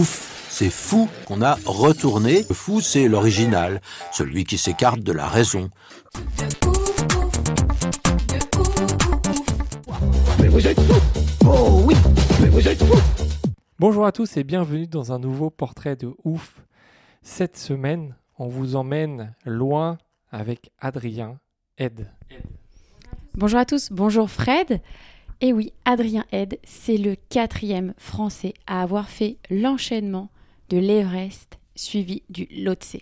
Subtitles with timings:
[0.00, 2.46] Ouf, c'est fou qu'on a retourné.
[2.48, 3.82] Le fou, c'est l'original,
[4.12, 5.68] celui qui s'écarte de la raison.
[13.78, 16.62] Bonjour à tous et bienvenue dans un nouveau portrait de ouf.
[17.20, 19.98] Cette semaine, on vous emmène loin
[20.30, 21.38] avec Adrien
[21.76, 22.10] Ed.
[23.34, 24.80] Bonjour à tous, bonjour Fred.
[25.42, 30.28] Et oui, Adrien Ed, c'est le quatrième Français à avoir fait l'enchaînement
[30.68, 32.98] de l'Everest suivi du Lhotse.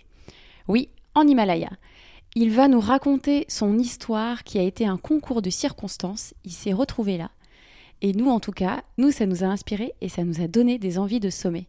[0.69, 1.69] Oui, en Himalaya.
[2.35, 6.33] Il va nous raconter son histoire qui a été un concours de circonstances.
[6.45, 7.31] Il s'est retrouvé là.
[8.01, 10.79] Et nous, en tout cas, nous, ça nous a inspiré et ça nous a donné
[10.79, 11.67] des envies de sommer.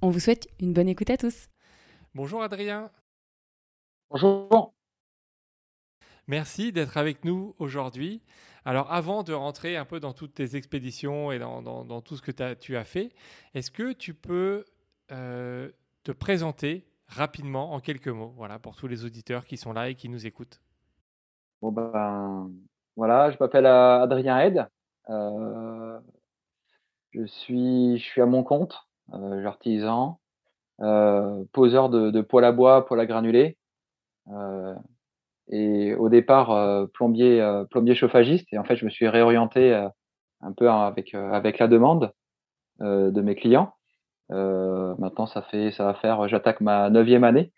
[0.00, 1.48] On vous souhaite une bonne écoute à tous.
[2.14, 2.90] Bonjour Adrien.
[4.10, 4.72] Bonjour.
[6.28, 8.22] Merci d'être avec nous aujourd'hui.
[8.64, 12.30] Alors avant de rentrer un peu dans toutes tes expéditions et dans, tout ce que
[12.54, 13.12] tu as fait,
[13.54, 14.64] est-ce que tu peux
[15.10, 15.70] euh,
[16.04, 19.94] te présenter rapidement en quelques mots, voilà, pour tous les auditeurs qui sont là et
[19.94, 20.60] qui nous écoutent?
[21.60, 22.50] Bon ben
[22.96, 24.66] voilà, je m'appelle euh, Adrien Ed.
[25.10, 25.98] Euh,
[27.10, 30.18] je suis je suis à mon compte, euh, artisan,
[31.52, 33.56] poseur de, de poêle à bois, poêle à granulés.
[35.48, 38.46] Et au départ euh, plombier euh, plombier chauffagiste.
[38.52, 39.88] Et en fait, je me suis réorienté euh,
[40.40, 42.12] un peu avec avec la demande
[42.80, 43.74] de mes clients.
[44.30, 47.52] Maintenant, ça fait ça va faire j'attaque ma neuvième année.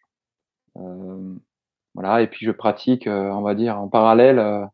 [1.95, 4.69] Voilà, et puis je pratique, on va dire, en parallèle,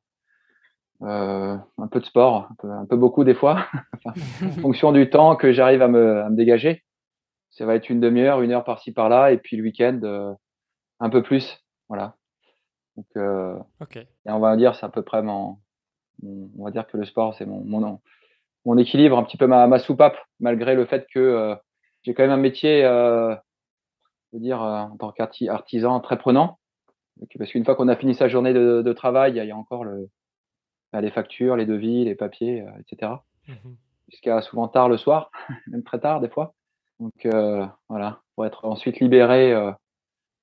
[1.03, 3.67] euh, un peu de sport, un peu, un peu beaucoup des fois,
[4.05, 4.13] en
[4.61, 6.85] fonction du temps que j'arrive à me, à me dégager.
[7.51, 10.33] Ça va être une demi-heure, une heure par-ci par-là, et puis le week-end, euh,
[11.01, 11.65] un peu plus.
[11.89, 12.17] Voilà.
[13.01, 13.59] Donc, euh,
[14.27, 15.57] et on va dire, c'est à peu près mon,
[16.23, 17.99] mon- on va dire que le sport, c'est mon, mon,
[18.67, 21.55] mon équilibre, un petit peu ma, ma soupape, malgré le fait que euh,
[22.03, 23.35] j'ai quand même un métier, euh,
[24.33, 26.59] je veux dire, en tant qu'artisan très prenant.
[27.17, 29.57] Donc, Parce qu'une fois qu'on a fini sa journée de, de travail, il y a-
[29.57, 30.09] encore le,
[30.93, 33.13] bah, les factures, les devis, les papiers, etc.
[33.49, 33.77] Mhm.
[34.11, 35.31] Jusqu'à souvent tard le soir,
[35.69, 36.53] même très tard des fois.
[36.99, 37.27] Donc
[37.89, 39.55] voilà, pour être ensuite libéré,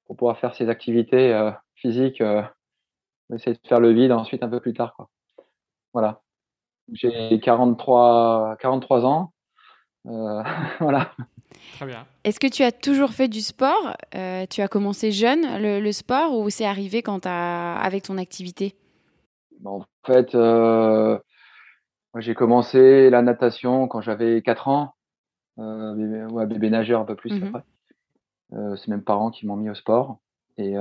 [0.08, 1.32] pour pouvoir faire ses activités
[1.78, 2.44] physiques, euh,
[3.34, 4.94] essayer de faire le vide ensuite un peu plus tard.
[4.96, 5.10] Quoi.
[5.94, 6.22] Voilà.
[6.92, 9.34] J'ai 43, 43 ans.
[10.08, 10.44] Euh,
[10.80, 11.12] voilà.
[11.74, 12.06] Très bien.
[12.24, 13.96] Est-ce que tu as toujours fait du sport?
[14.16, 18.76] Euh, Tu as commencé jeune le, le sport ou c'est arrivé quand avec ton activité?
[19.60, 21.18] Bon, en fait, euh,
[22.18, 24.94] j'ai commencé la natation quand j'avais 4 ans.
[25.60, 27.64] Euh, bébé, ouais, bébé nageur un peu plus après.
[28.54, 30.20] Euh, c'est mes parents qui m'ont mis au sport.
[30.58, 30.76] Et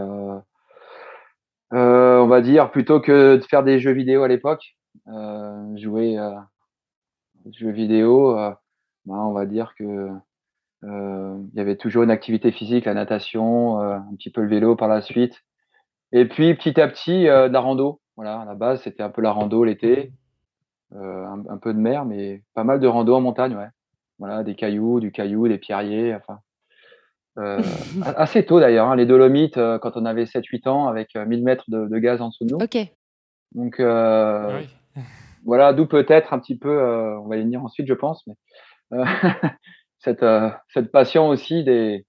[1.73, 4.77] euh, on va dire, plutôt que de faire des jeux vidéo à l'époque,
[5.09, 6.31] euh, jouer euh,
[7.53, 8.51] jeux vidéo, euh,
[9.05, 10.11] ben, on va dire que
[10.83, 14.87] il y avait toujours une activité physique, la natation, un petit peu le vélo par
[14.87, 15.43] la suite.
[16.13, 18.01] Et puis petit à petit, de la rando.
[18.15, 20.13] Voilà, à la base, c'était un peu la rando l'été,
[20.95, 23.69] un, un peu de mer, mais pas mal de rando en montagne, ouais.
[24.21, 26.39] Voilà, des cailloux, du caillou, des pierriers, enfin.
[27.39, 27.61] Euh,
[28.17, 31.43] assez tôt d'ailleurs, hein, les Dolomites, euh, quand on avait 7-8 ans, avec euh, 1000
[31.45, 32.59] mètres de, de gaz en dessous de nous.
[32.65, 32.79] Ok.
[33.53, 34.61] Donc euh,
[34.97, 35.03] Oui.
[35.45, 38.35] voilà, d'où peut-être un petit peu, euh, on va y venir ensuite, je pense, mais
[38.95, 39.05] euh,
[39.99, 42.07] cette, euh, cette passion aussi des,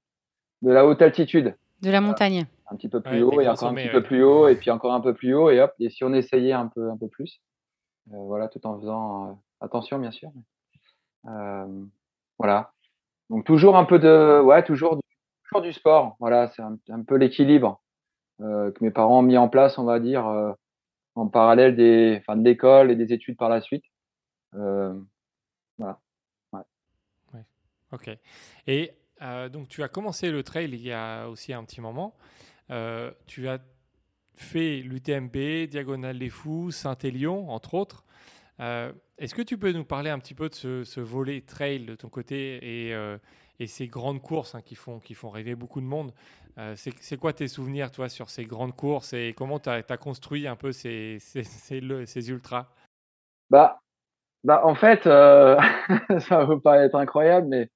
[0.62, 2.46] de la haute altitude De la montagne.
[2.72, 3.92] un petit peu plus Ouais, haut et encore un petit ouais.
[3.92, 6.14] peu plus haut et puis encore un peu plus haut et hop et si on
[6.14, 7.42] essayait un peu un peu plus
[8.14, 10.30] euh, voilà tout en faisant euh, attention bien sûr
[11.28, 11.66] Euh,
[12.40, 12.72] voilà
[13.30, 15.02] donc toujours un peu de ouais toujours du,
[15.48, 17.82] toujours du sport voilà c'est un, peu l'équilibre
[18.42, 20.52] euh, que mes parents ont mis en place on va dire euh,
[21.16, 23.86] en parallèle des enfin de l'école et des études par la suite
[24.56, 24.94] Euh,
[27.94, 28.10] Ok.
[28.68, 28.92] Et
[29.54, 32.18] donc, tu as commencé le trail il y a aussi un petit moment.
[33.26, 33.60] Tu as
[34.36, 38.04] fait l'UTMB, Diagonale des Fous, Saint-Élion, entre autres.
[38.60, 41.96] Est-ce que tu peux nous parler un petit peu de ce, ce volet trail de
[41.96, 42.94] ton côté et,
[43.60, 46.12] et ces grandes courses hein, qui, font, qui font rêver beaucoup de monde
[46.60, 50.48] Euh, C'est quoi tes souvenirs, toi, sur ces grandes courses et comment tu as, construit
[50.48, 52.66] un peu ces, ces, ces, le- ces ultras?
[53.52, 53.80] Bah,
[54.44, 55.56] bah, en fait, euh,
[56.20, 57.70] ça va pas être incroyable, mais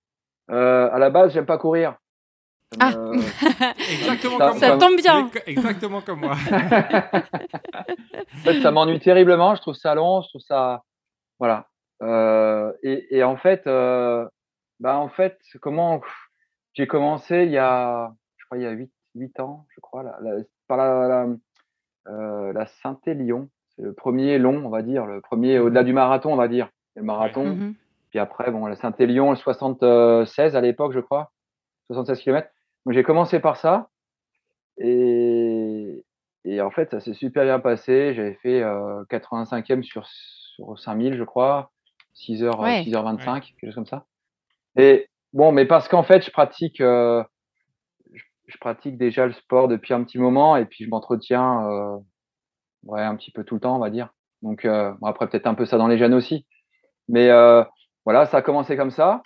[0.50, 1.96] euh, à la base, j'aime pas courir.
[2.80, 2.94] Ah.
[2.96, 3.14] Euh,
[3.92, 5.30] Exactement Ça- comme Ça tombe bien.
[5.46, 6.32] Exactement comme moi.
[7.14, 9.56] en fait, ça m'ennuie terriblement.
[9.56, 10.22] Je trouve ça long.
[10.22, 10.84] Je trouve ça,
[11.40, 11.68] voilà.
[12.02, 14.26] Euh, et, et en fait, euh,
[14.82, 16.02] bah en fait, comment
[16.74, 20.04] j'ai commencé il y a, je crois il y a huit huit ans, je crois,
[20.04, 21.28] la, la- par la la,
[22.08, 23.50] euh, la Saint-Élion.
[23.76, 26.70] C'est le premier long, on va dire, le premier au-delà du marathon, on va dire.
[26.96, 27.46] Le marathon.
[27.46, 27.76] Mhm.
[28.10, 31.32] Puis après, bon, la Saint-Élion, le 76 à l'époque, je crois,
[31.88, 32.50] 76 km.
[32.86, 33.90] Donc j'ai commencé par ça.
[34.78, 36.04] Et,
[36.46, 38.14] et en fait, ça s'est super bien passé.
[38.14, 41.72] J'avais fait euh, 85e sur, sur 5000, je crois,
[42.16, 42.84] 6h, Ouais.
[42.84, 44.06] 6h25, quelque chose comme ça.
[44.78, 47.24] Et bon, mais parce qu'en fait, je pratique, euh,
[48.14, 51.98] je, je pratique déjà le sport depuis un petit moment et puis je m'entretiens, euh,
[52.84, 54.10] ouais, un petit peu tout le temps, on va dire.
[54.42, 56.46] Donc euh, bon, après, peut-être un peu ça dans les gènes aussi.
[57.10, 57.64] Mais euh,
[58.06, 59.22] voilà, ça a commencé comme ça.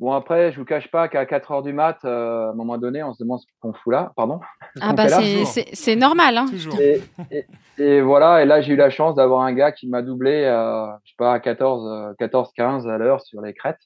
[0.00, 2.78] Bon, après, je vous cache pas qu'à 4 heures du mat, euh, à un moment
[2.78, 4.38] donné, on se demande ce qu'on fout là, pardon.
[4.80, 5.44] Ah bah fait là.
[5.72, 6.36] c'est- normal.
[6.38, 6.46] Hein.
[6.48, 6.80] Toujours.
[6.80, 7.00] Et,
[7.32, 7.46] et,
[7.78, 10.86] et voilà, et là, j'ai eu la chance d'avoir un gars qui m'a doublé, euh,
[11.04, 13.80] je sais pas, à 14, euh, 14, 15 à l'heure sur les crêtes.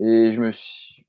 [0.00, 1.06] Et je me suis,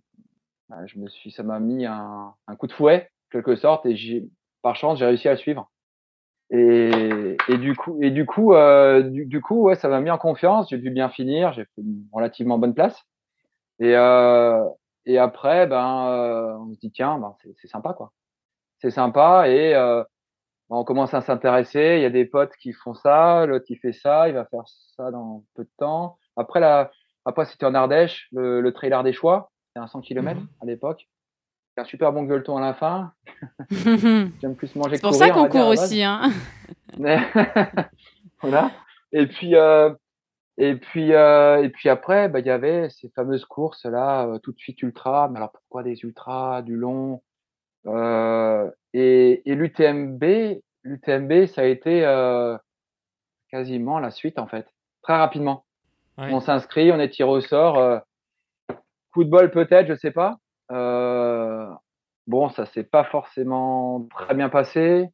[0.70, 3.96] bah, je me suis, ça m'a mis un, un coup de fouet, quelque sorte, et
[3.96, 4.28] j'ai,
[4.62, 5.72] par chance, j'ai réussi à le suivre.
[6.52, 10.18] Et, et du coup, et du coup, euh, du, coup, ouais, ça m'a mis en
[10.18, 10.70] confiance.
[10.70, 11.54] J'ai dû bien finir.
[11.54, 13.04] J'ai fait une relativement bonne place.
[13.80, 14.64] Et, euh,
[15.06, 18.14] et après, ben, euh, on se dit tiens, ben, c'est, sympa quoi.
[18.80, 20.04] C'est sympa et euh,
[20.70, 21.96] ben, on commence à s'intéresser.
[21.98, 24.64] Il y a des potes qui font ça, l'autre qui fait ça, il va faire
[24.96, 26.18] ça dans peu de temps.
[26.38, 26.92] Après la,
[27.26, 30.48] après c'était en Ardèche, le, le trail ardéchois, c'était un 100 km Mhm.
[30.62, 31.08] à l'époque.
[31.76, 33.12] C'est un super bon gueuleton à la fin.
[33.70, 33.76] c'est
[34.42, 35.28] J'aime plus manger que pour courir.
[35.28, 36.04] ça on qu'on va dire, à court aussi.
[36.04, 36.32] Hein.
[38.42, 38.72] Voilà.
[39.12, 39.94] Et puis, euh,
[40.58, 44.40] et puis, euh, et puis après, bah, il y avait ces fameuses courses là, euh,
[44.40, 45.28] tout de suite ultra.
[45.30, 47.22] Mais alors pourquoi des ultras, du long
[47.88, 50.24] euh, Et, et l'UTMB,
[50.84, 52.58] l'UTMB, ça a été euh,
[53.50, 54.68] quasiment la suite en fait,
[55.02, 55.66] très rapidement.
[56.18, 57.78] On s'inscrit, on est tiré au sort.
[57.78, 58.00] euh,
[59.16, 60.38] coup de bol peut-être, je sais pas.
[60.72, 61.68] Euh,
[62.28, 65.08] bon, ça s'est pas forcément très bien passé.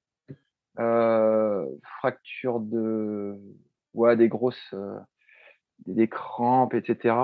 [0.80, 1.66] Euh,
[2.00, 3.38] fracture de,
[3.94, 4.98] ouais, des grosses, euh,
[5.86, 7.16] des, crampes, etc.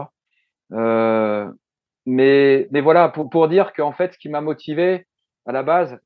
[2.09, 5.07] Mais, mais voilà, pour, pour dire qu'en fait, ce qui m'a motivé
[5.45, 5.99] à la base,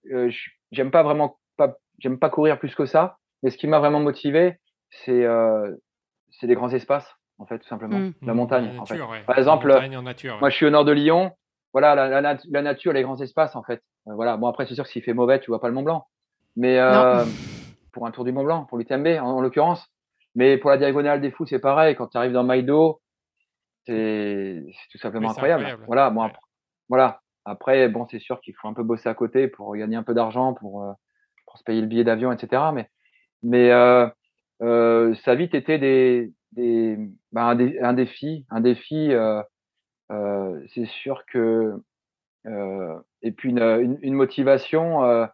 [0.71, 3.17] j'aime pas vraiment, pas, j'aime pas courir plus que ça.
[3.43, 4.57] Mais ce qui m'a vraiment motivé,
[4.89, 5.25] c'est,
[6.31, 8.13] c'est les grands espaces, en fait, tout simplement, Mm.
[8.21, 8.93] la montagne, La en fait.
[8.93, 9.23] nature, ouais.
[9.25, 10.37] Par exemple, en nature.
[10.39, 11.31] Moi, je suis au nord de Lyon.
[11.73, 13.81] Voilà, la, la, nat- la nature, les grands espaces, en fait.
[14.07, 14.37] Euh, voilà.
[14.37, 16.05] Bon, après, c'est sûr que s'il fait mauvais, tu vois pas le Mont Blanc.
[16.55, 17.25] Mais euh,
[17.93, 19.87] pour un tour du Mont Blanc, pour l'UTMB, en, en l'occurrence.
[20.35, 21.95] Mais pour la diagonale des fous, c'est pareil.
[21.95, 23.01] Quand tu arrives dans Maïdo,
[23.85, 25.61] c'est tout simplement incroyable.
[25.63, 25.83] incroyable.
[25.87, 26.09] Voilà.
[26.09, 26.27] Bon, Ouais.
[26.27, 26.41] après,
[26.89, 27.21] voilà.
[27.45, 30.13] Après, bon, c'est sûr qu'il faut un peu bosser à côté pour gagner un peu
[30.13, 30.91] d'argent, pour, euh,
[31.47, 32.61] pour se payer le billet d'avion, etc.
[32.73, 32.87] Mais,
[33.43, 34.07] mais euh,
[34.61, 36.97] euh, ça a vite été des, des,
[37.31, 39.11] ben, un, dé- un défi, un défi.
[39.11, 39.41] Euh,
[40.11, 41.73] euh, c'est sûr que
[42.45, 45.29] euh, et puis une, une, une motivation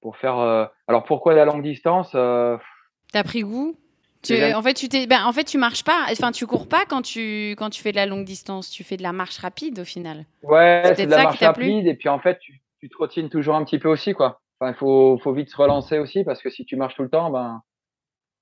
[0.00, 0.38] pour faire.
[0.86, 2.14] alors pourquoi la longue distance
[3.12, 3.76] T'as pris goût?
[4.22, 6.06] Tu, en fait, tu t'es, ben, en fait, tu marches pas.
[6.10, 8.70] Enfin, tu cours pas quand tu quand tu fais de la longue distance.
[8.70, 10.24] Tu fais de la marche rapide au final.
[10.42, 13.28] Ouais, C'est de ça la qui marche rapide et puis en fait tu, tu trottines
[13.28, 14.40] toujours un petit peu aussi quoi.
[14.58, 17.10] Enfin il faut faut vite se relancer aussi parce que si tu marches tout le
[17.10, 17.62] temps ben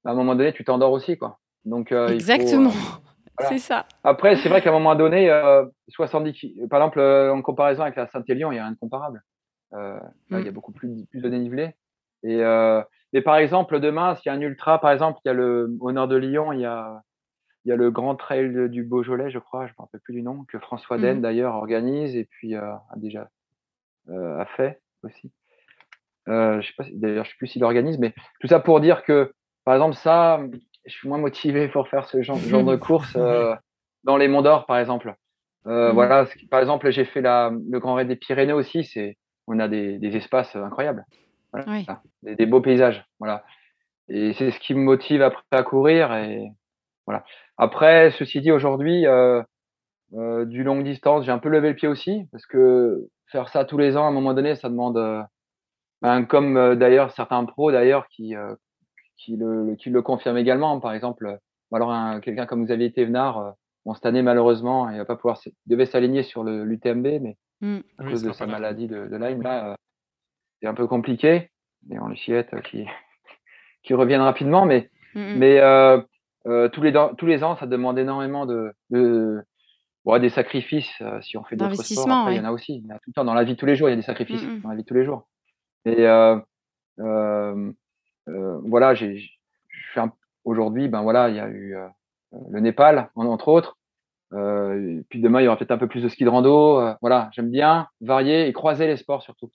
[0.05, 1.41] à un moment donné tu t'endors aussi quoi.
[1.64, 2.71] Donc euh, Exactement.
[2.71, 2.73] euh,
[3.38, 3.52] voilà.
[3.52, 3.87] C'est ça.
[4.04, 7.83] Après, c'est vrai qu'à un moment donné, euh, 70, ki- par exemple, euh, en comparaison
[7.83, 9.23] avec la Saint-Élion, il y a rien de comparable.
[9.73, 10.50] Il y a Mm.
[10.50, 11.75] beaucoup plus, plus de dénivelé.
[12.25, 12.42] Et,
[13.14, 15.75] mais par exemple, demain, s'il y a un ultra, par exemple, il y a le,
[15.81, 17.02] au nord de Lyon, il y a,
[17.64, 20.14] il y a le grand trail du Beaujolais, je crois, je ne me rappelle plus
[20.14, 21.23] du nom, que François Den Mhm.
[21.23, 23.28] d'ailleurs organise et puis euh, a déjà
[24.09, 25.31] euh, a fait aussi.
[26.28, 29.04] Euh, je sais pas, d'ailleurs, je sais plus s'il organise, mais tout ça pour dire
[29.04, 29.33] que,
[29.64, 30.40] par exemple, ça,
[30.85, 33.55] je suis moins motivé pour faire ce genre, genre de course euh,
[34.05, 35.15] dans les Monts d'Or, par exemple.
[35.67, 35.95] Euh, Mhm.
[35.95, 38.83] Voilà, par exemple, j'ai fait la, le Grand Raid des Pyrénées aussi.
[38.85, 41.05] C'est, on a des, des espaces incroyables,
[41.53, 41.87] voilà, Oui.
[42.23, 43.45] des, des beaux paysages, voilà.
[44.09, 46.49] Et c'est ce qui me motive après à courir et
[47.07, 47.25] voilà.
[47.59, 49.43] Après, ceci dit, aujourd'hui, euh,
[50.45, 53.79] du longue distance, j'ai un peu levé le pied aussi parce que faire ça tous
[53.79, 54.99] les ans, à un moment donné, ça demande,
[56.03, 58.35] ben, comme d'ailleurs certains pros d'ailleurs qui
[59.25, 60.79] qui le qui le confirment également.
[60.81, 61.37] Par exemple, euh,
[61.73, 63.50] alors un- quelqu'un comme Xavier Thévenard, euh,
[63.85, 67.79] bon cette année malheureusement, il va pas pouvoir, il devait s'aligner sur l'UTMB, mais Mm.
[67.99, 69.75] à Oui, cause de sa maladie de, de Lyme là, euh,
[70.61, 71.50] c'est un peu compliqué.
[71.91, 72.85] Et on le souhaite euh, qui
[73.85, 74.91] qui revienne rapidement, mais
[75.38, 76.00] mais euh,
[76.71, 79.43] tous les tous les ans, ça demande énormément de, de
[80.21, 82.07] des sacrifices si on fait d'autres sports.
[82.33, 82.75] il y en a aussi.
[82.83, 83.95] Il y a tout le temps dans la vie de tous les jours, il y
[83.95, 85.29] a des sacrifices mmh dans la vie de tous les jours.
[85.85, 86.07] Et
[88.26, 89.31] voilà, j'ai,
[90.45, 91.76] aujourd'hui, ben voilà, il y a eu
[92.50, 93.76] le Népal, entre autres.
[94.35, 96.81] Euh, puis demain, il y aura peut-être un peu plus de ski de rando.
[96.81, 99.50] Euh, voilà, j'aime bien varier et croiser les sports surtout.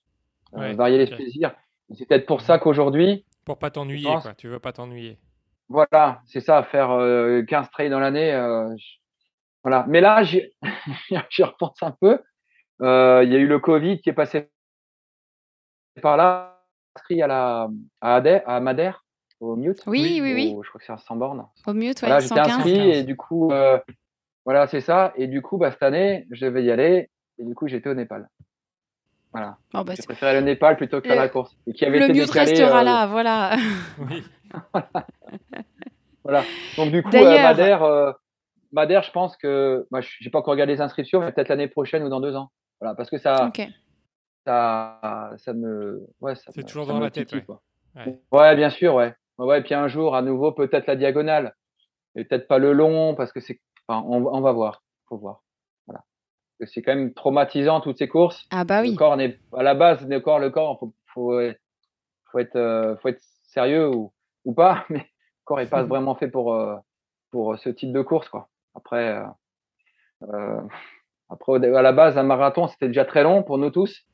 [0.55, 1.53] Euh, varier les plaisirs.
[1.93, 3.25] C'est peut-être pour ça qu'aujourd'hui.
[3.45, 4.33] Pour pas t'ennuyer, quoi.
[4.37, 5.17] Tu veux pas t'ennuyer.
[5.69, 6.89] Voilà, c'est ça, faire
[7.47, 8.31] 15 trails dans l'année.
[9.63, 9.85] voilà.
[9.87, 12.19] Mais là, j'y repense un peu.
[12.79, 12.85] Il
[13.31, 14.49] y a eu le Covid qui est passé
[16.01, 16.56] par là,
[16.97, 17.69] inscrit à la
[18.01, 19.05] à, à Madère,
[19.39, 19.83] au Mute.
[19.87, 20.55] Oui, oui, oui.
[20.63, 21.45] je crois que c'est à 100 bornes.
[21.65, 23.51] Au Mute, ouais, voilà, J'étais inscrit et du coup,
[24.47, 25.11] voilà, c'est ça.
[25.17, 27.09] Et du coup, bah, cette année, je vais y aller.
[27.37, 28.29] Et du coup, j'étais au Népal.
[29.33, 29.57] Voilà.
[29.73, 31.53] Oh, bah, j'ai préféré le Népal plutôt que la course.
[31.67, 33.57] Et qui avait le mieux restera euh, là, voilà.
[33.99, 34.23] oui.
[36.23, 36.43] voilà.
[36.77, 38.13] Donc du coup, euh, Madère, euh,
[38.71, 41.67] Madère, je pense que, moi, je n'ai pas encore regardé les inscriptions, mais peut-être l'année
[41.67, 42.49] prochaine ou dans deux ans.
[42.79, 43.51] Voilà, parce que ça,
[44.47, 47.33] ça, ça me, ouais, ça C'est toujours dans la tête.
[47.33, 48.19] Ouais.
[48.31, 48.55] ouais.
[48.55, 49.13] bien sûr, ouais.
[49.37, 51.53] Ouais, et puis un jour, à nouveau, peut-être la diagonale,
[52.15, 54.83] et peut-être pas le long, parce que c'est on, va voir.
[55.07, 55.43] Faut voir.
[55.85, 56.03] Voilà.
[56.65, 58.47] C'est quand même traumatisant toutes ces courses.
[58.49, 58.91] Ah bah oui.
[58.91, 61.41] Le corps est à la base, le corps, le corps, faut, faut,
[62.31, 64.13] faut être, euh, faut être sérieux ou,
[64.45, 66.77] ou pas, mais le corps est pas vraiment fait pour euh,
[67.31, 68.47] pour ce type de course quoi.
[68.75, 69.21] Après,
[70.23, 70.61] euh,
[71.29, 74.07] après à la base, un marathon c'était déjà très long pour nous tous.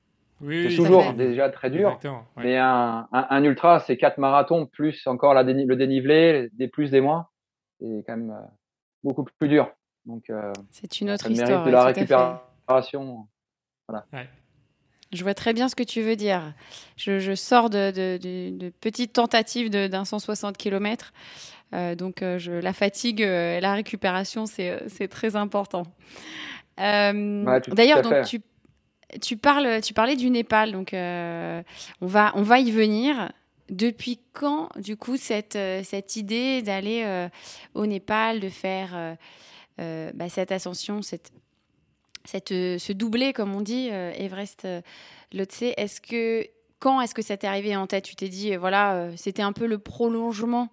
[0.43, 1.97] Oui, c'est toujours déjà très dur.
[2.37, 7.01] Mais un, un, ultra, c'est quatre marathons plus encore la le dénivelé, des plus, des
[7.01, 7.27] moins.
[7.79, 8.35] C'est quand même
[9.03, 9.71] beaucoup plus dur.
[10.05, 11.65] Donc, euh, c'est une autre histoire.
[11.65, 13.27] de la récupération.
[13.87, 14.05] Voilà.
[15.11, 16.53] Je vois très bien ce que tu veux dire.
[16.97, 21.13] Je, sors de, de, petites tentatives d'un 160 km.
[21.73, 25.83] Euh, donc, euh, je, la fatigue et la récupération, c'est très important.
[26.77, 28.41] D'ailleurs, donc tu,
[29.21, 30.71] tu, parles, tu parlais du Népal.
[30.71, 31.63] Donc, on,
[32.07, 33.31] va, on va y venir.
[33.69, 37.29] Depuis quand, du coup, cette, euh, cette idée d'aller euh,
[37.73, 39.15] au Népal, de faire
[39.79, 41.31] euh, bah, cette ascension, cette,
[42.25, 44.67] cette, ce doublé, comme on dit, Everest,
[45.31, 46.45] Lhotse, est-ce que
[46.79, 48.03] quand est-ce que ça t'est arrivé en tête?
[48.03, 50.69] Tu t'es dit, voilà, c'était un peu le prolongement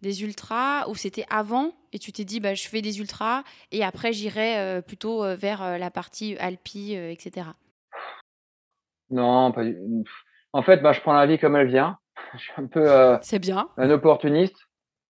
[0.00, 1.72] des ultras ou c'était avant?
[1.92, 5.90] Et tu t'es dit, bah, je fais des ultras et après j'irai plutôt vers la
[5.90, 7.46] partie Alpi, etc.
[9.12, 9.62] Non, pas
[10.52, 11.98] En fait, bah, je prends la vie comme elle vient.
[12.34, 14.56] je suis un peu euh, c'est bien un opportuniste.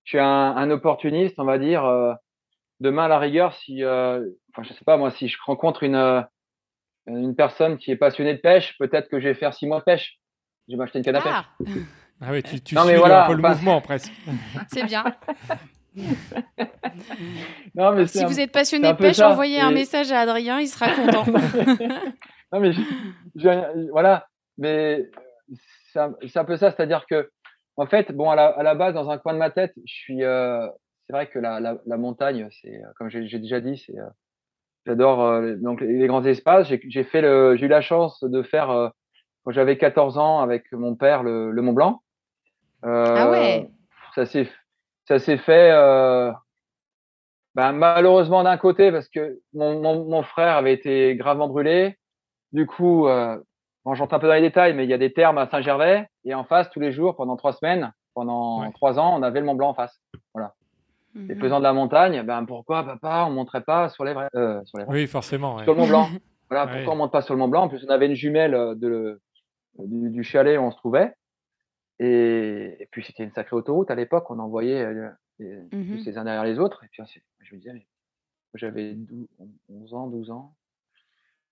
[0.04, 1.84] Je suis un, un opportuniste, on va dire.
[1.84, 2.12] Euh,
[2.80, 5.94] demain, à la rigueur, si, euh, enfin, je sais pas moi, si je rencontre une
[5.94, 6.20] euh,
[7.06, 9.84] une personne qui est passionnée de pêche, peut-être que je vais faire six mois de
[9.84, 10.18] pêche.
[10.68, 11.32] Je vais m'acheter une canne à pêche.
[11.34, 11.44] Ah,
[12.20, 14.12] ah oui, tu, tu non, suis mais voilà, un peu le mouvement presque.
[14.72, 15.04] C'est bien.
[17.74, 20.90] non, mais si vous êtes passionné de pêche, envoyez un message à Adrien, il sera
[20.90, 21.24] content.
[22.52, 24.26] non, mais je, voilà,
[24.58, 25.08] mais
[25.92, 25.98] c'est
[26.38, 27.30] un, peu ça, c'est-à-dire que,
[27.76, 30.22] en fait, bon, à la, base, dans un coin de ma tête, je suis.
[30.22, 30.66] Euh,
[31.06, 33.98] c'est vrai que la, la, montagne, c'est, comme j'ai déjà dit, c'est.
[33.98, 34.08] Euh,
[34.86, 36.68] j'adore euh, donc les grands espaces.
[36.68, 38.92] J'ai fait le, j'ai eu la chance de faire
[39.44, 42.02] quand j'avais 14 ans avec mon père le, le Mont Blanc.
[42.82, 43.68] ah ouais.
[44.14, 44.48] Ça s'est,
[45.06, 45.70] ça s'est fait.
[47.54, 51.98] Ben, malheureusement d'un côté parce que mon, mon, mon, frère avait été gravement brûlé.
[52.52, 53.38] Du coup, euh,
[53.84, 56.06] Bon, j'entends un peu dans les détails, mais il y a des termes à Saint-Gervais.
[56.24, 59.46] Et en face, tous les jours, pendant trois semaines, pendant trois ans, on avait le
[59.46, 60.00] Mont Blanc en face.
[60.34, 60.54] Voilà.
[61.16, 61.40] Et mhm.
[61.40, 64.78] faisant de la montagne, ben pourquoi, papa, on montrait pas sur les vrais, euh, sur
[64.78, 65.58] les Oui, forcément.
[65.58, 66.08] Sur le Mont Blanc.
[66.50, 67.64] voilà, pourquoi on monte pas sur le Mont Blanc?
[67.64, 69.20] En plus, on avait une jumelle euh, de,
[69.78, 71.12] du, chalet où on se trouvait.
[71.98, 74.30] Et, puis, c'était une sacrée autoroute à l'époque.
[74.30, 75.98] On envoyait euh, les, mhm.
[76.16, 76.84] uns derrière les autres.
[76.84, 77.02] Et puis,
[77.40, 77.86] je me disais,
[78.54, 78.96] j'avais
[79.68, 80.54] 11 ans, 12 ans.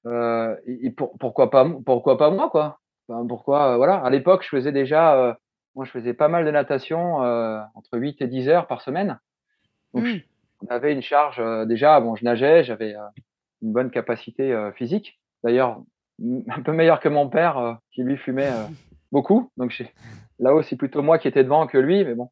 [0.07, 2.79] Euh, et, pour, pourquoi pas pourquoi pas moi quoi?
[3.29, 5.35] Pourquoi euh, voilà à l'époque je faisais déjà euh,
[5.75, 7.17] moi je faisais pas mal de natation
[7.75, 9.19] entre 8 et 10 heures par semaine.
[9.93, 10.21] Donc mmh.
[10.63, 12.95] on avait une charge déjà bon je nageais j'avais
[13.63, 15.21] une bonne capacité physique.
[15.45, 15.83] D'ailleurs
[16.49, 18.53] un peu meilleur que mon père qui lui fumait
[19.13, 19.51] beaucoup.
[19.59, 19.83] Donc
[20.39, 22.31] là-haut c'est plutôt moi qui étais devant que lui mais bon.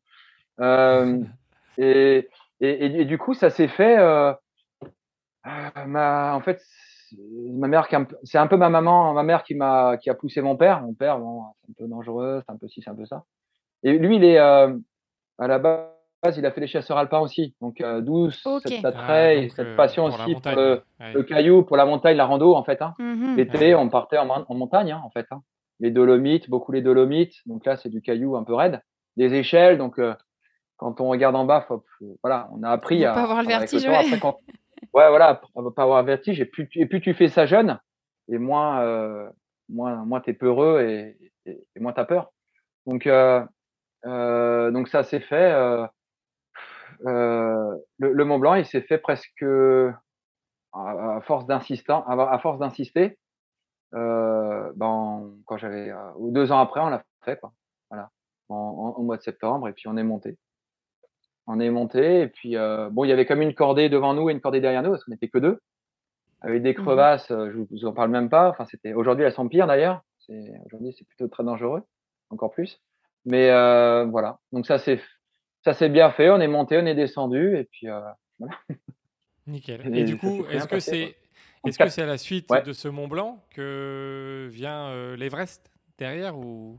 [1.81, 2.29] Et,
[2.61, 3.97] et, et, du coup ça s'est fait
[5.87, 6.61] ma, en fait
[7.17, 7.89] ma mère
[8.25, 10.83] c'est un peu ma maman, ma mère qui m'a qui a poussé mon père.
[10.83, 13.25] Mon père, bon, c'est un peu dangereux, c'est un peu ci, c'est un peu ça.
[13.83, 14.77] Et lui, il est euh,
[15.39, 17.55] à la base, il a fait les chasseurs alpins aussi.
[17.61, 21.87] Donc euh, douce, cet attrait, ah, cette euh, passion aussi pour le, caillou, pour la
[21.87, 22.83] montagne, la rando en fait.
[22.83, 22.95] Hein.
[22.99, 23.37] Mm-hmm.
[23.37, 25.27] L'été, on partait en, en montagne hein, en fait.
[25.31, 25.43] Hein.
[25.81, 27.37] Les Dolomites, beaucoup les Dolomites.
[27.47, 28.83] Donc là, c'est du caillou un peu raide.
[29.17, 30.01] Des échelles, donc
[30.79, 31.85] quand on regarde en bas, faut,
[32.23, 33.97] voilà, on a appris Faut à pas avoir le vertige, temps, ouais.
[33.97, 34.39] après, quand-
[34.95, 35.41] ouais, voilà,
[35.77, 36.41] pas avoir vertige.
[36.41, 37.79] Et plus, tu- et plus tu fais ça jeune,
[38.29, 39.29] et moins, euh,
[39.69, 41.17] moins, moins t'es peureux et,
[41.47, 42.33] et, et moins t'as peur.
[42.87, 43.45] Donc, euh,
[44.07, 45.53] euh, donc ça s'est fait.
[45.53, 45.87] Euh,
[47.07, 49.45] euh, le, le Mont Blanc, il s'est fait presque
[50.73, 53.19] à, force d'insistant, à, force d'insister.
[53.95, 57.53] Euh, ben, quand j'avais deux ans après, on l'a fait quoi.
[57.91, 58.11] Voilà,
[58.49, 60.37] en, en- au mois de septembre, et puis on est monté.
[61.51, 64.29] On est monté, et puis euh, bon, il y avait comme une cordée devant nous
[64.29, 65.59] et une cordée derrière nous, parce qu'on n'était que deux.
[66.43, 66.83] Avec des Mhm.
[66.85, 68.51] crevasses, euh, je vous en parle même pas.
[68.51, 70.03] Enfin, c'était aujourd'hui elles sont pires d'ailleurs.
[70.19, 71.83] C'est aujourd'hui c'est plutôt très dangereux,
[72.31, 72.81] encore plus.
[73.25, 75.01] Mais euh, voilà, donc ça c'est
[75.65, 76.31] ça s'est bien fait.
[76.31, 78.01] On est monté, on est descendu, et puis euh,
[79.47, 79.81] Nickel.
[79.95, 81.17] Et Et du coup, est-ce que c'est
[81.67, 82.63] est-ce que c'est à la suite Ouais.
[82.63, 86.79] de ce Mont Blanc que vient l'Everest derrière ou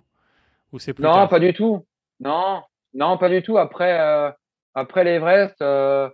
[0.72, 1.30] ou c'est plus Non, tard?
[1.30, 1.86] pas du tout.
[2.20, 2.62] Non,
[2.94, 3.58] non, pas du tout.
[3.58, 4.32] Après, euh,
[4.80, 6.10] après l'Everest, euh,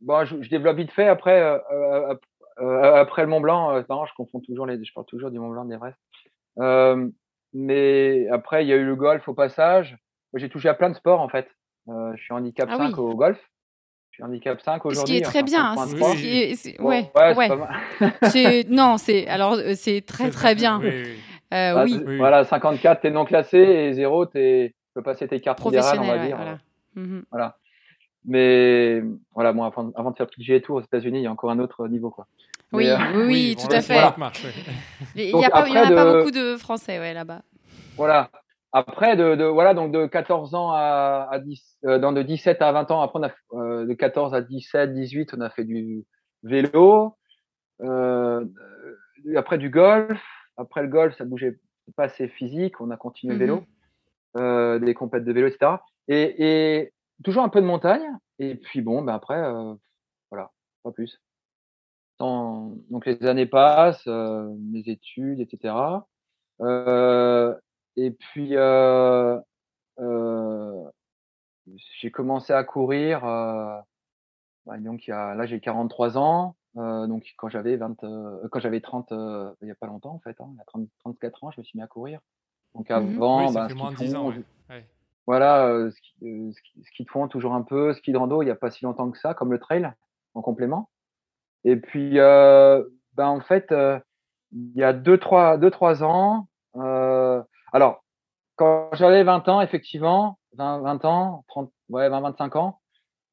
[0.00, 1.08] bon, je, je développe vite fait.
[1.08, 2.14] Après, euh,
[2.60, 5.38] euh, après le Mont Blanc, euh, non, je confonds toujours les, je parle toujours du
[5.38, 5.98] Mont Blanc, de l'Everest.
[6.58, 7.08] Euh,
[7.52, 9.96] mais après, il y a eu le golf au passage.
[10.34, 11.48] J'ai touché à plein de sports en fait.
[11.88, 13.04] Euh, je suis handicap Ah 5 oui.
[13.04, 13.38] au golf.
[14.10, 15.14] Je suis handicap 5 Ce aujourd'hui.
[15.14, 15.74] qui est très enfin, bien.
[15.74, 15.86] 5.3.
[15.88, 17.10] ce Oui, qui est- c'est- Bon, ouais,
[18.68, 20.80] non, c'est alors c'est très très bien.
[20.80, 21.18] Oui, oui.
[21.52, 22.16] Euh, Bah, oui.
[22.16, 26.06] Voilà, 54, t'es non classé et 0, t'es, tu peux passer tes cartes fédérales, on
[26.06, 26.36] va dire.
[26.36, 26.58] voilà.
[26.96, 27.24] Mhm.
[28.26, 29.02] Mais
[29.34, 31.58] voilà, moi, avant, avant de faire PGA Tour aux États-Unis, il y a encore un
[31.58, 32.26] autre niveau, quoi.
[32.72, 33.94] Oui, Mais, euh, oui, oui, bon, tout à fait.
[33.94, 34.50] ouais.
[35.14, 36.98] Il Donc y a pas, il y en a après pas de- beaucoup de Français,
[36.98, 37.42] ouais, là-bas.
[37.96, 38.30] Voilà.
[38.72, 42.60] Après, de, de, voilà, donc de 14 ans à, à 10, euh, dans de 17
[42.62, 43.30] à 20 ans, après, on a,
[43.62, 46.04] euh, de 14 à 17, 18, on a fait du
[46.42, 47.14] vélo,
[47.82, 48.44] euh,
[49.36, 50.20] après du golf.
[50.56, 51.58] Après le golf, ça bougeait
[51.96, 54.42] pas assez physique, on a continué le vélo, Mhm.
[54.42, 55.72] euh, des compètes de vélo, etc.
[56.08, 56.34] Et,
[56.78, 58.04] et toujours un peu de montagne.
[58.38, 59.74] Et puis bon, ben après, euh,
[60.30, 60.50] voilà,
[60.82, 61.20] pas plus.
[62.20, 65.74] Donc les années passent, euh, mes études, etc.
[66.60, 67.54] Euh,
[67.96, 69.38] et puis euh,
[70.00, 70.84] euh,
[72.00, 73.24] j'ai commencé à courir.
[73.24, 73.78] Euh,
[74.66, 76.56] bah, donc il y a, là j'ai 43 ans.
[76.76, 80.14] Euh, donc quand j'avais 20, euh, quand j'avais 30, euh, il y a pas longtemps
[80.14, 82.20] en fait, hein, il y a 30, 34 ans, je me suis mis à courir.
[82.74, 82.96] Donc Mhm.
[82.96, 84.44] avant, Oui, ça ben, fait ski moins de de 10 ans, fond, ouais.
[84.70, 84.86] Ouais.
[85.26, 86.52] Voilà, euh, ski, euh,
[86.84, 89.10] ski- de fond toujours un peu, ski de rando il y a pas si longtemps
[89.10, 89.90] que ça, comme le trail
[90.34, 90.90] en complément.
[91.64, 92.84] Et puis, euh,
[93.14, 93.98] ben en fait, euh,
[94.52, 96.48] il y a deux trois deux trois ans.
[96.76, 98.04] Euh, alors,
[98.56, 102.80] quand j'avais 20 ans, effectivement, 20, 20 ans, 30, ouais, 20, 25 ans,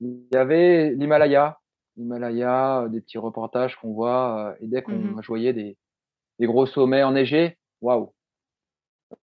[0.02, 1.60] il y avait l'Himalaya,
[1.98, 5.22] l'Himalaya, euh, des petits reportages qu'on voit, euh, et dès qu'on Mhm.
[5.28, 5.78] voyait des,
[6.40, 8.14] des gros sommets enneigés, waouh,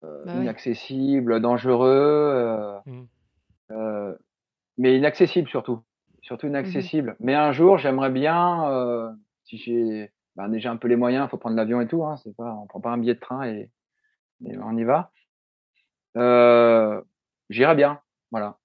[0.02, 0.42] Bah ouais.
[0.42, 1.88] inaccessible, dangereux.
[2.34, 3.06] euh, Mhm.
[3.72, 4.14] euh,
[4.78, 5.80] mais inaccessible surtout,
[6.22, 7.16] surtout inaccessible.
[7.20, 9.10] Mais un jour, j'aimerais bien, euh,
[9.44, 12.34] si j'ai ben, déjà un peu les moyens, faut prendre l'avion et tout, hein, c'est
[12.36, 13.70] pas, on prend pas un billet de train et,
[14.44, 15.10] et on y va.
[16.16, 17.00] Euh,
[17.50, 18.58] J'irai bien, voilà.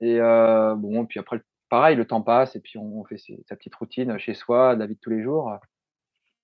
[0.00, 3.56] Et euh, bon, puis après, pareil, le temps passe et puis on, fait ses- sa
[3.56, 5.52] petite routine chez soi, la vie de tous les jours.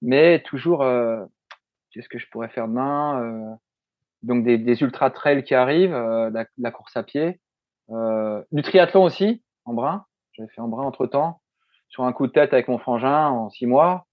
[0.03, 1.25] Mais toujours, euh,
[1.91, 3.55] qu'est-ce que je pourrais faire demain euh,
[4.25, 7.41] Donc des, des ultra trails qui arrivent, euh, la, la course à pied,
[7.91, 10.07] euh, du triathlon aussi en bras.
[10.33, 11.41] J'avais fait en bras entre temps
[11.89, 14.07] sur un coup de tête avec mon frangin en six mois.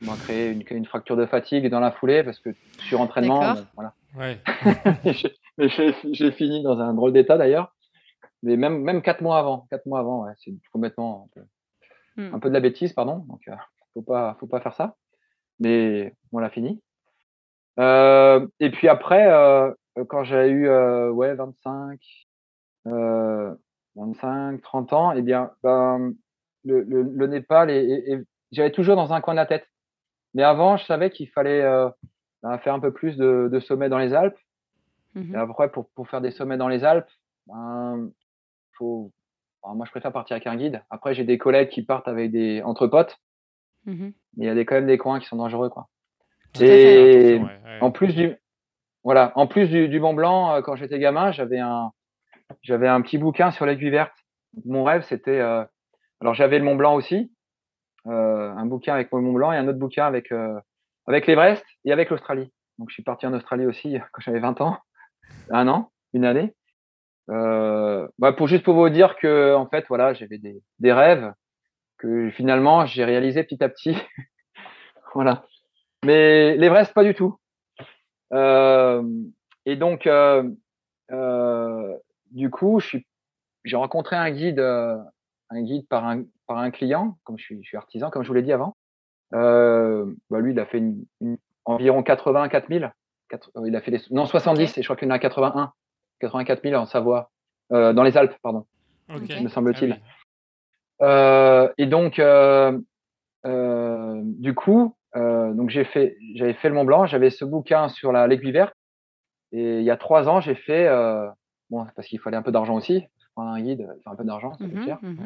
[0.00, 3.40] Je m'en créé une, une fracture de fatigue dans la foulée parce que sur entraînement,
[3.54, 3.94] bon, voilà.
[4.16, 4.40] Ouais.
[5.12, 7.72] J'ai- mais j'ai j'ai fini dans un drôle d'état d'ailleurs.
[8.42, 11.46] Mais même même quatre mois avant, quatre mois avant, ouais, c'est complètement un peu,
[12.16, 12.34] Hmm.
[12.34, 13.18] un peu de la bêtise, pardon.
[13.28, 13.54] Donc euh,
[13.92, 14.96] faut pas faut pas faire ça.
[15.60, 16.80] Mais on l'a fini.
[17.78, 19.72] Euh, et puis après, euh,
[20.08, 22.00] quand j'ai eu euh, ouais 25,
[22.86, 23.54] euh,
[23.96, 26.12] 25, 30 ans, eh bien ben,
[26.64, 28.18] le, le, le Népal et, et- et
[28.52, 29.66] j'avais toujours dans un coin de la tête.
[30.34, 31.88] Mais avant, je savais qu'il fallait euh,
[32.42, 34.38] ben, faire un peu plus de, de sommets dans les Alpes.
[35.14, 35.34] Mhm.
[35.34, 37.10] Et après, pour, pour faire des sommets dans les Alpes,
[37.46, 38.10] ben,
[38.76, 39.12] faut.
[39.62, 40.82] alors moi, je préfère partir avec un guide.
[40.90, 43.16] Après, j'ai des collègues qui partent avec des entre potes,
[43.86, 44.12] Mhm.
[44.36, 45.88] mais il y a des, quand même des coins qui sont dangereux, quoi.
[46.56, 46.66] Fait.
[46.66, 47.78] Et Attention, ouais, ouais.
[47.80, 48.36] en plus du,
[49.02, 51.90] voilà, en plus du, du Mont Blanc, euh, quand j'étais gamin, j'avais un,
[52.62, 54.14] j'avais un petit bouquin sur l'aiguille verte.
[54.64, 55.64] Mon rêve, c'était, euh,
[56.20, 57.32] alors j'avais le Mont Blanc aussi,
[58.06, 60.58] euh, un bouquin avec le Mont Blanc et un autre bouquin avec, euh,
[61.06, 62.52] avec l'Everest et avec l'Australie.
[62.78, 64.78] Donc je suis parti en Australie aussi quand j'avais 20 ans,
[65.50, 66.54] un an, une année.
[67.30, 71.32] Euh, bah, pour juste pour vous dire que en fait voilà j'avais des, des rêves
[71.96, 73.96] que finalement j'ai réalisé petit à petit
[75.14, 75.46] voilà
[76.04, 77.38] mais l'Everest pas du tout.
[78.32, 79.02] Euh,
[79.66, 80.48] et donc euh,
[81.12, 81.96] euh,
[82.30, 83.06] du coup je suis
[83.64, 87.68] j'ai rencontré un guide, un guide par un, par un client, comme je suis, je
[87.68, 88.76] suis artisan, comme je vous l'ai dit avant.
[89.32, 91.06] bah lui, il a fait une,
[91.64, 92.90] environ 84 000.
[93.64, 95.72] il a fait des, non 70, et je crois qu'il en a 81,
[96.20, 97.30] 84 000 en Savoie,
[97.70, 98.66] dans les Alpes, pardon,
[99.08, 99.98] me semble-t-il.
[101.00, 102.20] Ah et donc,
[103.46, 108.26] du coup, donc j'ai fait, j'avais fait le Mont Blanc, j'avais ce bouquin sur la
[108.26, 108.74] l'aiguille verte,
[109.52, 110.88] et il y a trois ans, j'ai fait,
[111.70, 114.54] bon, parce qu'il fallait un peu d'argent aussi, prendre un guide, faire un peu d'argent,
[114.54, 114.98] ça coûte mmh cher.
[115.02, 115.16] Mmh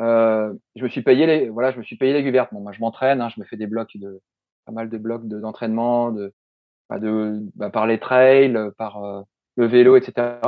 [0.00, 2.52] euh, je me suis payé les, voilà, je me suis payé les vertes.
[2.52, 4.20] Bon, moi, je m'entraîne, hein, je me fais des blocs de,
[4.64, 6.32] pas mal de blocs d'entraînement, de,
[6.90, 9.22] bah, de, bah, par les trails, par euh,
[9.56, 10.40] le vélo, etc.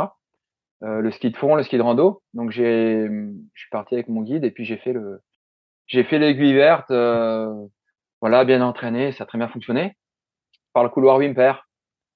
[0.83, 2.23] Euh, le ski de fond, le ski de rando.
[2.35, 5.21] Donc j'ai, je suis parti avec mon guide et puis j'ai fait le,
[5.87, 7.55] j'ai fait l'aiguille verte, euh,
[8.29, 9.97] voilà, bien entraîné, ça a très bien fonctionné.
[10.73, 11.65] Par le couloir Wimper.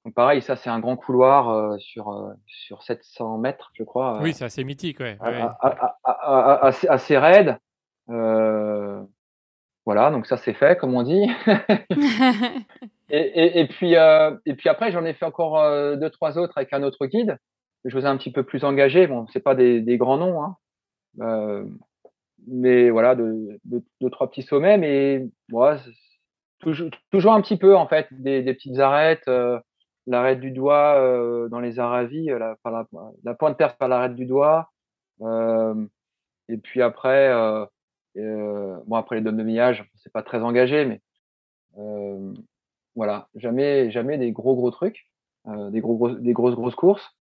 [0.04, 4.18] Donc pareil, ça c'est un grand couloir euh, sur euh, sur 700 mètres, je crois.
[4.20, 5.16] Oui, c'est assez mythique, ouais.
[6.02, 7.58] assez, assez, raide.
[8.08, 9.00] Euh,
[9.86, 11.30] voilà, donc ça c'est fait, comme on dit.
[13.10, 15.62] et, et, et, puis et puis après, j'en ai fait encore
[15.96, 17.38] deux trois autres avec un autre guide.
[17.84, 19.06] Je vous ai un petit peu plus engagé.
[19.06, 20.56] Bon, c'est pas des, des, grands noms, hein.
[22.50, 25.80] Mais voilà, de, de, deux trois petits sommets, mais voilà,
[26.60, 29.28] toujours toujours un petit peu en fait, des, des petites arêtes
[30.06, 32.86] l'arête du doigt euh, dans les aravis, euh, la, la,
[33.24, 34.70] la, pointe perce par l'arête du doigt.
[35.22, 35.86] Euh,
[36.48, 37.66] et puis après, euh,
[38.86, 41.00] bon après les dômes de millage, c'est pas très engagé, mais
[42.96, 45.08] voilà, jamais jamais des gros gros trucs,
[45.46, 47.16] des gros, gros, des grosses grosses courses.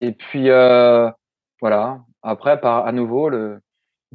[0.00, 0.48] et puis
[1.60, 3.60] voilà, après par à nouveau le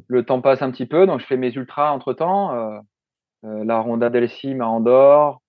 [0.08, 2.82] le temps passe un petit peu, donc je fais mes ultras entre temps.
[3.42, 5.40] la Ronda del Cime à Andorre,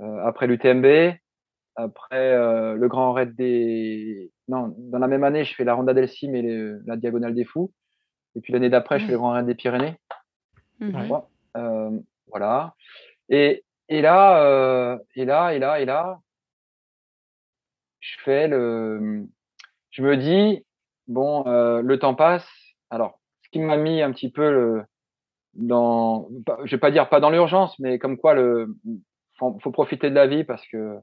[0.00, 1.16] euh, après l'UTMB,
[1.76, 4.30] après euh, le Grand Raid des.
[4.48, 7.44] Non, dans la même année, je fais la Ronda del Cime et la Diagonale des
[7.44, 7.72] Fous.
[8.34, 9.96] Et puis l'année d'après, je fais le Grand Raid des Pyrénées.
[10.80, 11.20] Mhm.
[11.56, 11.90] Euh,
[12.26, 12.74] voilà.
[13.28, 16.18] Et, et là, et là, et là, et là,
[18.00, 19.26] je fais le.
[19.90, 20.64] Je me dis,
[21.06, 22.48] bon, le temps passe.
[22.90, 24.84] Alors, ce qui m'a mis un petit peu le,
[25.54, 26.28] dans,
[26.64, 28.74] je vais pas dire pas dans l'urgence, mais comme quoi le,
[29.38, 30.98] faut, faut profiter de la vie parce que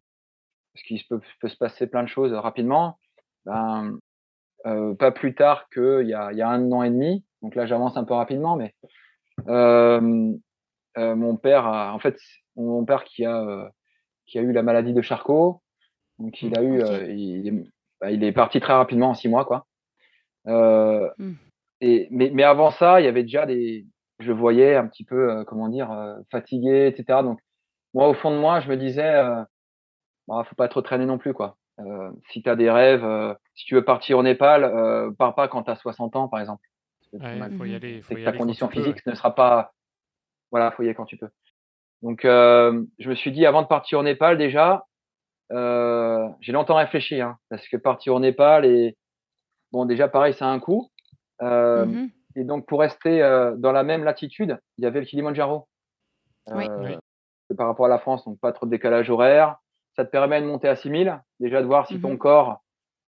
[0.74, 2.98] parce qu'il peut, peut, se passer plein de choses rapidement.
[3.46, 3.98] Ben,
[4.66, 7.26] euh, pas plus tard qu'il y a, il y a un an et demi.
[7.42, 8.74] Donc là, j'avance un peu rapidement, mais
[9.48, 10.32] euh,
[10.98, 12.18] euh, mon père, a, en fait,
[12.56, 13.68] mon père qui a euh,
[14.28, 15.62] qui a eu la maladie de Charcot,
[16.20, 19.46] donc il a eu, euh, il, bah, il, est parti très rapidement en six mois,
[19.46, 19.66] quoi.
[20.46, 21.34] Mmh.
[21.82, 23.86] Et mais, mais avant ça, il y avait déjà des,
[24.20, 25.90] je voyais un petit peu, comment dire,
[26.30, 27.20] fatigué, etc.
[27.24, 27.40] Donc
[27.94, 29.44] moi, au fond de moi, je me disais, euh,
[30.28, 31.58] bah, faut pas trop traîner non plus, quoi.
[31.80, 35.36] Euh, si tu as des rêves, euh, si tu veux partir au Népal, euh, pars
[35.36, 36.66] pas quand tu as 60 ans, par exemple.
[37.58, 38.02] faut y aller.
[38.02, 39.72] Faut y ta condition physique ne sera pas.
[40.52, 41.30] Voilà, faut y aller quand tu peux.
[42.02, 44.86] Donc, euh, je me suis dit, avant de partir au Népal, déjà,
[45.52, 48.98] euh, j'ai longtemps réfléchi, hein, parce que partir au Népal et
[49.72, 50.90] bon, déjà pareil, c'est un coût.
[51.42, 53.20] Euh, mmh Et donc, pour rester
[53.58, 55.68] dans la même latitude, il y avait le Kilimanjaro.
[56.54, 56.68] Oui
[57.56, 59.58] par rapport à la France, donc pas trop de décalage horaire.
[59.96, 62.18] Ça te permet de monter à 6000, déjà de voir si ton mhm.
[62.18, 62.62] corps,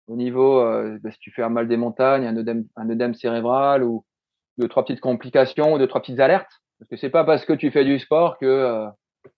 [0.07, 3.13] au niveau, euh, bah, si tu fais un mal des montagnes, un œdème, un œdème
[3.13, 4.05] cérébral ou
[4.57, 6.61] deux, trois petites complications ou deux, trois petites alertes.
[6.79, 8.45] Parce que c'est pas parce que tu fais du sport que.
[8.45, 8.87] Euh,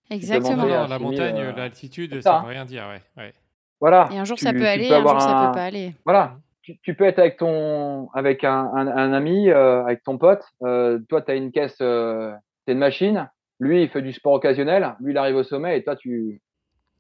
[0.10, 0.66] Exactement.
[0.66, 2.88] la montagne, euh, l'altitude, ça, ne veut rien dire.
[3.18, 3.34] Ouais.
[3.80, 4.10] Voilà.
[4.12, 5.94] Et un jour ça peut aller, un jour ça peut pas aller.
[6.04, 6.38] Voilà.
[6.82, 10.44] Tu, peux être avec ton, avec un, un, ami, avec ton pote.
[10.60, 12.34] toi, tu as une caisse, euh,
[12.68, 14.96] une machine lui, il fait du sport occasionnel.
[15.00, 16.42] Lui, il arrive au sommet et toi, tu.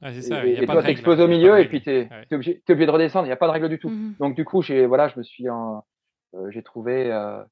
[0.01, 3.25] Ah, ça, et, toi, tu exploses au milieu et puis tu es, obligé, de redescendre.
[3.25, 3.89] Il n'y a pas de règle du tout.
[3.89, 4.15] Mhm.
[4.19, 7.11] Donc, du coup, j'ai voilà, je me suis euh, j'ai trouvé.
[7.11, 7.43] Euh,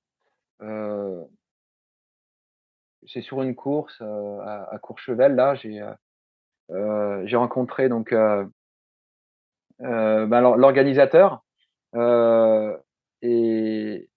[0.61, 1.23] euh,
[3.05, 5.35] c'est sur une course euh, à, à, Courchevel.
[5.35, 5.81] Là, j'ai
[6.71, 8.13] euh, j'ai rencontré donc
[9.79, 11.43] ben, l'organisateur
[11.95, 14.09] et,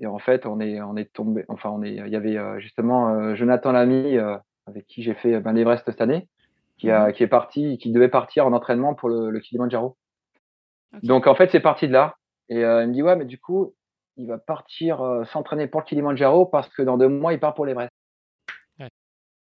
[0.00, 1.44] et en fait, on est, on est tombé.
[1.48, 1.92] Enfin, on est.
[1.92, 5.84] Il y avait euh, justement euh, Jonathan Lamy euh, avec qui j'ai fait ben, l'Everest
[5.86, 6.28] cette année,
[6.78, 7.12] qui a, mhm.
[7.12, 9.96] qui est parti, qui devait partir en entraînement pour le, le Kilimanjaro.
[11.02, 12.16] Donc en fait, c'est parti de là.
[12.48, 13.74] Et il me dit ouais, mais du coup,
[14.16, 17.64] il va partir s'entraîner pour le Kilimanjaro parce que dans deux mois, il part pour
[17.64, 17.92] l'Everest.
[18.80, 18.88] Ouais.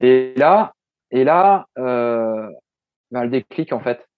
[0.00, 0.72] Et là,
[1.10, 2.50] et là, euh,
[3.10, 4.08] ben, le déclic en fait,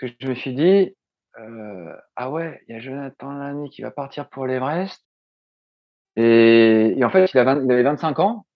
[0.00, 0.94] parce que je me suis dit
[1.40, 5.02] euh, ah ouais, il y a Jonathan Lamy qui va partir pour l'Everest.
[6.16, 8.46] Et, et en fait, il, avait, il avait 25 ans.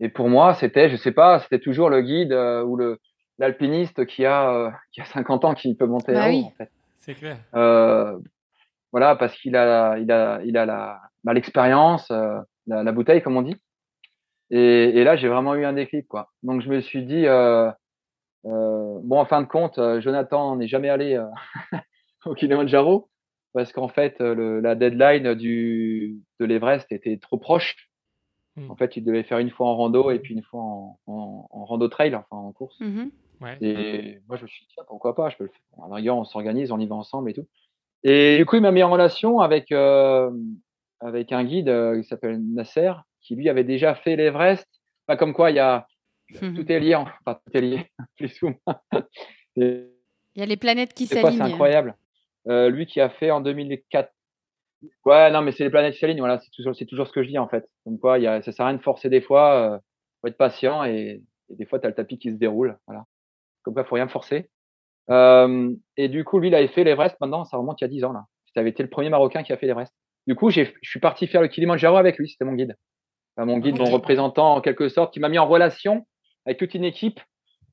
[0.00, 2.98] Et pour moi, c'était, je sais pas, c'était toujours le guide euh, ou le
[3.38, 6.44] l'alpiniste qui a euh, qui a 50 ans qui peut monter bah là-haut.
[6.44, 6.70] En fait.
[6.98, 7.38] C'est clair.
[7.54, 8.18] Euh,
[8.92, 13.22] voilà, parce qu'il a, il a, il a la, bah, l'expérience, euh, la, la, bouteille,
[13.22, 13.56] comme on dit.
[14.50, 14.58] Et,
[14.98, 16.30] et là, j'ai vraiment eu un déclic, quoi.
[16.42, 17.70] Donc, je me suis dit, euh,
[18.46, 21.20] euh, bon, en fin de compte, Jonathan n'est jamais allé
[22.26, 23.08] au Kilimanjaro
[23.52, 27.88] parce qu'en fait, le, la deadline du, de l'Everest était trop proche.
[28.56, 28.70] Hmm.
[28.70, 31.48] En fait, il devait faire une fois en rando et puis une fois en, en,
[31.50, 32.78] en rando trail, enfin en course.
[32.80, 33.04] Mmh
[33.40, 33.56] ouais.
[33.62, 35.60] Et moi, je me suis dit, tiens, pourquoi pas, je peux le faire.
[35.78, 37.46] En rigueur, on s'organise, on y va ensemble et tout.
[38.02, 40.30] Et du coup, il m'a mis en relation avec, euh,
[41.00, 44.68] avec un guide euh, qui s'appelle Nasser, qui lui avait déjà fait l'Everest.
[45.06, 45.86] Pas comme quoi, il y a
[46.38, 47.86] tout est lié, enfin tout est lié,
[49.56, 49.88] il
[50.34, 51.36] y a les planètes qui s'alignent.
[51.38, 51.96] C'est incroyable.
[52.48, 54.12] Euh, lui qui a fait en 2004.
[55.04, 56.18] Ouais, non, mais c'est les planètes qui s'alignent.
[56.18, 57.68] Voilà, c'est toujours, c'est toujours ce que je dis en fait.
[57.84, 59.74] Comme quoi, il y a, ça sert à rien de forcer des fois.
[59.74, 59.78] Euh,
[60.20, 62.78] faut être patient et, et des fois, tu as le tapis qui se déroule.
[62.86, 63.04] Voilà.
[63.62, 64.50] Comme quoi, faut rien forcer.
[65.10, 67.16] Euh, et du coup, lui, il avait fait l'Everest.
[67.20, 68.24] Maintenant, ça remonte il y a 10 ans là.
[68.46, 69.94] C'était été le premier Marocain qui a fait l'Everest.
[70.26, 72.28] Du coup, je suis parti faire le Kilimanjaro avec lui.
[72.28, 72.76] C'était mon guide.
[73.36, 76.06] Enfin, mon guide, mon représentant en quelque sorte, qui m'a mis en relation
[76.46, 77.20] avec toute une équipe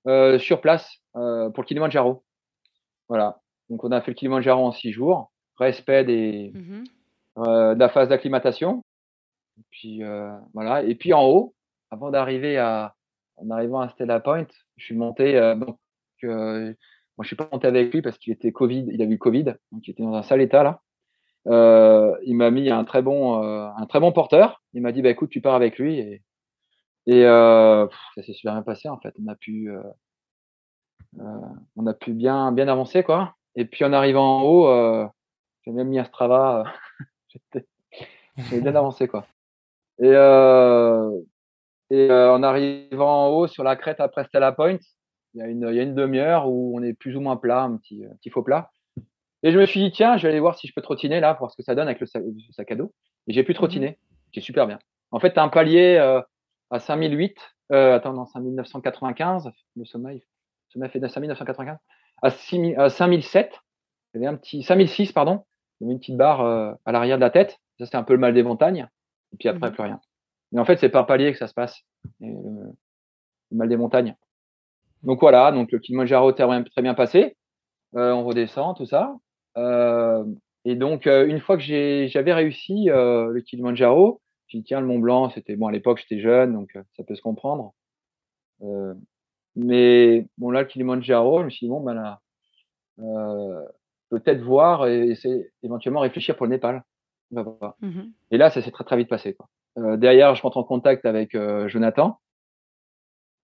[0.08, 2.24] euh, sur place euh, pour le Kilimanjaro.
[3.08, 3.40] Voilà.
[3.70, 5.32] Donc, on a fait le Kilimanjaro en six jours.
[5.58, 6.84] Respect des, mmh
[7.40, 8.84] euh, de la phase d'acclimatation.
[9.58, 10.84] Et puis, euh, voilà.
[10.84, 11.56] Et puis, en haut,
[11.90, 12.96] avant d'arriver à,
[13.38, 14.46] en arrivant à Stella Point,
[14.78, 15.80] je suis monté, euh, donc,
[16.24, 19.56] moi, je suis pas monté avec lui parce qu'il était Covid, il a eu Covid,
[19.72, 20.82] donc il était dans un sale état là.
[22.26, 24.62] Il m'a mis un très bon, un très bon porteur.
[24.74, 26.24] Il m'a dit, bah écoute, tu pars avec lui et,
[27.08, 27.90] et ça
[28.24, 29.14] s'est super bien passé en fait.
[29.22, 29.70] On a pu,
[31.76, 33.36] on a pu bien, bien avancer quoi.
[33.56, 35.10] Et puis en arrivant en haut,
[35.66, 36.66] j'ai même mis un Strava.
[38.50, 39.26] j'ai bien avancé quoi.
[40.00, 40.10] Et,
[41.90, 44.78] et en arrivant en haut sur la crête après Stella Point,
[45.34, 45.48] il y a
[45.84, 48.72] une, demi-heure où on est plus ou moins plat, un petit, un petit faux plat.
[49.42, 51.34] Et je me suis dit, tiens, je vais aller voir si je peux trottiner là,
[51.34, 52.94] pour voir ce que ça donne avec le sac, le sac à dos.
[53.28, 54.00] Et j'ai pu trottiner,
[54.34, 54.80] c'est super bien.
[55.12, 56.22] En fait, tu as un palier euh,
[56.70, 57.38] à 5008,
[57.72, 60.22] euh, attends, non, 5995, le sommet, le
[60.70, 61.78] sommet fait de 5995,
[62.22, 63.52] à, 6, à 5007,
[64.14, 65.44] il y avait un petit, 5006, pardon,
[65.82, 67.60] une petite barre euh, à l'arrière de la tête.
[67.78, 68.88] Ça, c'était un peu le mal des montagnes.
[69.34, 69.74] Et puis après, mmh.
[69.74, 70.00] plus rien.
[70.52, 71.82] Mais en fait, c'est par palier que ça se passe.
[72.22, 72.72] Et, euh,
[73.52, 74.16] le mal des montagnes.
[75.02, 77.36] Donc voilà, donc le Kilimanjaro très très bien passé.
[77.96, 79.16] Euh, on redescend, tout ça.
[79.58, 80.24] Euh,
[80.66, 85.30] et donc, une fois que j'avais réussi le Kilimanjaro, j'ai dit, tiens, le Mont Blanc,
[85.30, 87.74] c'était bon à l'époque, j'étais jeune, donc ça peut se comprendre.
[89.56, 92.20] Mais bon, là, le Kilimanjaro, je me suis dit, bon, ben là,
[94.10, 96.84] peut-être voir et essayer, éventuellement réfléchir pour le Népal.
[97.32, 99.34] Mmh et là, ça s'est très très vite passé.
[99.34, 99.50] Quoi.
[99.80, 102.20] Euh, derrière, je rentre en contact avec euh, Jonathan.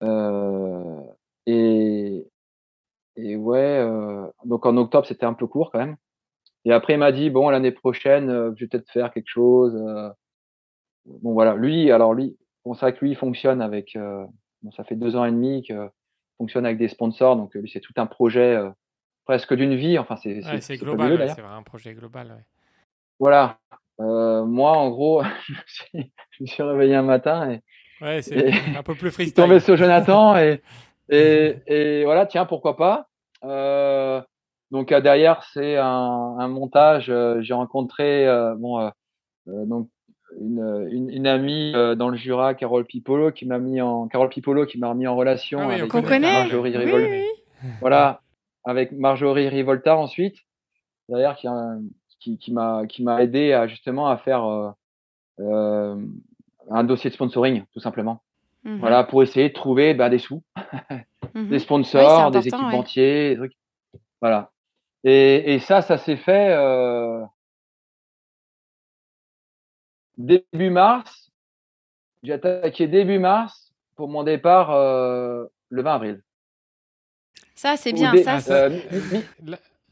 [0.02, 1.02] Euh,
[1.46, 2.28] et,
[3.16, 3.88] et ouais,
[4.46, 5.98] donc en octobre, c'était un peu court quand même.
[6.66, 9.76] Et après, il m'a dit, bon, l'année prochaine, euh, je vais peut-être faire quelque chose.
[9.76, 10.10] Euh.
[11.06, 11.56] Bon, voilà.
[11.56, 14.26] Lui, alors lui, c'est vrai que lui, il fonctionne avec, euh,
[14.66, 15.90] bon, ça fait deux ans et demi qu'il
[16.38, 17.38] fonctionne avec des sponsors.
[17.38, 18.60] Donc, lui, c'est tout un projet
[19.26, 19.98] presque d'une vie.
[19.98, 22.28] Enfin, c'est ouais, global, ouais, c'est un projet global.
[22.28, 22.44] Ouais.
[23.20, 23.60] Voilà.
[24.00, 27.62] Euh, moi, en gros, je me, suis, je me suis réveillé un matin et,
[28.02, 29.34] ouais, c'est un peu plus freestyle.
[29.34, 30.62] tombé sur Jonathan et,
[31.10, 33.08] et, et, voilà, tiens, pourquoi pas.
[33.44, 34.22] Euh,
[34.72, 37.10] donc euh, derrière, c'est un, un, montage.
[37.10, 38.92] Euh, j'ai rencontré euh, bon,
[39.46, 39.90] donc
[40.40, 44.66] une, une, une, amie dans le Jura, Carole Pipolo, qui m'a mis en Carole Pipolo,
[44.66, 47.08] qui m'a mis en relation ah oui, avec Marjorie Rivolta.
[47.10, 47.24] Oui,
[47.64, 47.70] oui.
[47.80, 48.22] Voilà,
[48.64, 50.38] avec Marjorie Rivolta ensuite.
[51.08, 51.48] Derrière, qui,
[52.20, 54.74] qui, qui m'a qui m'a aidé à justement à faire
[55.40, 55.96] euh,
[56.70, 58.22] un dossier de sponsoring, tout simplement.
[58.64, 58.78] Mmh.
[58.80, 60.42] Voilà, pour essayer de trouver bah, des sous,
[61.36, 61.46] mmh.
[61.50, 63.58] des sponsors, des équipementiers, des trucs.
[64.22, 64.52] Voilà.
[65.04, 67.24] Et, et ça, ça s'est fait euh,
[70.18, 71.32] début mars.
[72.24, 76.22] J'ai attaqué début mars pour mon départ euh, le 20 avril.
[77.56, 78.14] Ça, c'est bien.
[78.24, 78.80] ça, euh,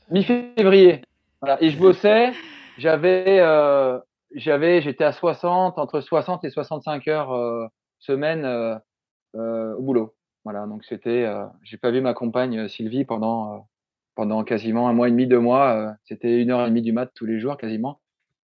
[0.10, 1.02] Mi-février.
[1.42, 1.62] Voilà.
[1.64, 2.34] Et je bossais.
[2.78, 4.00] J'avais, euh,
[4.34, 7.68] j'avais, j'étais à 60, entre 60 et 65 heures euh,
[8.00, 10.16] semaine euh, au boulot.
[10.44, 10.66] Voilà.
[10.66, 11.32] Donc c'était,
[11.62, 13.68] j'ai pas vu ma compagne Sylvie pendant
[14.16, 15.72] pendant quasiment un mois et demi, deux mois.
[15.76, 18.00] Euh, c'était une heure et demie du mat tous les jours quasiment.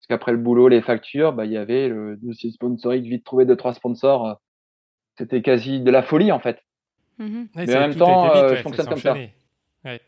[0.10, 3.46] Parce qu'après le boulot, les factures, bah, il y avait le dossier sponsorique, vite trouver
[3.46, 4.28] deux, trois sponsors.
[4.28, 4.34] Euh,
[5.20, 6.64] c'était quasi de la folie en fait.
[7.20, 9.14] Mmh Mais en même temps, vite, euh, je fonctionne comme ça.
[9.14, 10.02] Ouais.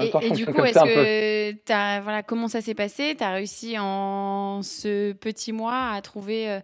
[0.00, 3.14] Et, temps, et du coup, est-ce que as, voilà, comment ça s'est passé?
[3.16, 6.60] Tu as réussi en ce petit mois à trouver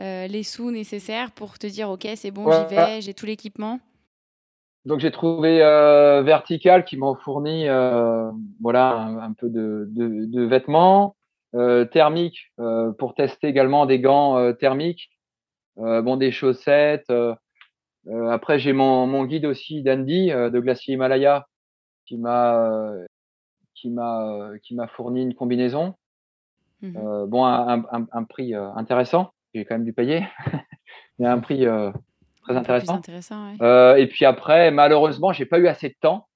[0.00, 3.26] euh, les sous nécessaires pour te dire ok, c'est bon, ouais, j'y vais, j'ai tout
[3.26, 3.80] l'équipement?
[4.84, 10.24] Donc j'ai trouvé euh, Vertical qui m'ont fourni euh, voilà un, un, peu de, de,
[10.24, 11.16] de, vêtements.
[11.90, 12.52] Thermiques
[12.98, 15.10] pour tester également des gants thermiques,
[15.76, 17.12] bon des chaussettes.
[18.30, 21.46] après j'ai mon, mon guide aussi d'Andy de Glacier Himalaya
[22.06, 22.92] qui m'a
[23.74, 25.94] qui m'a qui m'a fourni une combinaison.
[26.80, 30.26] Mmh bon un, un, un prix intéressant, j'ai quand même dû payer,
[31.18, 31.66] mais un prix
[32.48, 33.00] très intéressant.
[33.60, 36.28] euh, et puis après, malheureusement, j'ai pas eu assez de temps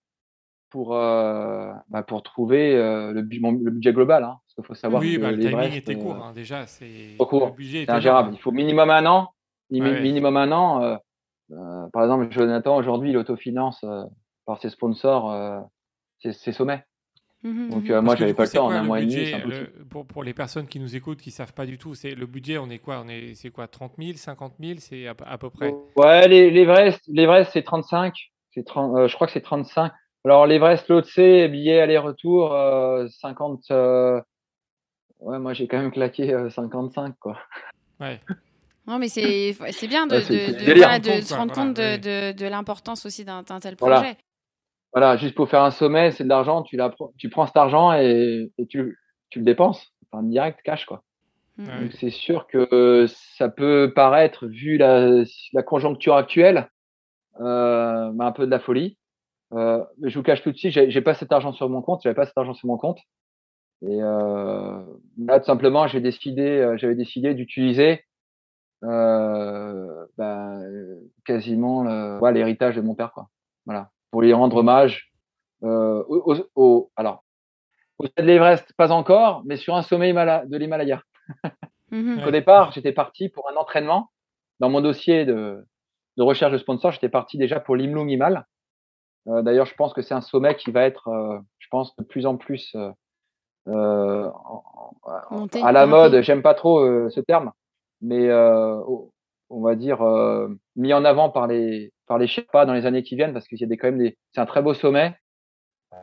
[0.71, 4.25] pour euh, bah, pour trouver euh, le, le, budget global.
[4.25, 6.67] Hein, parce qu'il faut savoir oui, que bah, le timing était court euh, hein, déjà.
[6.67, 7.55] C'est court.
[7.59, 8.31] C'est ingérable.
[8.35, 9.31] Il faut minimum un an.
[9.71, 10.99] Minimum un an.
[11.93, 13.85] par exemple, Jonathan aujourd'hui, il autofinance
[14.47, 15.69] par ses sponsors
[16.31, 16.85] ses sommets.
[17.43, 19.33] Mmh Donc euh, moi, j'avais pas le temps, en un mois et demi.
[19.91, 22.59] pour, pour, les personnes qui nous écoutent, qui savent pas du tout, c'est le budget,
[22.59, 23.03] on est quoi?
[23.05, 25.75] On est, c'est quoi 30 000, 50 000, c'est à, peu près?
[25.97, 28.15] Ouais, l'Everest, l'Everest c'est 35.
[28.55, 29.93] C'est 30, euh, je crois que c'est 35.
[30.25, 33.73] Alors l'Everest, l'autre C, billet aller-retour, euh, 50.
[35.23, 37.39] Ouais, moi j'ai quand même claqué 55 euh, quoi.
[38.01, 38.21] Ouais.
[38.87, 43.07] Non, mais c'est c'est bien de, de, de, de, se rendre compte de, de, l'importance
[43.07, 44.17] aussi d'un tel projet
[44.93, 46.79] voilà, juste pour faire un sommet, c'est de l'argent, tu,
[47.17, 48.99] tu prends cet argent et, et tu,
[49.31, 51.03] tu, le dépenses, enfin, direct, cash, quoi.
[51.57, 51.67] Mmh.
[51.67, 53.07] Donc c'est sûr que
[53.37, 56.69] ça peut paraître, vu la, la conjoncture actuelle,
[57.41, 58.99] euh, bah, un peu de la folie.
[59.55, 62.01] Euh, mais je vous cache tout de suite, j'ai pas cet argent sur mon compte,
[62.03, 62.99] j'avais pas cet argent sur mon compte.
[63.83, 64.83] Et euh,
[65.19, 68.05] là, tout simplement, j'ai décidé, euh, j'avais décidé d'utiliser
[68.85, 70.59] euh, bah,
[71.25, 71.85] quasiment
[72.31, 73.29] l'héritage de mon père, quoi.
[73.67, 75.11] Voilà pour lui rendre hommage
[75.65, 77.25] euh, au, au, alors
[77.99, 81.03] au de l'Everest, pas encore, mais sur un sommet de l'Himalaya.
[81.91, 82.23] Mhm.
[82.27, 84.13] Au départ, j'étais parti pour un entraînement.
[84.61, 85.63] Dans mon dossier de,
[86.17, 88.47] de recherche de sponsor, j'étais parti déjà pour l'Imlung Himal.
[89.29, 92.03] Euh, D'ailleurs, je pense que c'est un sommet qui va être, euh, je pense, de
[92.03, 92.91] plus en plus euh,
[93.69, 94.31] euh
[95.63, 96.23] à la mode.
[96.23, 97.53] J'aime pas trop euh, ce terme,
[98.01, 100.03] mais on va dire
[100.77, 103.59] mis en avant par les par les Sherpas dans les années qui viennent parce qu'il
[103.59, 105.17] y a des, quand même des, c'est un très beau sommet,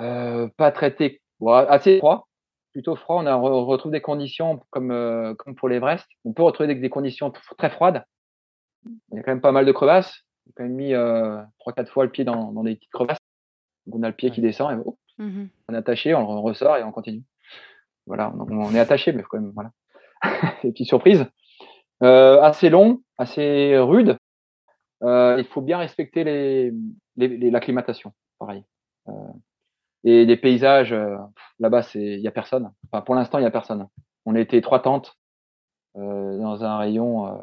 [0.01, 2.27] euh, pas traité, assez froid,
[2.71, 3.21] plutôt froid.
[3.21, 6.07] On, a, on retrouve des conditions comme, euh, comme pour l'Everest.
[6.25, 8.03] On peut retrouver des, des, conditions très froides.
[8.85, 10.23] Il y a quand même pas mal de crevasses.
[10.47, 12.91] On a quand même mis euh, trois, quatre fois le pied dans, dans des petites
[12.91, 13.19] crevasses.
[13.85, 16.77] Donc on a le pied qui descend et oh, mmh on est attaché, on, ressort
[16.77, 17.23] et on continue.
[18.09, 19.71] Voilà, donc on est attaché, mais quand même, voilà.
[20.63, 21.25] des petites surprises.
[22.01, 24.17] Euh, assez long, assez rude.
[25.03, 26.73] Euh, il faut bien respecter les,
[27.51, 28.63] l'acclimatation, pareil.
[29.07, 29.11] Euh,
[30.03, 31.17] et les paysages, euh,
[31.59, 32.71] là-bas, c'est il y a personne.
[32.91, 33.87] Enfin, pour l'instant, il y a personne.
[34.25, 35.15] On était trois tentes
[35.95, 37.41] dans un rayon,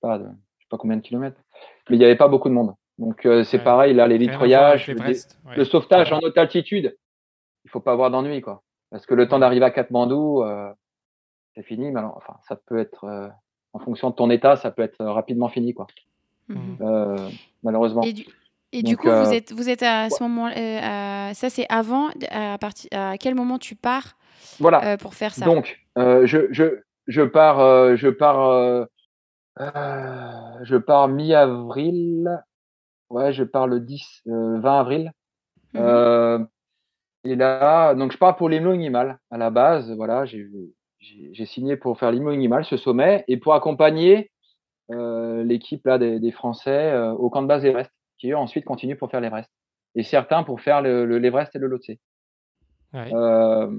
[0.00, 1.40] pas de, je sais pas combien de kilomètres,
[1.88, 2.74] mais il n'y avait pas beaucoup de monde.
[2.98, 6.96] Donc c'est pareil là, les nettoyages, le sauvetage en haute altitude,
[7.64, 10.44] il faut pas avoir d'ennui quoi, parce que le temps d'arriver à Katmandou,
[11.54, 11.90] c'est fini.
[11.90, 13.32] Mais alors, enfin, ça peut être
[13.72, 15.86] en fonction de ton état, ça peut être rapidement fini quoi.
[16.48, 16.78] Mhm.
[16.80, 17.28] Euh,
[17.62, 18.02] malheureusement.
[18.72, 22.08] Et du, coup, vous, euh, êtes, vous êtes à ce moment, euh, ça c'est avant,
[22.30, 24.16] à, partir, à quel moment tu pars
[24.58, 24.96] voilà.
[24.98, 25.44] pour faire ça?
[25.44, 28.86] Donc, je, je, je pars, je pars,
[29.58, 32.42] je pars mi-avril.
[33.08, 35.12] Ouais, je pars le 10, 20 avril.
[35.74, 36.48] Mhm.
[37.26, 39.92] Et là, donc je pars pour l'hymno animal à la base.
[39.92, 44.30] Voilà, j'ai signé pour faire l'hymno animal, ce sommet, et pour accompagner
[44.92, 48.64] euh, l'équipe là des, des Français euh, au camp de base Everest, qui eux ensuite
[48.64, 49.50] continuent pour faire l'Everest.
[49.96, 51.88] Et certains pour faire le, l'Everest et le Lhotse.
[52.92, 53.10] Ouais.
[53.12, 53.70] Euh,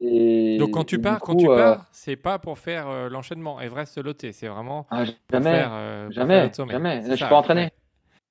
[0.00, 4.32] et, Donc quand tu pars, quand tu pars, c'est pas pour faire l'enchaînement Everest Lhotse,
[4.32, 7.02] c'est vraiment ah, jamais, faire, jamais, jamais.
[7.08, 7.70] Je suis pas entraîné.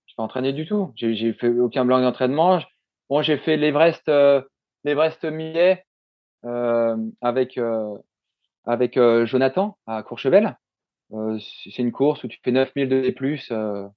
[0.06, 0.91] Je suis pas entraîné du tout.
[0.95, 2.60] J'ai fait aucun blanc d'entraînement.
[3.10, 4.12] Bon, j'ai fait l'Everest,
[4.84, 5.84] l'Everest millet
[6.43, 7.60] avec
[8.65, 10.56] avec Jonathan à Courchevel.
[11.13, 13.15] Euh, c'est une course où tu fais 9000 de D+,
[13.52, 13.88] euh,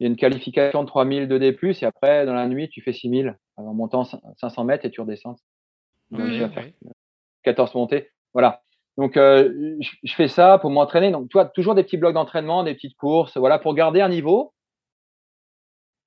[0.00, 2.80] il y a une qualification de 3000 de D+, et après, dans la nuit, tu
[2.80, 5.36] fais 6000 en montant 500 mètres et tu redescends.
[6.10, 6.66] Donc, tu vas faire
[7.42, 8.10] 14 montées.
[8.32, 8.62] Voilà.
[8.96, 11.10] Donc, euh, je, fais ça pour m'entraîner.
[11.10, 14.52] Donc, toi, toujours des petits blocs d'entraînement, des petites courses, voilà, pour garder un niveau.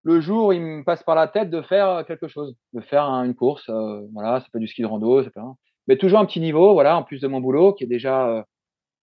[0.07, 3.35] Le jour, il me passe par la tête de faire quelque chose, de faire une
[3.35, 3.69] course.
[4.13, 5.41] voilà, ça peut être du ski de rando, ça peut,
[5.87, 8.45] mais toujours un petit niveau, voilà, en plus de mon boulot qui est déjà,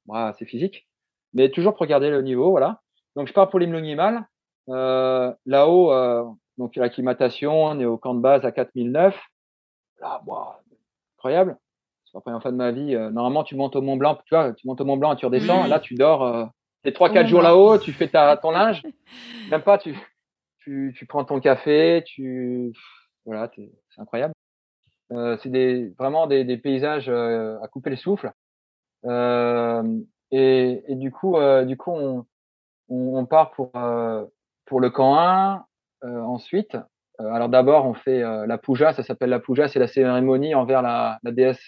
[0.07, 0.86] voilà, c'est physique
[1.34, 2.80] mais toujours pour garder le niveau, voilà.
[3.16, 4.26] Donc je pars pour l'hymne
[4.70, 6.24] Euh, Là-haut, euh,
[6.57, 9.20] donc l'acclimatation, on est au camp de base à 4009.
[10.00, 10.55] Là, wow,
[11.18, 11.59] incroyable.
[12.07, 12.94] C'est la première fois de ma vie.
[12.94, 15.16] Euh, normalement, tu montes au Mont Blanc, tu vois, tu montes au Mont Blanc et
[15.16, 15.66] tu redescends.
[15.66, 16.22] Là, tu dors.
[16.22, 16.46] Euh,
[16.82, 18.82] T'es trois, quatre jours là-haut, tu fais ta, ton linge.
[19.50, 19.96] Même pas, tu,
[20.65, 22.73] tu, tu prends ton café, tu,
[23.27, 24.35] voilà, c'est incroyable.
[25.12, 28.33] Euh, c'est des, vraiment des, des paysages euh, à couper le souffle.
[29.05, 31.37] et, et, du coup,
[31.67, 32.27] du coup, on,
[32.89, 33.73] on, part pour
[34.65, 35.67] pour le camp 1.
[36.03, 36.79] ensuite,
[37.19, 38.95] alors d'abord, on fait la puja.
[38.95, 41.62] Ça s'appelle la puja, c'est la cérémonie envers la, la déesse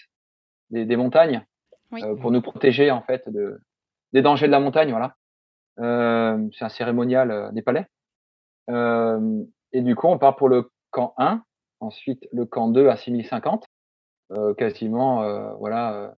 [0.71, 1.45] des, des montagnes
[2.19, 3.61] pour nous protéger en fait de,
[4.13, 4.89] des dangers de la montagne.
[4.89, 5.15] Voilà.
[5.77, 7.51] c'est un cérémonial
[8.67, 9.45] népalais.
[9.73, 11.43] et du coup, on part pour le camp 1
[11.79, 13.65] ensuite le camp 2 à 6050,
[14.31, 16.11] euh, quasiment euh, voilà euh,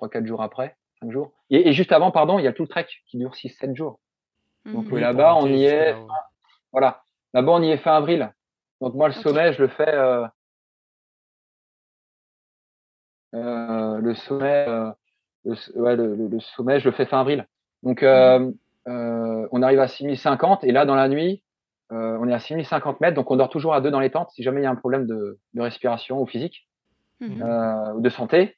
[0.00, 1.32] 3-4 jours après, 5 jours.
[1.50, 4.00] Et, et, juste avant, pardon, il y a tout le trek qui dure 6-7 jours.
[4.64, 4.72] Mmh.
[4.72, 5.96] Donc là-bas, on y est.
[6.72, 8.32] Voilà, là-bas, on y est fin avril.
[8.80, 9.94] Donc moi, le sommet, je le fais.
[9.94, 10.26] Euh,
[13.34, 14.90] euh, le sommet, euh,
[15.44, 17.46] le, ouais, le, le, sommet, je le fais fin avril.
[17.82, 18.52] Donc mmh.
[18.86, 21.42] on arrive à 6050 et là, dans la nuit,
[21.92, 24.30] euh, on est à 6050 mètres, donc on dort toujours à deux dans les tentes
[24.32, 26.68] si jamais il y a un problème de, de respiration ou physique
[27.20, 27.42] mmh.
[27.42, 28.56] euh, ou de santé.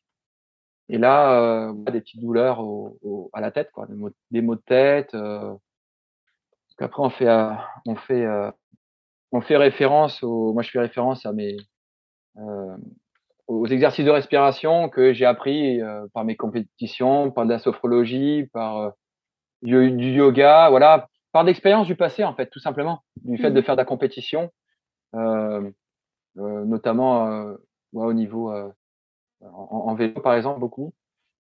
[0.88, 4.40] Et là, euh, des petites douleurs au, au, à la tête, quoi, des maux, des
[4.40, 5.14] maux de tête.
[5.14, 5.54] Euh.
[6.80, 7.50] Après, on fait, euh,
[7.86, 8.50] on fait, euh,
[9.32, 10.22] on fait référence.
[10.22, 11.56] Au, moi, je fais référence à mes
[13.48, 15.80] aux exercices de respiration que j'ai appris
[16.14, 18.92] par mes compétitions, par de la sophrologie, par
[19.62, 23.62] du yoga, voilà, par l'expérience du passé, en fait, tout simplement, du fait de mmh.
[23.62, 24.50] faire de la compétition,
[25.14, 25.70] euh,
[26.38, 27.54] euh, notamment euh,
[27.92, 28.72] au niveau en,
[29.42, 30.94] en, vélo, par exemple, beaucoup,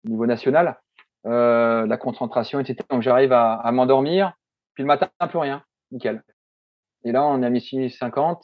[0.04, 0.80] au niveau national,
[1.24, 2.78] la concentration, etc.
[2.90, 4.34] Donc j'arrive à, à m'endormir,
[4.74, 6.22] puis le matin, plus rien, nickel.
[7.04, 8.42] Et là, on est à 650,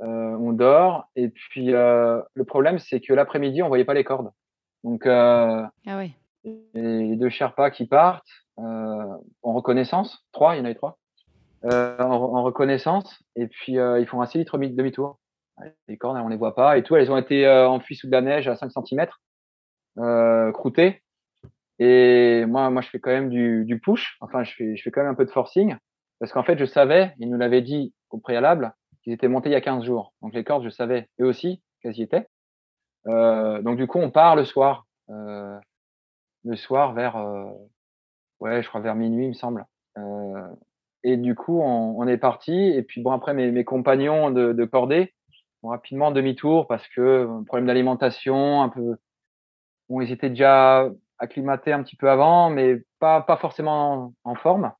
[0.00, 4.30] on dort, et puis le problème, c'est que l'après-midi, on voyait pas les cordes.
[4.84, 6.12] Donc, ah ouais.
[6.74, 10.26] les deux Sherpas qui partent, euh, en reconnaissance.
[10.32, 10.98] Trois, il y en avait trois.
[11.64, 13.22] Euh, en, reconnaissance.
[13.34, 15.18] Et puis, euh, ils font assez vite demi-tour.
[15.88, 16.94] Les cornes, on les voit pas et tout.
[16.94, 19.08] Elles ont été enfuies sous de la neige à 5 cm,
[20.52, 21.02] croûtées.
[21.80, 24.16] Et moi, moi, je fais quand même du, push.
[24.20, 25.76] Enfin, je fais, quand même un peu de forcing.
[26.20, 29.52] Parce qu'en fait, je savais, ils nous l'avaient dit au préalable, qu'ils étaient montés il
[29.52, 30.12] y a 15 jours.
[30.22, 32.28] Donc, les cordes, je savais, eux aussi, qu'elles y étaient.
[33.08, 34.86] Euh, donc, du coup, on part le soir.
[35.10, 35.58] Euh,
[36.44, 37.16] le soir vers,
[38.40, 39.66] ouais, je crois vers minuit, il me semble.
[39.96, 40.48] Euh,
[41.04, 42.52] et du coup, on, on, est parti.
[42.52, 45.14] Et puis bon, après, mes, mes compagnons de, de cordée
[45.62, 48.96] ont rapidement demi-tour parce que euh, problème d'alimentation, un peu.
[49.88, 54.72] Bon, ils étaient déjà acclimatés un petit peu avant, mais pas pas forcément en, forme.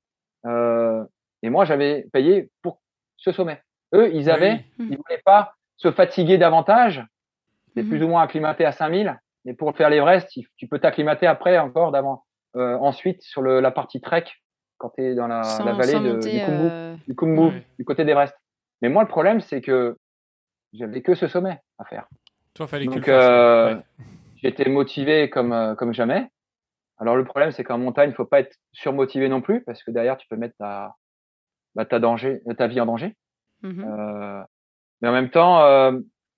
[0.47, 1.05] Euh,
[1.43, 2.81] et moi, j'avais payé pour
[3.17, 3.63] ce sommet.
[3.95, 7.05] Eux, ils avaient, ils voulaient pas se fatiguer davantage.
[7.75, 9.19] C'est mmh plus ou moins acclimaté à 5000.
[9.45, 12.25] Mais pour faire l'Everest, tu peux t'acclimater après encore d'avant
[12.57, 14.25] euh, ensuite, sur le, la partie trek,
[14.79, 16.97] quand tu es dans la, la vallée de, du Kumbu, euh...
[17.07, 18.35] du, Kumbu du côté d'Everest.
[18.81, 19.97] Mais moi, le problème, c'est que
[20.73, 22.09] j'avais que ce sommet à faire.
[22.55, 23.83] Toi, fallait Donc, que euh, ouais.
[24.37, 26.29] j'étais motivé comme, comme jamais.
[26.99, 29.91] Alors, le problème, c'est qu'en montagne, il faut pas être surmotivé non plus, parce que
[29.91, 30.95] derrière, tu peux mettre ta,
[31.75, 33.17] bah, ta, danger, ta vie en danger.
[33.65, 34.43] Euh,
[35.01, 35.93] mais en même temps, euh,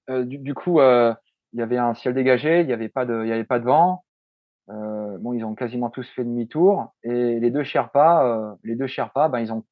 [0.08, 3.28] du, du, coup, il y avait un ciel dégagé, il n'y avait pas de, il
[3.28, 4.04] y avait pas de vent.
[4.70, 8.86] Euh, bon, ils ont quasiment tous fait demi-tour et les deux Sherpas, euh, les deux
[8.86, 9.64] Sherpas, ben ils ont,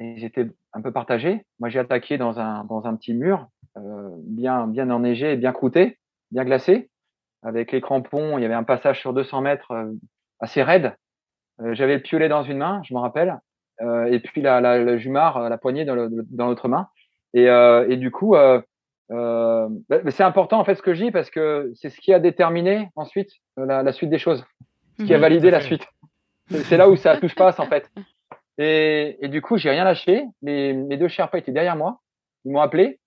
[0.00, 1.44] ils étaient un peu partagés.
[1.58, 5.98] Moi, j'ai attaqué dans un dans un petit mur, euh, bien bien enneigé bien croûté,
[6.30, 6.90] bien glacé,
[7.42, 8.38] avec les crampons.
[8.38, 9.92] Il y avait un passage sur 200 mètres euh,
[10.40, 10.94] assez raide.
[11.60, 13.38] Euh, j'avais le piolet dans une main, je m'en rappelle,
[13.80, 16.88] et puis la, la, le jumar, la poignée dans l'autre main.
[17.34, 18.36] Et, et du coup,
[19.10, 19.68] euh,
[20.08, 22.90] c'est important en fait ce que je dis parce que c'est ce qui a déterminé
[22.96, 24.44] ensuite euh, la, la suite des choses,
[24.98, 25.22] ce qui a mhm.
[25.22, 25.86] validé la suite.
[26.64, 27.90] C'est là où ça touche pas en fait.
[28.56, 30.24] Et, et du coup, j'ai rien lâché.
[30.42, 32.00] Les, mes deux Sherpas étaient derrière moi.
[32.44, 33.00] Ils m'ont appelé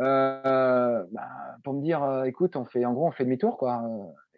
[0.00, 1.28] euh, bah,
[1.64, 3.82] pour me dire, euh, écoute, on fait en gros, on fait demi-tour quoi.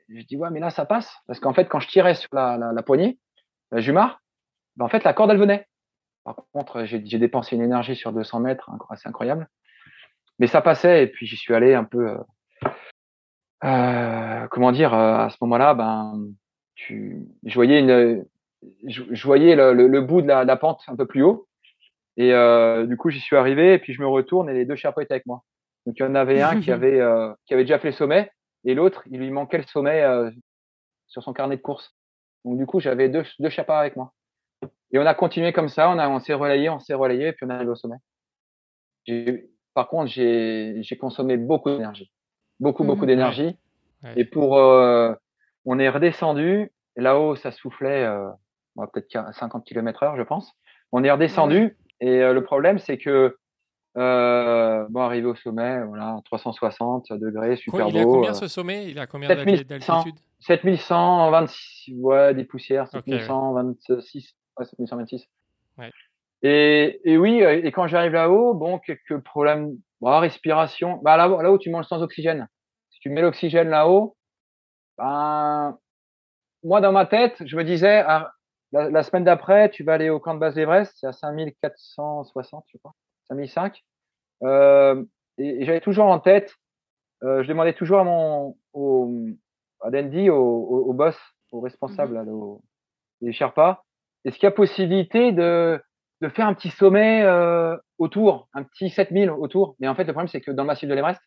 [0.09, 2.59] Je dis ouais, mais là ça passe parce qu'en fait, quand je tirais sur la,
[2.59, 3.19] la, la poignée,
[3.71, 4.21] la jumar,
[4.77, 5.67] bah, en fait la corde elle venait.
[6.25, 9.49] Par contre, j'ai dépensé une énergie sur 200 mètres, c'est incroyable
[10.43, 12.19] mais ça passait et puis j'y suis allé un peu euh,
[13.63, 16.21] euh, comment dire euh, à ce moment-là ben
[16.75, 18.27] tu je voyais une
[18.89, 21.47] je, je voyais le, le, le, bout de la, la, pente un peu plus haut.
[22.17, 24.75] Et euh, du coup j'y suis arrivé et puis je me retourne et les deux
[24.75, 25.45] chapeaux étaient avec moi.
[25.87, 28.29] Donc il y en avait un qui avait euh, qui avait déjà fait le sommet
[28.65, 30.29] et l'autre il lui manquait le sommet euh,
[31.07, 31.95] sur son carnet de course.
[32.45, 34.13] Donc du coup j'avais deux deux chapeaux avec moi.
[34.91, 37.33] Et on a continué comme ça on a on s'est relayé on s'est relayé et
[37.33, 37.99] puis on est arrivé au sommet
[39.75, 42.11] par contre, j'ai consommé beaucoup d'énergie.
[42.61, 43.07] Beaucoup, beaucoup mmh.
[43.07, 43.57] d'énergie.
[44.03, 44.13] Ouais.
[44.17, 45.13] Et pour, euh,
[45.65, 46.73] on est redescendu.
[46.97, 48.29] Là-haut, ça soufflait euh,
[48.93, 50.53] peut-être 50 km heure, je pense.
[50.93, 51.77] On est redescendu.
[52.01, 53.37] Et euh, le problème, c'est que
[53.95, 58.15] bon, arrivé au sommet, voilà, 360 degrés, super il a beau.
[58.15, 58.91] combien euh, ce sommet?
[58.91, 59.65] Il a combien 7100.
[59.65, 60.21] d'altitude?
[60.41, 65.29] 7126, ouais, des poussières, Ok, 7126, ouais, 7126.
[65.79, 65.91] Ouais.
[66.43, 70.99] Et, et oui, euh, et quand j'arrive là-haut, bon, quelques problèmes, bon, respiration.
[71.03, 72.49] Bah, là, là-haut, tu manges sans oxygène.
[72.91, 74.17] Si tu mets l'oxygène là-haut,
[74.99, 75.79] ben,
[76.65, 78.33] moi, dans ma tête, je me disais, ah,
[78.73, 82.65] la, la semaine d'après, tu vas aller au camp de base d'Everest, c'est à 5460,
[82.69, 82.93] je crois,
[83.29, 83.81] 5005.
[84.43, 85.05] Euh,
[85.39, 86.57] et, et j'avais toujours en tête,
[87.23, 89.27] euh, je demandais toujours à mon, au,
[89.81, 91.17] à Dandy, au, au, au boss,
[91.53, 92.63] au responsable, là, au,
[93.21, 93.85] des Sherpas,
[94.25, 95.81] est-ce qu'il y a possibilité de,
[96.23, 100.13] de faire un petit sommet euh, autour, un petit 7000 autour Mais en fait, le
[100.13, 101.21] problème, c'est que dans le massif de l'Everest,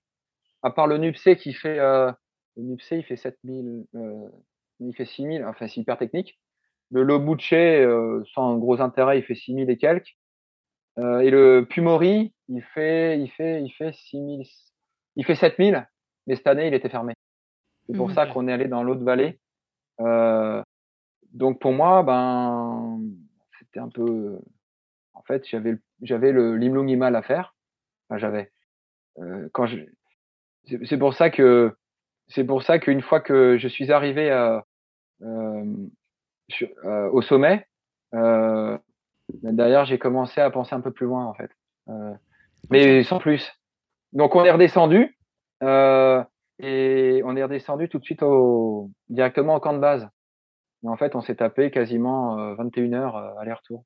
[0.64, 2.12] à part le NUPC qui fait, euh,
[2.56, 4.30] le NUPC, il fait 7000, euh,
[4.80, 6.40] il fait 6000, enfin, c'est hyper technique.
[6.92, 7.54] Le Lobuche,
[8.34, 10.16] sans gros intérêt, il fait 6000 et quelques.
[10.98, 14.46] Et le Pumori, il fait, il fait, il fait 6000,
[15.18, 15.86] il fait 7000,
[16.26, 17.14] mais cette année, il était fermé.
[17.88, 18.14] C'est pour Mhm.
[18.16, 19.40] ça qu'on est allé dans l'autre vallée.
[21.34, 23.02] Donc pour moi, ben,
[23.60, 24.40] c'était un peu,
[25.26, 27.56] fait, j'avais, le- j'avais le l'Imlungimal à faire.
[28.10, 28.52] Enfin, j'avais.
[29.20, 29.78] Euh, quand je,
[30.86, 31.76] c'est pour ça que,
[32.28, 34.66] c'est pour ça qu'une fois que je suis arrivé à,
[35.22, 35.64] euh,
[36.50, 37.68] sur- euh, au sommet,
[38.14, 38.78] euh,
[39.42, 41.52] ben, d'ailleurs, j'ai commencé à penser un peu plus loin en fait,
[42.72, 43.52] mais sans plus.
[44.14, 45.18] Donc on est redescendu
[46.60, 50.08] et on est redescendu tout de suite au, directement au camp de base.
[50.84, 53.84] Et en fait, on s'est tapé quasiment euh, 21 heures aller-retour.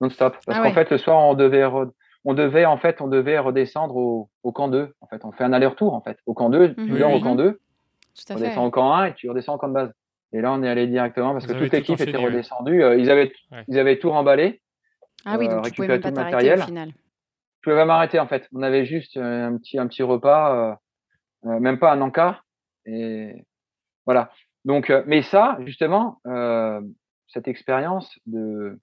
[0.00, 0.36] Non-stop.
[0.46, 0.74] Parce Ah qu'en ouais.
[0.74, 1.90] fait, le soir, on devait, re-
[2.24, 4.94] on devait en fait, on devait redescendre au, au camp 2.
[5.00, 6.18] En fait, on fait un aller-retour en fait.
[6.26, 6.98] Au camp 2, tu Mhm.
[6.98, 7.58] dors au camp 2, Tout
[8.14, 8.42] tu à fait.
[8.44, 9.92] redescends au camp 1 et tu redescends au camp de base.
[10.32, 12.24] Et là, on est allé directement parce Vous que toute tout l'équipe était ouais.
[12.26, 12.82] redescendue.
[12.82, 13.64] Euh, ils avaient, Ouais.
[13.68, 14.62] ils avaient tout remballé.
[15.26, 16.88] Ah oui, euh, donc tu pouvais même pas tout le t'arrêter au final.
[16.90, 18.48] Je pouvais pas m'arrêter en fait.
[18.54, 20.74] On avait juste euh, un petit, un petit repas, euh,
[21.50, 22.40] euh, même pas un encas.
[22.86, 23.44] Et
[24.06, 24.30] voilà.
[24.64, 26.80] Donc, euh, mais ça, justement, euh,
[27.26, 28.78] cette expérience de,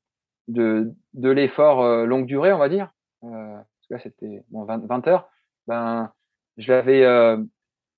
[0.47, 2.91] de, de l'effort euh, longue durée, on va dire,
[3.23, 5.29] euh, parce que là c'était bon, 20, 20 heures,
[5.67, 6.11] ben,
[6.57, 7.37] je l'avais, euh,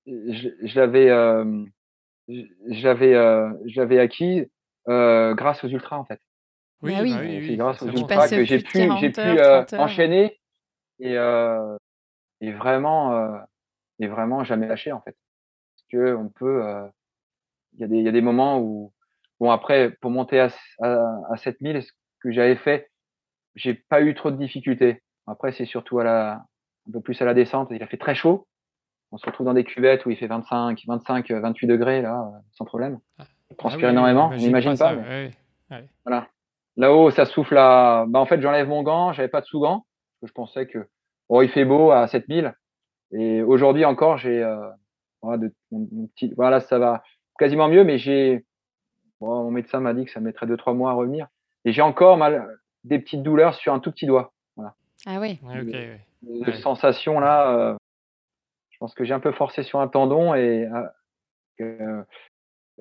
[0.07, 1.65] je, je l'avais, euh,
[2.27, 4.45] je l'avais, euh, je l'avais acquis
[4.87, 6.19] euh, grâce aux ultras en fait.
[6.81, 7.11] Oui, Bah oui.
[7.11, 9.37] bah oui, Et oui, c'est grâce aux ultras que j'ai pu, j'ai 40 pu heures,
[9.47, 9.81] euh, 30 heures.
[9.81, 10.39] enchaîner
[10.99, 11.77] et, euh,
[12.41, 13.37] et vraiment, euh,
[13.99, 15.15] et vraiment jamais lâcher en fait.
[15.75, 16.87] Parce que on peut, euh,
[17.73, 18.93] il y a des, il y a des moments où,
[19.39, 20.49] bon après, pour monter à,
[20.81, 20.99] à,
[21.31, 21.91] à 7000, ce
[22.22, 22.89] que j'avais fait,
[23.55, 25.01] j'ai pas eu trop de difficultés.
[25.28, 26.32] Après, c'est surtout à la,
[26.88, 27.70] un peu plus à la descente.
[27.72, 28.47] Il a fait très chaud.
[29.11, 32.39] On se retrouve dans des cuvettes où il fait 25, 25, 28 degrés là, euh,
[32.51, 32.99] sans problème.
[33.17, 34.28] Ah On transpire oui, énormément.
[34.28, 34.95] On j'imagine n'imagine pas.
[34.95, 35.32] mais-
[36.05, 36.28] voilà.
[36.78, 38.05] Là-haut, ça souffle à.
[38.07, 40.88] Bah, en fait, j'enlève mon gant, j'avais pas de sous-gant, parce que je pensais que
[41.28, 42.53] oh, il fait beau à 7000.
[43.11, 44.70] Et aujourd'hui encore, j'ai euh,
[45.22, 46.34] voilà, de, mon, mon petit.
[46.38, 47.03] Voilà, ça va
[47.38, 48.45] quasiment mieux, mais j'ai.
[49.20, 51.28] Bon, mon médecin m'a dit que ça mettrait 2-3 mois à revenir.
[51.66, 54.32] Et j'ai encore mal des petites douleurs sur un tout petit doigt.
[55.05, 55.39] Ah oui.
[55.43, 56.01] Ouais, ok, ouais.
[56.24, 56.57] De Ouais.
[56.57, 57.51] sensation là.
[57.57, 57.76] euh,
[58.72, 60.84] je pense que j'ai un peu forcé sur un tendon et euh,
[61.57, 62.03] que,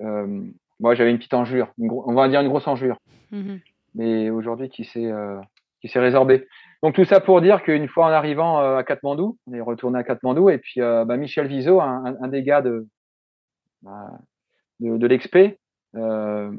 [0.01, 0.43] euh,
[0.79, 2.97] moi j'avais une petite enjure, une on va dire une grosse enjure
[3.31, 3.59] Mhm.
[3.95, 5.39] mais aujourd'hui qui s'est euh,
[5.81, 6.47] qui s'est résorbé.
[6.83, 9.99] Donc tout ça pour dire qu'une fois en arrivant euh, à Katmandou, on est retourné
[9.99, 12.87] à Katmandou et puis euh, bah, Michel Vizo, un, un- un des gars de
[13.81, 14.09] bah,
[14.81, 15.57] de, de l'expé,
[15.95, 16.51] euh,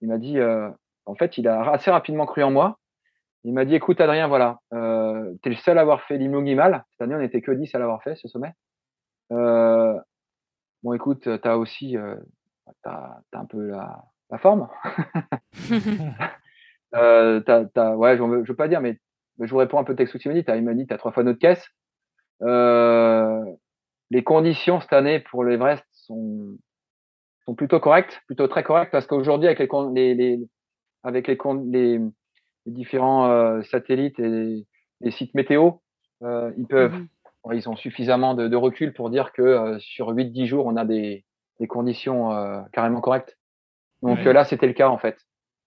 [0.00, 0.70] il m'a dit, euh,
[1.06, 2.78] en fait, il a assez rapidement cru en moi.
[3.44, 6.84] Il m'a dit, écoute Adrien, voilà, euh, t'es le seul à avoir fait l'Imlogimal.
[6.92, 8.52] Cette année, on n'était que 10 à l'avoir fait ce sommet.
[9.32, 9.98] Euh,
[10.82, 12.14] bon, écoute, t'as aussi, euh,
[12.82, 14.68] t'as t'as un peu la, la forme.
[16.94, 18.98] Euh, t'as, t'as, ouais, je veux, je veux pas dire, mais
[19.40, 21.22] je vous réponds un peu texte il m'a dit, il m'a dit, t'as trois fois
[21.22, 21.66] notre caisse.
[22.42, 23.42] Euh,
[24.10, 26.58] les conditions cette année pour l'Everest sont,
[27.46, 30.48] sont plutôt correctes, plutôt très correctes, parce qu'aujourd'hui, avec les, les, les,
[31.02, 34.66] avec les, les, les différents euh, satellites et les,
[35.00, 35.72] les sites météo,
[36.22, 37.08] euh, ils peuvent, Mhm.
[37.52, 40.84] Ils ont suffisamment de, de recul pour dire que euh, sur 8-10 jours, on a
[40.84, 41.24] des,
[41.58, 43.36] des conditions euh, carrément correctes.
[44.00, 44.28] Donc Ouais.
[44.28, 45.18] euh, là, c'était le cas en fait.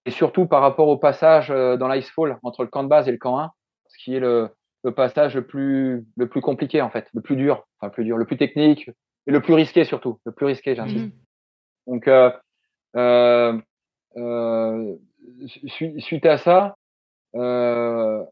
[0.06, 3.12] Et surtout par rapport au passage euh, dans l'icefall entre le camp de base et
[3.12, 3.52] le camp 1,
[3.88, 4.48] ce qui est le,
[4.84, 8.04] le passage le plus, le plus compliqué en fait, le plus dur, enfin le plus
[8.04, 8.88] dur, le plus technique
[9.26, 11.04] et le plus risqué surtout, le plus risqué, j'insiste.
[11.04, 11.12] Mhm.
[11.88, 12.30] Donc euh,
[12.96, 13.60] euh,
[14.16, 14.96] euh,
[15.98, 16.76] suite à ça,
[17.34, 18.22] euh,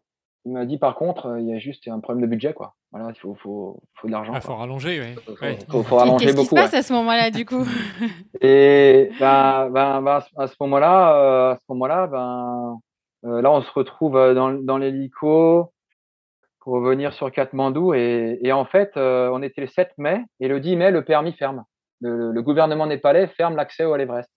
[0.44, 2.74] il m'a dit par contre, il y a juste un problème de budget quoi.
[2.92, 4.32] Voilà, il faut, faut, faut de l'argent.
[4.34, 4.50] Ah, quoi.
[4.52, 5.14] faut rallonger, ouais.
[5.26, 5.58] Faut, Ouais.
[5.68, 6.60] faut, faut rallonger qu'est-ce qui se ouais.
[6.62, 7.64] passe à ce moment-là, du coup?
[8.40, 12.78] Et ben, ben, ben, à ce moment-là, euh, à ce moment-là, ben,
[13.24, 15.72] euh, là, on se retrouve dans, dans l'hélico.
[16.60, 17.94] pour revenir sur Katmandou.
[17.94, 21.02] Et, et en fait, euh, on était le 7 mai et le 10 mai, le
[21.04, 21.64] permis ferme.
[22.00, 24.30] Le, le gouvernement népalais ferme l'accès au l'Everest.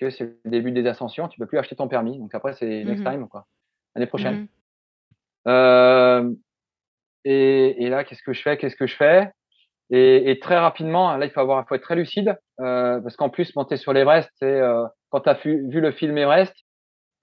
[0.00, 2.18] Parce que c'est le début des ascensions, tu peux plus acheter ton permis.
[2.18, 3.12] Donc après, c'est next Mhm.
[3.12, 3.46] time, quoi.
[3.94, 4.36] L'année prochaine.
[4.36, 4.48] Mhm.
[5.48, 6.30] Euh,
[7.24, 9.30] et, et là, qu'est-ce que je fais Qu'est-ce que je fais?
[9.90, 13.28] Et, et très rapidement, là, il faut avoir, faut être très lucide, euh, parce qu'en
[13.28, 16.54] plus, monter sur l'Everest, c'est euh, quand tu as vu, vu le film Everest,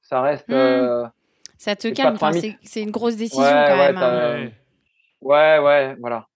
[0.02, 0.50] ça reste.
[0.52, 1.08] Euh,
[1.58, 2.42] Ça te C'est calme, pas enfin, 3000.
[2.42, 3.98] c'est c'est une grosse décision Ouais, quand ouais, même.
[3.98, 4.52] hein.
[5.22, 5.60] Ouais.
[5.60, 6.28] Ouais, ouais, voilà.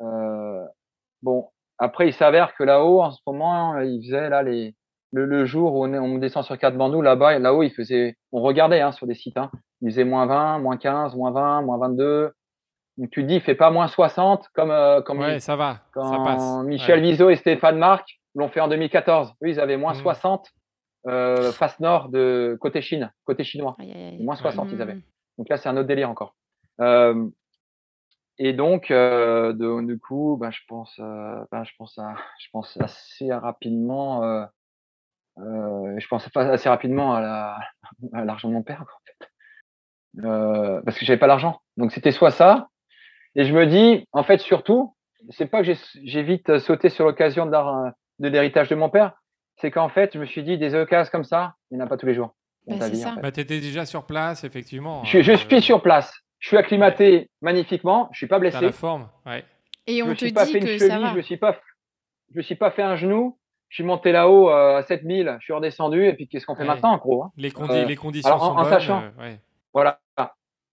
[0.00, 0.64] Euh,
[1.22, 4.74] bon, après, il s'avère que là-haut, en ce moment, il faisait là les
[5.12, 8.40] le, le jour où on, est, on descend sur Katmandou, là-bas, là-haut, il faisait, on
[8.40, 9.50] regardait hein, sur des sites, hein,
[9.82, 12.32] il faisait moins 20, moins 15, moins 20, moins 22.
[12.98, 14.72] Donc tu te dis, il fait pas moins 60 comme
[15.04, 15.78] comme, Ouais, il- ça va.
[15.92, 16.64] quand ça passe.
[16.64, 17.10] Michel Ouais.
[17.10, 19.32] Viseau et Stéphane Marc l'ont fait en 2014.
[19.42, 20.00] Eux, ils avaient moins Mhm.
[20.00, 20.48] 60
[21.08, 23.74] euh, face nord de côté Chine, côté chinois.
[23.80, 24.22] Aïe, aïe, aïe.
[24.22, 24.94] Moins 60 ils avaient.
[24.94, 25.02] Mhm.
[25.38, 26.36] Donc là, c'est un autre délire encore.
[26.80, 27.28] Euh,
[28.38, 32.46] et donc, euh, de- du coup, ben, je pense, euh, ben, je pense, à, je
[32.52, 34.22] pense assez rapidement,
[35.38, 37.58] euh, euh, je pense pas assez rapidement à la,
[38.12, 39.28] à l'argent de mon père, en fait.
[40.24, 41.60] Euh, parce que j'avais pas l'argent.
[41.76, 42.68] Donc c'était soit ça,
[43.34, 44.94] et je me dis, en fait, surtout,
[45.30, 45.72] c'est pas que
[46.02, 49.12] j'ai, vite sauté sur l'occasion de, l'héritage de mon père,
[49.56, 51.88] c'est qu'en fait, je me suis dit, des occasions comme ça, il n'y en a
[51.88, 52.34] pas tous les jours.
[52.66, 53.20] Bah, en fait.
[53.20, 55.04] Bah, tu étais déjà sur place, effectivement.
[55.04, 56.12] Je, je euh, suis sur place.
[56.38, 58.08] Je suis acclimaté magnifiquement.
[58.12, 58.60] Je suis pas blessé.
[58.60, 59.08] la forme.
[59.26, 59.44] Ouais.
[59.86, 61.02] Et Je on me te suis pas dit fait une ça cheville.
[61.02, 61.10] va.
[61.10, 61.58] Je me suis pas,
[62.32, 63.38] je me suis pas fait un genou.
[63.72, 65.36] Je suis monté là-haut euh, à 7000.
[65.40, 66.04] Je suis redescendu.
[66.06, 66.68] Et puis qu'est-ce qu'on fait Ouais.
[66.68, 68.70] maintenant, en gros hein Les, condi- Euh, les conditions alors, en- sont en bonnes.
[68.70, 69.40] sachant- euh, ouais.
[69.72, 69.98] Voilà.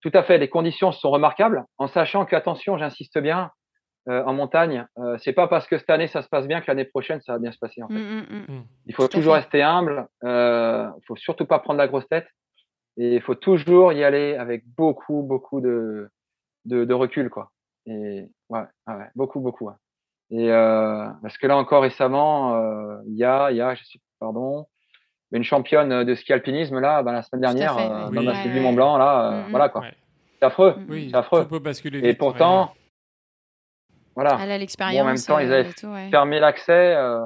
[0.02, 0.36] Tout à fait.
[0.36, 1.64] Les conditions sont remarquables.
[1.78, 3.50] En sachant que, attention, j'insiste bien,
[4.10, 6.66] euh, en montagne, euh, c'est pas parce que cette année ça se passe bien que
[6.68, 7.82] l'année prochaine ça va bien se passer.
[7.82, 7.94] En fait.
[7.94, 8.62] Mm, mm, mm.
[8.86, 9.40] Il faut Tout toujours fait.
[9.40, 10.06] rester humble.
[10.24, 12.26] Euh, il faut surtout pas prendre la grosse tête.
[12.98, 16.10] Et il faut toujours y aller avec beaucoup, beaucoup de,
[16.66, 17.50] de, de recul, quoi.
[17.86, 19.70] Et ouais, ouais, ouais, beaucoup, beaucoup.
[20.30, 23.82] Et euh, parce que là encore récemment, euh, il y a, il y a, je
[23.84, 24.66] sais, pardon,
[25.32, 28.26] une championne de ski alpinisme là, ben, la semaine dernière, fait, euh, dans le Oui.
[28.26, 28.60] massif Ouais.
[28.60, 29.50] Mont Blanc là, euh, Mm, mm.
[29.50, 29.80] voilà quoi.
[29.82, 29.94] Ouais.
[30.38, 30.76] C'est affreux.
[30.88, 31.42] Oui, c'est affreux.
[31.42, 32.72] tout peut basculer Et pourtant,
[34.14, 35.06] voilà, Elle a l'expérience.
[35.06, 36.10] même temps, ils avaient tout, ouais.
[36.10, 37.20] fermer l'accès euh,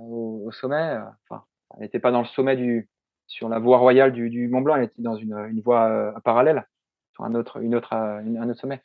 [0.00, 0.98] au, au sommet.
[1.28, 1.44] Enfin,
[1.74, 2.88] elle n'était pas dans le sommet du,
[3.26, 6.12] sur la voie royale du, du Mont Blanc, elle était dans une, une voie euh,
[6.24, 6.66] parallèle,
[7.14, 8.82] sur un autre, une autre, euh, une- un autre sommet.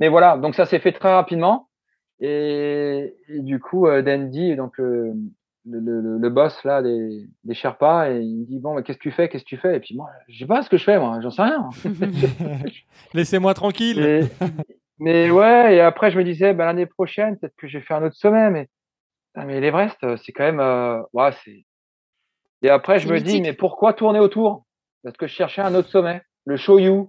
[0.00, 1.68] Mais voilà, donc ça s'est fait très rapidement.
[2.20, 5.12] Et, et du coup, euh, Dandy, donc le,
[5.66, 8.98] le, le, le boss là des, des Sherpas, et il me dit bon, mais qu'est-ce
[8.98, 9.76] que tu fais, qu'est-ce que tu fais?
[9.76, 11.68] Et puis moi, je sais pas ce que je fais, moi, j'en sais rien.
[13.14, 13.98] Laissez-moi tranquille.
[14.00, 14.20] Et-
[14.98, 18.04] mais ouais, et après je me disais, ben, l'année prochaine, peut-être que j'ai fait un
[18.04, 18.68] autre sommet, mais,
[19.34, 21.64] ah, mais l'Everest, euh, c'est quand même, euh, ouais, c'est.
[22.62, 24.64] Et après je me dis, mais pourquoi tourner autour?
[25.02, 27.08] Parce que je cherchais un autre sommet, le Shoyu.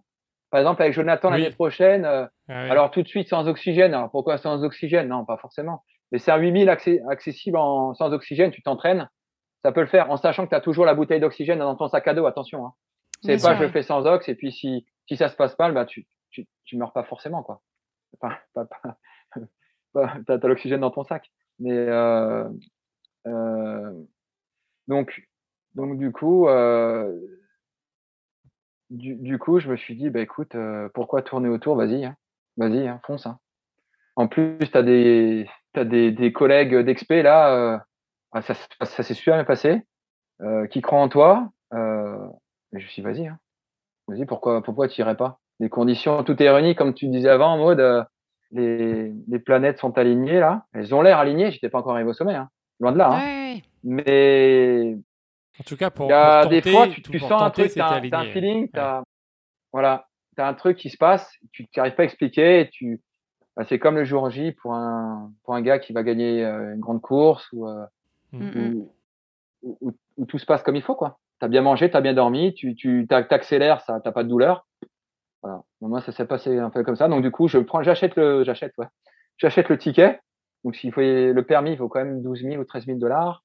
[0.52, 1.42] Par exemple, avec Jonathan Oui.
[1.42, 3.94] l'année prochaine, euh, Ah alors tout de suite sans oxygène.
[3.94, 5.08] Alors pourquoi sans oxygène?
[5.10, 5.84] Non, pas forcément.
[6.12, 9.10] Mais c'est un 8000 accès, accessible en, sans oxygène, tu t'entraînes,
[9.64, 11.88] ça peut le faire, en sachant que tu as toujours la bouteille d'oxygène dans ton
[11.88, 12.66] sac à dos, attention.
[12.68, 12.74] Hein.
[13.24, 15.74] C'est pas sûr, je fais sans ox, et puis si, si ça se passe mal,
[15.74, 17.42] bah, tu, tu, tu meurs pas forcément.
[17.42, 17.62] quoi.
[18.22, 18.98] Enfin, pas, pas,
[19.94, 21.32] pas- t'as, t'as l'oxygène dans ton sac.
[21.60, 22.48] Mais euh,
[23.28, 23.92] euh,
[24.88, 25.28] donc,
[25.74, 27.12] donc du coup, euh,
[28.90, 31.76] du, du coup, je me suis dit, bah écoute, euh, pourquoi tourner autour?
[31.76, 32.16] Vas-y, hein.
[32.58, 33.26] vas-y, hein, fonce.
[33.26, 33.40] Hein.
[34.16, 37.78] En plus, t'as des, t'as des, des collègues d'expé là, euh,
[38.32, 38.56] ah, ça,
[38.86, 39.84] s'est super bien passé,
[40.42, 41.50] euh, qui croient en toi.
[41.74, 43.38] Et je me suis dit, vas-y, hein.
[44.08, 45.40] vas-y, pourquoi, pourquoi tu irais pas?
[45.60, 48.06] Les conditions, tout est réuni, comme tu disais avant, en mode,
[48.52, 50.66] les, les planètes sont alignées là.
[50.74, 51.52] Elles ont l'air alignées.
[51.52, 52.50] J'étais pas encore arrivé au sommet, hein.
[52.80, 53.12] loin de là.
[53.12, 53.64] Ouais.
[53.84, 54.98] Mais
[55.60, 57.38] En tout cas, pour, il y a pour des tenter, fois, tu, tu sens un
[57.38, 59.04] tenter, truc, c'était t'as, un feeling, t'as,
[59.72, 63.02] voilà, t'as un truc qui se passe, tu n'arrives pas à expliquer, et tu,
[63.56, 66.74] bah, c'est comme le jour J pour un, pour un gars qui va gagner euh,
[66.74, 67.86] une grande course ou, euh,
[68.34, 68.50] Mm.
[68.60, 68.86] Mm,
[70.18, 71.20] où, tout se passe comme il faut, quoi.
[71.40, 74.68] T'as bien mangé, t'as bien dormi, tu, tu t'ac- t'accélères, ça, t'as pas de douleur.
[75.42, 75.62] Voilà.
[75.80, 77.08] Bon, Moi, ça s'est passé un peu comme ça.
[77.08, 78.88] Donc, du coup, je prends, j'achète le, j'achète, ouais.
[79.38, 80.20] J'achète le ticket.
[80.66, 83.45] Donc, s'il faut le permis, il faut quand même 12 000 ou 13 000 dollars.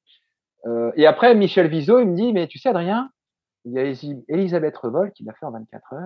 [0.66, 3.10] Euh, et après, Michel Viseau, il me dit, mais tu sais, Adrien,
[3.64, 3.84] il y a
[4.28, 6.00] Elisabeth Revol qui l'a fait en 24 heures.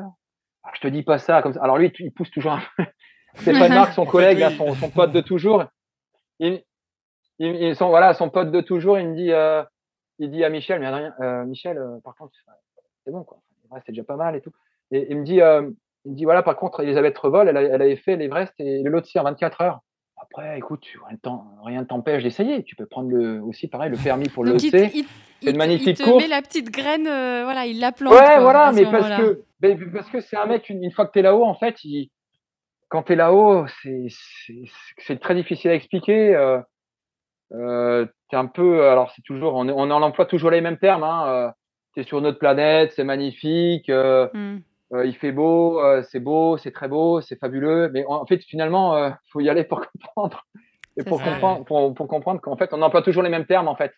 [0.62, 1.62] Alors, je te dis pas ça comme ça.
[1.62, 2.84] Alors, lui, il pousse toujours un peu.
[3.36, 5.64] Stéphane Marc, son collègue, là, son, son pote de toujours.
[6.38, 6.62] Il,
[7.38, 9.62] il, il- son, voilà, son pote de toujours, il me dit, euh,
[10.18, 12.32] il dit à Michel, mais Adrien, euh, Michel, euh, par contre,
[13.05, 13.38] c'est bon, quoi.
[13.70, 14.52] Ouais, c'est déjà pas mal et tout.
[14.92, 17.82] Et il me dit, il me dit, voilà, par contre, Elisabeth Revol, elle, a- elle
[17.82, 19.80] avait fait l'Everest et le Lhotse en 24 heures.
[20.30, 20.86] Après, écoute,
[21.64, 22.62] rien ne t'empêche d'essayer.
[22.64, 26.04] Tu peux prendre le, aussi, pareil, le permis pour le c'est une magnifique il te
[26.04, 26.22] course.
[26.22, 28.14] met la petite graine, euh, voilà, il la plante.
[28.14, 31.06] Ouais, quoi, voilà, mais parce que, mais parce que c'est un mec, une, une fois
[31.06, 32.10] que tu es là-haut, en fait, il,
[32.88, 33.66] quand tu es là-haut,
[34.98, 36.34] c'est très difficile à expliquer.
[36.34, 36.60] Euh,
[37.52, 41.04] euh, es un peu, alors c'est toujours, on, on en emploie toujours les mêmes termes.
[41.04, 41.50] Hein, euh,
[41.94, 44.58] tu es sur notre planète, c'est magnifique, euh, mm.
[44.93, 45.80] Euh, il fait beau,
[46.11, 47.91] c'est beau, c'est très beau, c'est fabuleux.
[47.93, 50.45] Mais en fait, finalement, euh, faut y aller pour comprendre.
[50.97, 53.74] Et pour comprendre, pour, pour comprendre qu'en fait, on emploie toujours les mêmes termes en
[53.74, 53.93] fait.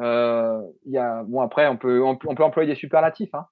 [0.00, 3.46] Euh, y a, bon après, on peut, on, peut employer des superlatifs, hein,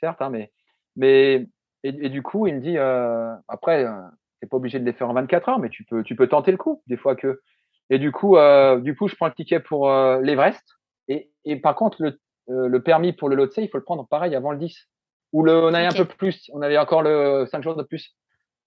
[0.00, 0.52] certes, hein, mais,
[0.96, 1.46] mais
[1.84, 4.00] et, et, du coup, il me dit euh, après, euh,
[4.40, 6.50] t'es pas obligé de les faire en 24 heures, mais tu peux, tu peux tenter
[6.50, 7.40] le coup des fois que.
[7.90, 10.62] Et du coup, euh, du coup, je prends le ticket pour euh, l'Everest.
[11.08, 14.06] Et, et par contre, le, euh, le permis pour le Lhotse, il faut le prendre
[14.08, 14.88] pareil avant le 10.
[15.32, 18.14] Ou le, on avait un peu plus, on avait encore le 5 jours de plus.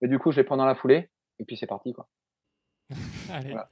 [0.02, 1.10] Et du coup, je les prends dans la foulée.
[1.40, 2.08] Et puis c'est parti, quoi.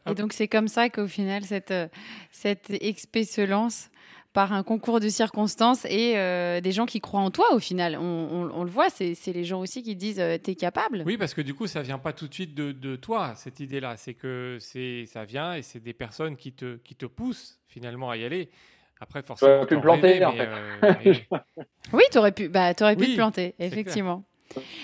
[0.09, 1.87] Et donc c'est comme ça qu'au final cette, euh,
[2.31, 3.91] cette expé se lance
[4.33, 7.95] par un concours de circonstances et euh, des gens qui croient en toi au final.
[7.95, 11.03] On, on, le voit, c'est les gens aussi qui disent euh, t'es capable.
[11.05, 13.59] Oui, parce que du coup, ça vient pas tout de suite de, de toi, cette
[13.59, 13.95] idée-là.
[13.95, 18.17] C'est que ça vient et c'est des personnes qui te, qui te poussent finalement à
[18.17, 18.49] y aller.
[19.04, 19.62] Après, forcément.
[19.62, 20.47] Tu pu me planter, en fait.
[21.93, 24.24] oui, tu aurais pu, bah, aurais pu te planter, effectivement.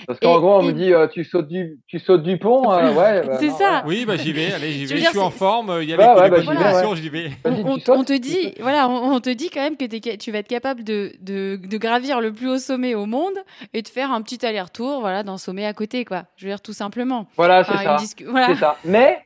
[0.08, 2.92] Parce qu'en gros, on me dit, euh, tu, sautes du, tu sautes du pont, euh,
[2.94, 3.26] ouais.
[3.26, 3.84] Bah, c'est ça.
[3.86, 6.04] Oui, bah, j'y vais, allez, j'y vais, je suis en forme, il y a les
[6.04, 7.32] bah, j'y vais.
[7.46, 10.84] On, on, te dit, voilà, on, te dit quand même que tu vas être capable
[10.84, 13.38] de, de, de, gravir le plus haut sommet au monde
[13.74, 16.24] et de faire un petit aller-retour, voilà, dans le sommet à côté, quoi.
[16.36, 17.28] Je veux dire, tout simplement.
[17.38, 17.98] Voilà, c'est ça.
[18.28, 18.56] Voilà.
[18.56, 18.76] ça.
[18.84, 19.20] Mais,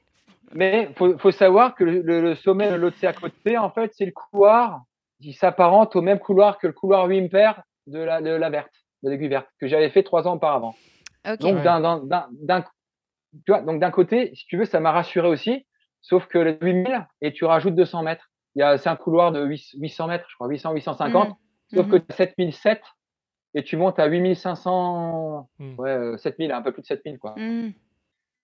[0.55, 4.11] mais faut, faut savoir que le, sommet de l'autre à côté, en fait, c'est le
[4.11, 4.81] couloir
[5.21, 8.73] qui s'apparente au même couloir que le couloir Wimper de la, de la verte
[9.03, 10.75] de l'aiguille verte que j'avais fait trois ans auparavant.
[11.39, 12.63] Donc d'un
[13.45, 15.65] tu vois, donc d'un côté, si tu veux, ça m'a rassuré aussi,
[16.01, 18.29] sauf que les 8000 et tu rajoutes 200 mètres.
[18.55, 21.75] Il y a c'est un couloir de 800 mètres, je crois 800 850, mmh.
[21.75, 22.81] sauf que tu as 7007
[23.55, 25.79] et tu montes à 8500 mmh.
[25.79, 27.33] ouais 7000 euh, un peu plus de 7000 quoi.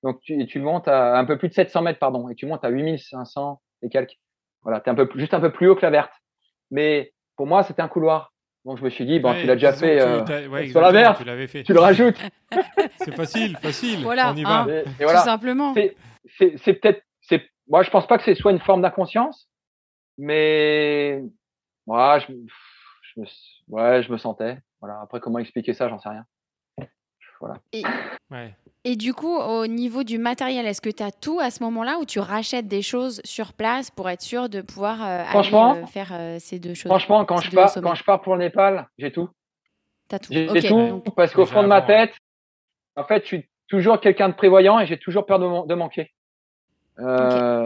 [0.03, 2.63] Donc tu, tu montes à un peu plus de 700 mètres pardon et tu montes
[2.63, 4.17] à 8500 et quelques.
[4.63, 6.11] Voilà, tu es un peu juste un peu plus haut que la verte.
[6.71, 8.33] Mais pour moi, c'était un couloir.
[8.65, 10.25] Donc je me suis dit, bon, tu l'as déjà fait euh,
[10.69, 12.19] sur la verte, tu, tu, le rajoutes.
[12.97, 14.03] c'est facile, facile.
[14.03, 14.61] Voilà, on y va.
[14.61, 15.19] Hein, et, voilà.
[15.19, 15.73] Tout simplement.
[15.73, 19.49] C'est peut-être, c'est, moi je pense pas que ce soit une forme d'inconscience,
[20.17, 21.23] mais
[21.87, 22.33] moi je,
[23.01, 23.25] je, me,
[23.69, 24.57] ouais, je me sentais.
[24.81, 24.99] Voilà.
[25.01, 26.25] Après comment expliquer ça, j'en sais rien.
[27.39, 27.55] Voilà.
[27.71, 27.83] Et,
[28.29, 28.53] ouais.
[28.85, 31.97] Et du coup, au niveau du matériel, est-ce que tu as tout à ce moment-là
[31.99, 35.85] ou tu rachètes des choses sur place pour être sûr de pouvoir euh, aller, euh,
[35.85, 38.87] faire euh, ces deux choses Franchement, quand je, pars, quand je pars pour le Népal,
[38.97, 39.29] j'ai tout.
[40.07, 40.31] T'as tout.
[40.31, 42.13] J'ai tout parce qu'au fond de ma tête,
[42.95, 46.13] en fait, je suis toujours quelqu'un de prévoyant et j'ai toujours peur de, de manquer.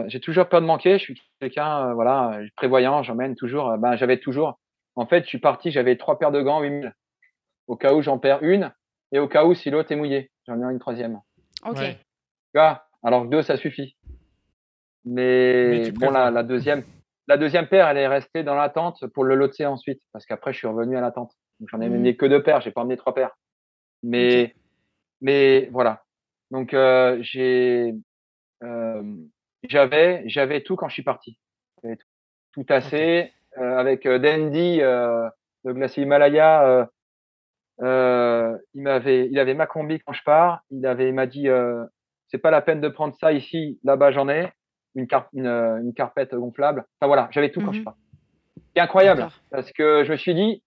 [0.08, 0.98] J'ai toujours peur de manquer.
[0.98, 3.04] Je suis quelqu'un, voilà, prévoyant.
[3.04, 3.78] J'emmène toujours.
[3.78, 4.58] Ben, j'avais toujours.
[4.96, 5.70] En fait, je suis parti.
[5.70, 6.92] J'avais trois paires de gants, 8000.
[7.68, 8.72] Au cas où j'en perds une
[9.12, 10.30] et au cas où si l'autre est mouillé.
[10.46, 11.20] J'en ai une troisième.
[11.64, 11.78] Ok.
[11.78, 11.96] Tu
[12.54, 13.96] vois, alors que deux, ça suffit.
[15.04, 16.84] Mais, bon, la, la, deuxième,
[17.26, 20.52] la deuxième paire, elle est restée dans la tente pour le loter ensuite, parce qu'après,
[20.52, 21.32] je suis revenu à la tente.
[21.60, 21.92] Donc, j'en ai mmh.
[21.92, 23.36] amené que deux paires, j'ai pas emmené trois paires.
[24.02, 24.54] Mais,
[25.20, 26.04] mais voilà.
[26.50, 27.94] Donc, euh, j'ai,
[28.62, 29.02] euh,
[29.68, 31.38] j'avais, j'avais tout quand je suis parti.
[31.82, 31.96] Tout,
[32.52, 35.28] tout assez, euh, avec euh, Dandy, euh,
[35.64, 36.88] le glacier Himalaya,
[37.82, 40.62] euh, il m'avait, il avait ma combi quand je pars.
[40.70, 41.84] Il avait, m'a dit, euh,
[42.28, 43.78] c'est pas la peine de prendre ça ici.
[43.84, 44.52] Là-bas, j'en ai
[44.94, 46.84] une, car une, une, carpette gonflable.
[46.98, 47.84] Enfin voilà, j'avais tout quand je mhm.
[47.84, 47.96] pars.
[48.74, 50.62] C'est incroyable parce que je me suis dit,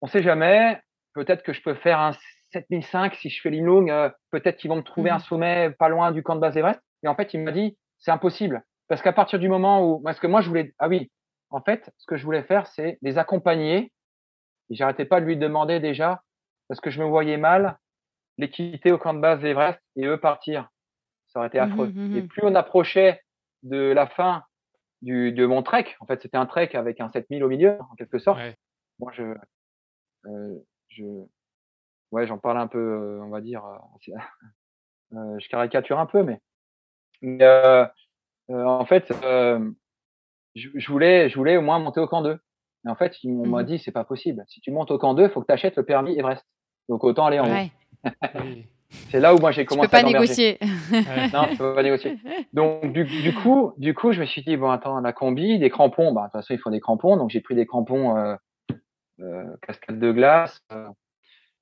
[0.00, 0.80] on sait jamais.
[1.14, 2.12] Peut-être que je peux faire un
[2.52, 3.90] 7005 si je fais l'Inlung.
[3.90, 5.22] Euh, peut-être qu'ils vont me trouver un mhm.
[5.22, 6.80] sommet pas loin du camp de base Everest.
[7.02, 10.20] Et en fait, il m'a dit, c'est impossible parce qu'à partir du moment où, parce
[10.20, 11.10] que moi, je voulais, ah oui,
[11.50, 13.92] en fait, ce que je voulais faire, c'est les accompagner
[14.70, 16.22] j'arrêtais pas de lui demander déjà,
[16.68, 17.78] parce que je me voyais mal,
[18.38, 20.68] les quitter au camp de base d'Everest et eux partir.
[21.28, 21.88] Ça aurait été mmh affreux.
[21.88, 23.22] Mmh et plus on approchait
[23.62, 24.44] de la fin
[25.02, 27.94] du, de mon trek, en fait, c'était un trek avec un 7000 au milieu, en
[27.96, 28.40] quelque sorte.
[28.98, 29.34] Moi, je,
[30.26, 30.58] euh,
[30.88, 31.04] je,
[32.12, 34.06] ouais, j'en parle un peu, euh, on va dire, euh,
[35.16, 36.40] euh, je caricature un peu, mais,
[37.22, 37.86] mais euh,
[38.48, 39.12] en fait,
[40.54, 42.38] je, je, voulais, je voulais au moins monter au camp 2.
[42.86, 44.44] En fait, on m'a mmh dit, c'est pas possible.
[44.48, 46.44] Si tu montes au camp 2, il faut que tu achètes le permis Everest.
[46.88, 48.10] Donc autant aller en haut.
[49.10, 50.58] c'est là où moi j'ai commencé peux pas négocier.
[50.62, 52.18] non, je peux pas négocier.
[52.52, 55.70] Donc du, du, coup, du coup, je me suis dit bon attends, la combi, des
[55.70, 58.36] crampons, bah de toute façon il faut des crampons, donc j'ai pris des crampons euh,
[59.20, 60.88] euh, cascade de glace, euh,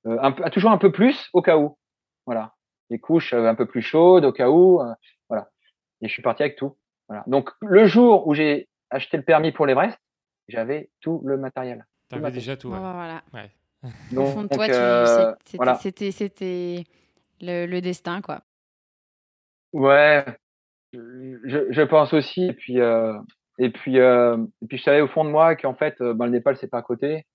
[0.06, 1.78] euh un toujours un peu plus au cas où,
[2.26, 2.54] voilà,
[2.90, 4.82] des couches un peu plus chaudes au cas où,
[5.28, 5.48] voilà.
[6.02, 6.76] Et je suis parti avec tout.
[7.08, 7.24] Voilà.
[7.26, 9.98] Donc le jour où j'ai acheté le permis pour l'Everest,
[10.48, 11.86] j'avais tout le matériel.
[12.08, 12.68] T'avais déjà tout.
[12.68, 12.78] Ouais.
[12.78, 13.22] voilà.
[13.32, 13.50] Ouais.
[14.12, 15.34] Donc, Au fond de toi, euh,
[15.80, 16.84] c'était, c'était,
[17.40, 18.42] le, destin, quoi.
[19.72, 20.24] Ouais,
[20.92, 22.46] je, je pense aussi.
[22.46, 23.18] Et puis, euh,
[23.58, 26.26] et puis, euh, et puis, je savais au fond de moi qu'en fait, euh, ben,
[26.26, 27.26] le Népal c'est pas à côté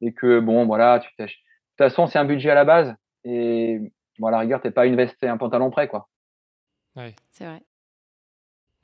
[0.00, 1.36] et que bon, voilà, tu De toute
[1.76, 2.94] façon, c'est un budget à la base
[3.24, 3.80] et
[4.18, 6.08] bon, à la rigueur, t'es pas une veste et un pantalon prêt, quoi.
[6.96, 7.14] Ouais.
[7.30, 7.62] C'est vrai.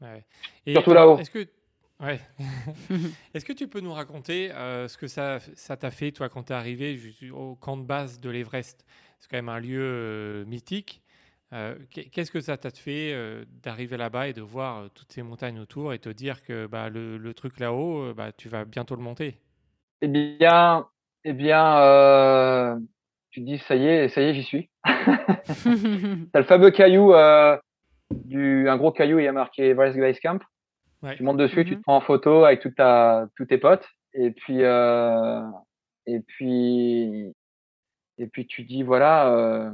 [0.01, 0.25] Ouais.
[0.73, 1.19] Surtout là-haut.
[1.19, 1.47] Est-ce que
[2.05, 2.21] Ouais.
[3.35, 6.45] Est-ce que tu peux nous raconter euh, ce que ça ça t'a fait, toi, quand
[6.45, 6.99] tu es arrivé
[7.33, 8.85] au camp de base de l'Everest?
[9.19, 11.03] C'est quand même un lieu euh, mythique.
[11.55, 11.77] Euh,
[12.13, 13.15] qu'est-ce que ça t'a fait
[13.63, 17.33] d'arriver là-bas et de voir toutes ces montagnes autour et te dire que bah, le,
[17.33, 19.39] truc là-haut, bah, tu vas bientôt le monter?
[20.03, 20.87] Eh bien,
[21.23, 22.77] eh bien
[23.31, 24.69] tu te dis, ça y est, ça y est, j'y suis.
[24.85, 27.15] T'as le fameux caillou,
[28.11, 30.41] du, un gros caillou, il y a marqué Everest Base Camp.
[31.17, 31.83] Tu montes dessus, tu te mhm.
[31.83, 35.43] prends en photo avec toute ta, tous tes potes, et puis, euh,
[36.07, 37.33] et puis,
[38.19, 39.71] et puis tu dis voilà, euh,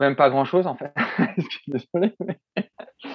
[0.00, 0.92] même pas grand chose en fait.
[1.66, 2.14] Désolé.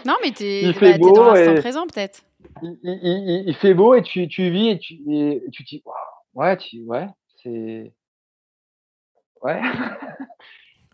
[0.05, 2.23] Non, mais t'es il fait bah, beau dans l'instant présent peut-être.
[2.61, 5.83] Il, il, il, fait beau et tu, tu vis et tu, et tu dis
[6.33, 7.07] ouais, tu, ouais,
[7.43, 7.93] c'est
[9.41, 9.61] ouais.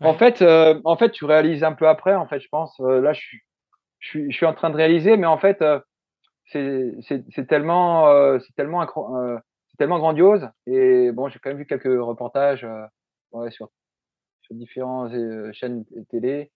[0.00, 2.14] En fait, euh, en fait, tu réalises un peu après.
[2.14, 2.78] En fait, je pense.
[2.80, 3.40] Euh, là, je suis,
[4.06, 5.80] je suis, je suis en train de réaliser, mais en fait, euh,
[6.52, 8.82] c'est tellement, euh, c'est tellement,
[9.16, 9.36] euh,
[9.68, 10.48] c'est tellement grandiose.
[10.66, 12.66] Et bon, j'ai quand même vu quelques reportages
[13.32, 13.68] ouais, sur,
[14.42, 15.12] sur différentes
[15.52, 16.52] chaînes télé.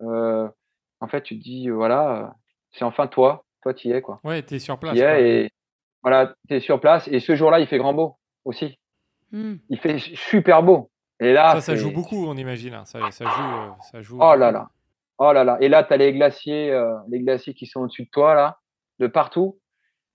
[0.00, 2.34] en fait, tu te dis, voilà,
[2.72, 4.20] c'est enfin toi, toi, tu y es quoi.
[4.24, 4.96] Ouais, tu es sur place.
[4.96, 5.50] Y es, et
[6.02, 7.08] voilà, tu es sur place.
[7.08, 8.78] Et ce jour-là, il fait grand beau aussi.
[9.32, 9.54] Hmm.
[9.70, 10.90] Il fait super beau.
[11.20, 12.74] Et là, ça, ça joue beaucoup, on imagine.
[12.74, 12.84] Hein.
[12.84, 14.18] Ça, ça, joue, ça joue.
[14.20, 14.68] Oh là là.
[15.18, 15.58] Oh là là.
[15.60, 18.58] Et là, tu as les glaciers, euh, les glaciers qui sont au-dessus de toi, là,
[18.98, 19.60] de partout.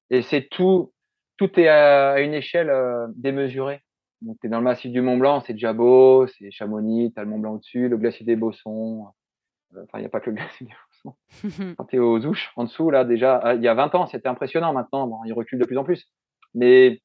[0.10, 0.94] Et c'est tout,
[1.38, 3.82] tout est à, une échelle euh, démesurée.
[4.22, 7.20] Donc, tu es dans le massif du Mont Blanc, c'est déjà beau, c'est Chamonix, tu
[7.20, 9.08] as le Mont Blanc au-dessus, le glacier des Bossons.
[9.76, 11.76] Euh, enfin, il n'y a pas que le glacier des Bossons.
[11.78, 14.28] Quand tu es aux Ouches, en dessous, là, déjà, il y a 20 ans, c'était
[14.28, 14.74] impressionnant.
[14.74, 16.12] Maintenant, bon, il recule de plus en plus.
[16.54, 17.00] Mais,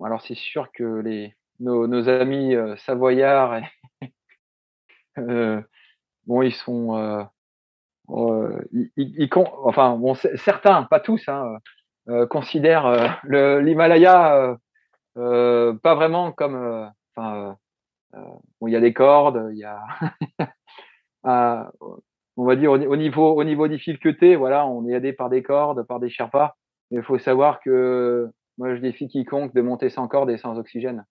[0.00, 3.62] alors, c'est sûr que les, nos, nos amis savoyards
[5.18, 5.60] euh,
[6.30, 7.24] bon, ils sont, euh,
[8.10, 9.28] euh, ils, ils,
[9.64, 11.56] enfin, bon, certains, pas tous, hein,
[12.08, 14.56] euh, considèrent l'Himalaya
[15.14, 17.56] pas vraiment comme, enfin,
[18.60, 19.82] bon, il y a des cordes, il y a,
[22.36, 25.82] on va dire au, niveau, au niveau difficulté, voilà, on est aidé par des cordes,
[25.82, 26.56] par des Sherpas.
[26.90, 30.58] Mais il faut savoir que moi, je défie quiconque de monter sans corde et sans
[30.58, 31.04] oxygène.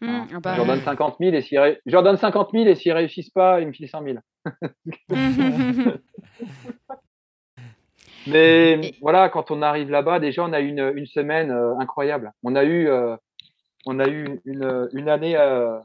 [0.00, 1.80] Mmh, ah bah, donne 50 000 et s'ils ré...
[1.86, 4.18] donne 50 000 et s'ils réussissent pas, ils me filent 100 000.
[8.28, 12.32] Mais voilà, quand on arrive là-bas, déjà on a eu une, une semaine euh, incroyable.
[12.42, 13.16] On a eu, euh,
[13.86, 15.36] on a eu une, une année.
[15.36, 15.80] Euh,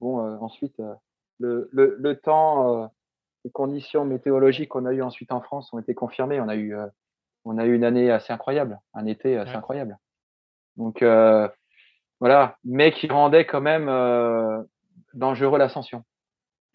[0.00, 0.82] bon, ensuite
[1.38, 2.90] le, le, le, temps,
[3.44, 6.40] les conditions météorologiques qu'on a eu ensuite en France ont été confirmées.
[6.40, 6.76] On a eu,
[7.44, 9.96] on a eu une année assez incroyable, un été assez incroyable.
[10.76, 11.02] Donc
[12.20, 14.62] voilà, mais qui rendait quand même euh,
[15.12, 16.04] dangereux l'ascension.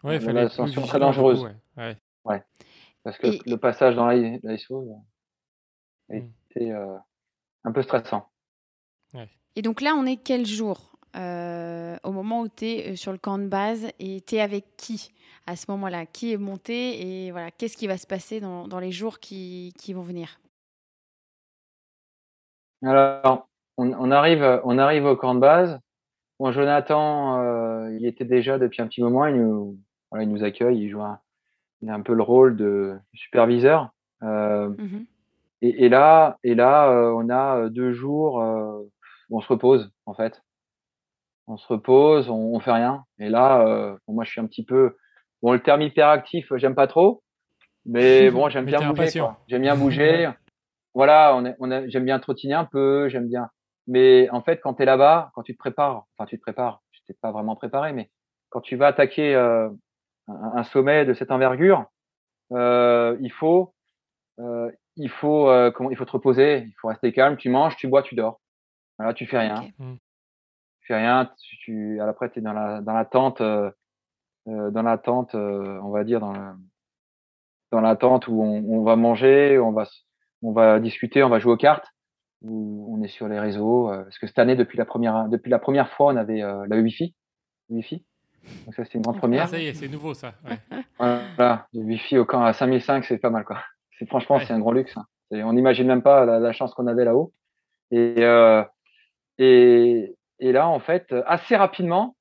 [0.02, 1.42] Ouais, l'ascension très dangereuse.
[1.76, 1.96] ouais.
[2.24, 2.42] ouais.
[3.02, 5.02] Parce que le passage dans l'ISO
[6.10, 6.96] a été euh,
[7.64, 8.28] un peu stressant.
[9.56, 13.18] Et donc là, on est quel jour euh, au moment où tu es sur le
[13.18, 15.12] camp de base et tu es avec qui
[15.46, 16.06] à ce moment-là?
[16.06, 19.74] Qui est monté et voilà, qu'est-ce qui va se passer dans, dans les jours qui,
[19.76, 20.38] qui vont venir?
[22.82, 23.49] Alors,
[23.80, 25.80] on, arrive, on arrive au camp de base.
[26.40, 29.26] Bon, Jonathan, euh, il était déjà depuis un petit moment.
[29.26, 29.78] Il nous,
[30.18, 30.78] il nous accueille.
[30.78, 31.20] Il joue un,
[31.82, 33.90] il a un peu le rôle de superviseur.
[34.22, 35.04] Euh, mmh
[35.62, 38.42] et, là, et là, euh, on a deux jours.
[39.28, 40.42] on se repose en fait.
[41.46, 43.04] On se repose, on, on fait rien.
[43.18, 44.96] Et là, moi, je suis un petit peu.
[45.42, 47.22] Bon, le terme hyperactif, j'aime pas trop.
[47.84, 49.22] Mais bon, j'aime bien bouger.
[49.48, 50.30] J'aime bien bouger.
[50.94, 53.10] voilà, on, on j'aime bien trottiner un peu.
[53.10, 53.50] J'aime bien.
[53.86, 56.82] Mais en fait, quand tu es là-bas, quand tu te prépares, enfin tu te prépares,
[56.92, 58.10] je t'ai pas vraiment préparé, mais
[58.50, 59.68] quand tu vas attaquer euh,
[60.28, 61.86] un, sommet de cette envergure,
[62.52, 63.74] euh, il faut,
[64.38, 67.36] euh, il faut, euh, comment, il faut te reposer, il faut rester calme.
[67.36, 68.40] Tu manges, tu bois, tu dors.
[68.98, 69.68] Voilà, tu fais rien.
[69.78, 69.94] Mmh.
[70.80, 71.30] Tu fais rien.
[71.40, 73.70] Tu, tu après, tu es dans la, dans la tente, euh,
[74.46, 76.56] dans la tente, on va dire dans la,
[77.70, 79.84] dans la tente où on, on va manger, on va,
[80.42, 81.86] on va discuter, on va jouer aux cartes
[82.42, 83.90] où on est sur les réseaux.
[83.90, 86.66] Euh, parce que cette année, depuis la première, depuis la première fois, on avait euh,
[86.68, 87.14] la Wi-Fi.
[87.70, 88.04] Wi-Fi.
[88.64, 89.44] Donc ça, c'est une grande première.
[89.44, 90.32] Ah, ça y est, c'est nouveau ça.
[90.48, 90.58] Ouais.
[91.36, 93.58] Voilà, le Wi-Fi au camp à 5005, c'est pas mal quoi.
[93.98, 94.96] C'est franchement, c'est un grand luxe.
[94.96, 95.06] Hein.
[95.32, 97.32] On n'imagine même pas la, la chance qu'on avait là-haut.
[97.90, 98.62] Et, euh,
[99.38, 102.16] et, et là, en fait, assez rapidement,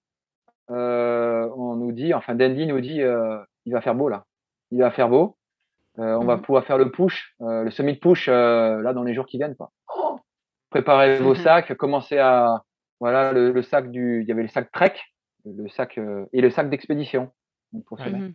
[0.67, 3.01] on nous dit, enfin Dandy nous dit,
[3.65, 4.25] il va faire beau là,
[4.71, 5.37] il va faire beau.
[5.97, 6.41] on va Mhm.
[6.43, 9.55] pouvoir faire le push, le semi push là dans les jours qui viennent.
[9.55, 9.71] Quoi.
[10.69, 11.43] Préparez vos Mhm.
[11.43, 12.63] sacs, commencez à
[12.99, 14.93] voilà le, le sac du, il y avait le sac trek,
[15.45, 15.97] le sac
[16.33, 17.31] et le sac d'expédition
[17.71, 17.99] donc, pour.
[17.99, 18.33] Mhm.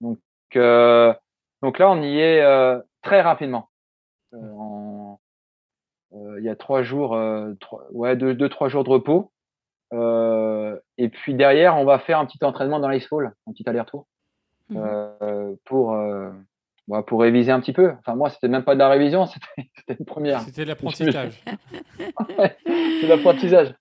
[0.00, 0.18] Donc,
[0.56, 1.12] euh,
[1.62, 3.68] donc là, on y est euh, très rapidement.
[4.32, 5.20] Euh, en-
[6.14, 9.30] euh, il y a trois jours, euh, trois, ouais, deux, deux, trois jours de repos.
[9.92, 14.06] Euh, et puis derrière, on va faire un petit entraînement dans l'icefall, un petit aller-retour
[14.70, 14.76] Mhm.
[15.22, 15.92] euh, pour
[17.06, 17.92] pour réviser un petit peu.
[18.00, 19.26] Enfin, moi, c'était même pas de la révision,
[19.76, 20.40] c'était une première.
[20.40, 21.42] C'était de l'apprentissage.
[23.00, 23.74] C'est l'apprentissage.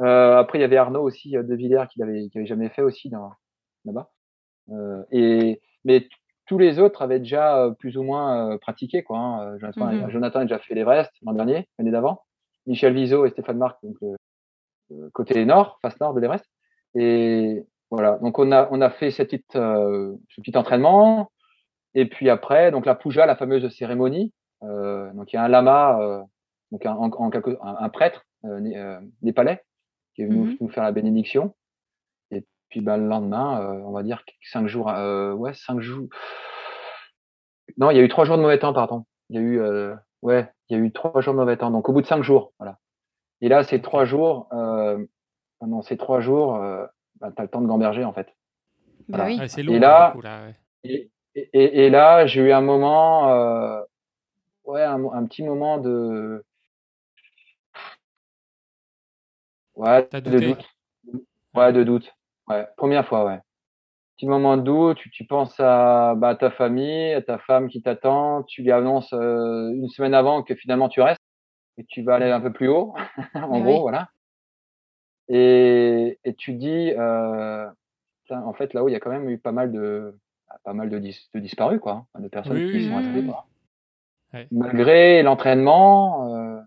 [0.00, 2.68] Euh, après, il y avait Arnaud aussi euh, de Villers qui l'avait qui avait jamais
[2.68, 3.10] fait aussi
[3.84, 4.10] là-bas.
[4.70, 6.08] Euh, et mais
[6.46, 9.18] tous les autres avaient déjà euh, plus ou moins pratiqué quoi.
[9.18, 9.58] hein.
[9.58, 10.10] Jonathan, Mhm.
[10.10, 12.22] Jonathan a déjà fait l'Everest l'an dernier, l'année d'avant.
[12.66, 13.96] Michel Vizo et Stéphane Marc donc
[15.12, 16.44] côté nord, face nord de l'Everest.
[16.94, 21.30] Et voilà, donc on a on a fait cette petite, ce petit entraînement.
[21.94, 24.32] Et puis après, donc la puja, la fameuse cérémonie.
[24.62, 26.22] Euh, donc il y a un lama, euh,
[26.72, 29.62] donc un, en, en quelque, un, un prêtre euh, euh, népalais
[30.14, 30.56] qui est venu Mhm.
[30.60, 31.54] nous faire la bénédiction.
[32.30, 36.08] Et puis ben, le lendemain, euh, on va dire cinq jours, euh, ouais, cinq jours.
[37.76, 39.04] Non, il y a eu trois jours de mauvais temps, pardon.
[39.30, 41.70] Il y a eu, euh, ouais, il y a eu trois jours de mauvais temps.
[41.70, 42.78] Donc au bout de cinq jours, voilà.
[43.40, 45.04] Et là, ces trois jours, euh,
[45.60, 46.84] pendant ces trois jours, euh,
[47.20, 48.26] ben, t'as le temps de gamberger en fait.
[49.08, 49.24] Bah Voilà.
[49.26, 49.38] oui.
[49.38, 49.78] Ouais, c'est Et lourd.
[49.78, 50.54] là- du coup, là, ouais.
[50.84, 51.10] Et,
[51.52, 53.80] et, et là, j'ai eu un moment, euh,
[54.64, 56.44] ouais, un, un petit moment de,
[59.76, 60.46] ouais, T'as de douté?
[60.54, 60.68] doute.
[61.54, 62.12] Ouais, de doute.
[62.48, 63.38] Ouais, première fois, ouais.
[64.16, 67.82] Petit moment de doute, tu, tu penses à, bah, ta famille, à ta femme qui
[67.82, 71.20] t'attend, tu lui annonces euh, une semaine avant que finalement tu restes
[71.78, 72.94] et que tu vas aller un peu plus haut,
[73.34, 73.80] en Mais gros, oui.
[73.82, 74.08] voilà.
[75.28, 77.68] Et, et tu dis, euh,
[78.30, 80.18] en fait, là-haut, il y a quand même eu pas mal de,
[80.64, 83.30] pas mal de, dis- de disparus, quoi, hein, de personnes Oui, qui oui, sont oui.
[84.34, 84.46] Ouais.
[84.50, 86.60] Malgré l'entraînement, euh,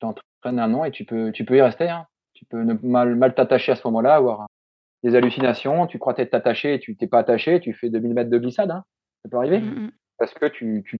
[0.00, 1.88] tu entraînes un an et tu peux, tu peux y rester.
[1.88, 2.06] Hein.
[2.34, 4.46] Tu peux ne mal, mal t'attacher à ce moment-là, avoir
[5.02, 5.86] des hallucinations.
[5.86, 7.60] Tu crois t'être attaché et tu t'es pas attaché.
[7.60, 8.70] Tu fais 2000 mètres de glissade.
[8.70, 8.84] Hein.
[9.22, 9.90] Ça peut arriver Mhm.
[10.18, 10.98] parce que tu, tu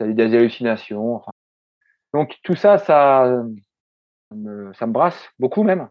[0.00, 1.16] as eu des hallucinations.
[1.16, 1.32] Enfin.
[2.14, 3.42] Donc tout ça, ça,
[4.30, 5.88] ça me, ça me brasse beaucoup même.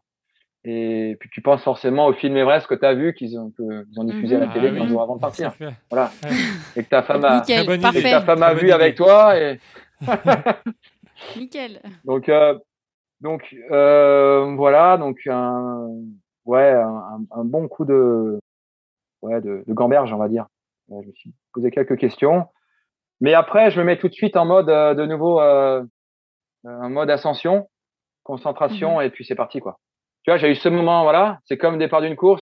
[0.64, 3.84] Et puis tu penses forcément au film Everest que tu as vu, qu'ils ont, que-
[3.86, 4.53] qu'ils ont diffusé à la Mhm.
[4.53, 4.89] télé Ah 15 oui.
[4.89, 5.53] jours avant de partir.
[5.89, 6.12] Voilà.
[6.76, 7.99] Et que ta femme a, Nickel, bonne idée.
[7.99, 9.38] et ta femme a vu avec toi.
[9.39, 9.59] Et,
[11.38, 11.82] Nickel.
[12.05, 12.57] Donc, euh,
[13.22, 15.88] donc euh, voilà, donc un,
[16.45, 18.39] ouais, un, un bon coup de,
[19.22, 20.47] ouais, de, de gamberge, on va dire.
[20.88, 22.47] Ouais, je me suis posé quelques questions,
[23.20, 25.84] mais après, je me mets tout de suite en mode euh, de nouveau, euh,
[26.66, 27.70] un mode ascension,
[28.24, 29.78] concentration, et puis c'est parti quoi.
[30.24, 32.42] Tu vois, j'ai eu ce moment, voilà, c'est comme le départ d'une course.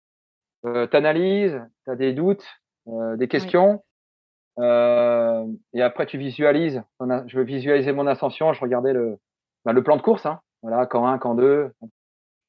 [0.66, 2.46] Euh, T'analyses, t'as des doutes,
[2.88, 3.82] euh, des questions.
[4.58, 6.82] Euh, et après, tu visualises.
[7.00, 8.52] a- Je veux visualiser mon ascension.
[8.52, 9.18] Je regardais le,
[9.64, 10.26] le plan de course.
[10.26, 10.40] Hein.
[10.62, 11.72] Voilà, camp 1, camp 2.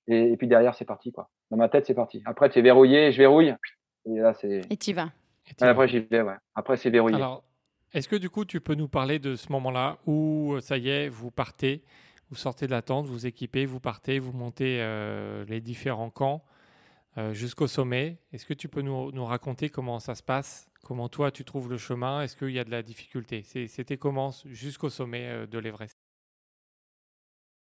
[0.07, 1.11] Et, et puis derrière, c'est parti.
[1.11, 1.29] quoi.
[1.49, 2.21] Dans ma tête, c'est parti.
[2.25, 3.55] Après, tu es verrouillé, je verrouille.
[4.05, 4.61] Et là, c'est.
[4.69, 5.09] Et tu vas.
[5.61, 6.35] Et après, j'y vais, ouais.
[6.55, 7.15] Après, c'est verrouillé.
[7.15, 7.43] Alors,
[7.93, 10.89] est-ce que du coup, tu peux nous parler de ce moment-là où euh, ça y
[10.89, 11.83] est, vous partez,
[12.33, 16.43] vous sortez de la tente, vous équipez, vous partez, vous montez euh, les différents camps
[17.19, 20.67] euh, jusqu'au sommet Est-ce que tu peux nous, nous raconter comment ça se passe?
[20.83, 22.23] Comment toi, tu trouves le chemin?
[22.23, 23.43] Est-ce qu'il y a de la difficulté?
[23.43, 25.95] C'était comment jusqu'au sommet euh, de l'Everest?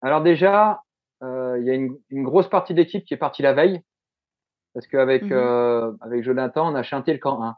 [0.00, 0.82] Alors déjà,
[1.22, 3.82] euh, il y a une, une grosse partie d'équipe qui est partie la veille.
[4.72, 5.32] Parce qu'avec Mhm.
[5.32, 7.56] euh, avec Jonathan, on a chanté le camp 1.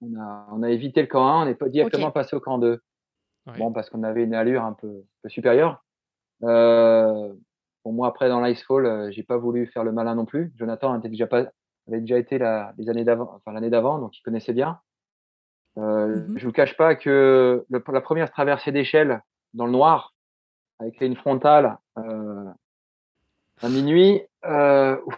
[0.00, 2.56] On a, on a évité le camp 1, on n'est pas directement passé au camp
[2.56, 2.80] 2.
[3.46, 3.58] Ouais.
[3.58, 5.84] Bon, parce qu'on avait une allure un peu, un peu supérieure.
[6.42, 7.32] Euh,
[7.82, 10.52] pour moi, après, dans l'Icefall, euh, j'ai pas voulu faire le malin non plus.
[10.56, 11.44] Jonathan était déjà pas,
[11.88, 14.80] avait déjà été la, les années d'avant, enfin l'année d'avant, donc il connaissait bien.
[15.78, 16.38] Euh, Mhm.
[16.38, 19.22] Je vous cache pas que le- la première traversée d'échelle
[19.54, 20.14] dans le noir,
[20.80, 22.44] avec une frontale euh,
[23.62, 25.14] à minuit, euh, ouf,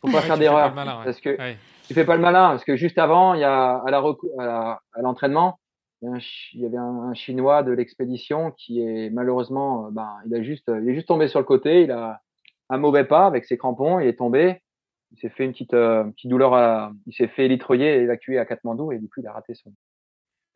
[0.00, 0.74] faut pas Ouais, faire d'erreur
[1.04, 1.56] parce que Ouais.
[1.86, 5.58] tu fais pas le malin parce que juste avant, il y a à l'entraînement,
[6.02, 10.42] il y avait un, un chinois de l'expédition qui est malheureusement, euh, ben, il a
[10.42, 12.20] juste, il est juste tombé sur le côté, il a
[12.68, 14.62] un mauvais pas avec ses crampons, il est tombé,
[15.12, 18.38] il s'est fait une petite, euh, petite douleur, à, il s'est fait élitreiller et évacuer
[18.38, 19.72] à Katmandou et du coup il a raté son,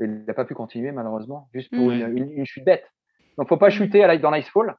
[0.01, 2.84] il n'a pas pu continuer malheureusement, juste pour une, une, une chute bête.
[3.38, 4.76] Donc faut pas chuter à la- dans l'icefall.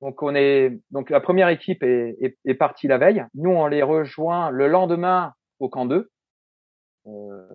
[0.00, 3.24] Donc on est donc la première équipe est, est, est partie la veille.
[3.34, 6.10] Nous on les rejoint le lendemain au camp 2.
[7.06, 7.48] Euh,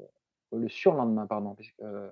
[0.54, 1.56] le surlendemain pardon.
[1.56, 2.08] Parce que, euh,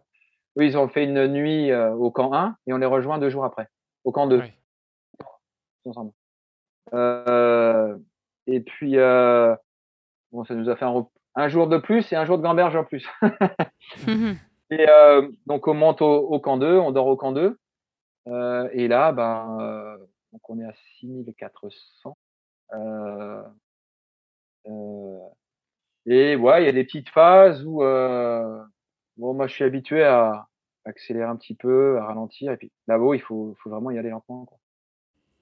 [0.58, 3.30] eux ils ont fait une nuit euh, au camp 1 et on les rejoint deux
[3.30, 3.68] jours après
[4.04, 4.38] au camp 2.
[4.38, 4.54] Ouais.
[5.86, 6.12] Ensemble.
[6.94, 7.98] Euh,
[8.48, 9.56] et puis euh,
[10.32, 10.86] bon, ça nous a fait
[11.36, 13.08] un, jour de plus et un jour de gamberge en plus.
[14.08, 14.38] Mhm.
[14.72, 17.58] Et euh, donc on monte au, au camp 2, on dort au camp 2.
[18.28, 19.98] Euh, et là, ben, euh,
[20.32, 22.18] donc on est à 6400.
[22.74, 23.44] Euh,
[24.68, 25.20] euh,
[26.08, 28.64] et ouais, il y a des petites phases où euh,
[29.18, 30.48] bon, moi je suis habitué à
[30.86, 32.52] accélérer un petit peu, à ralentir.
[32.52, 34.46] Et puis là-haut, il faut, faut vraiment y aller lentement.
[34.46, 34.58] Quoi.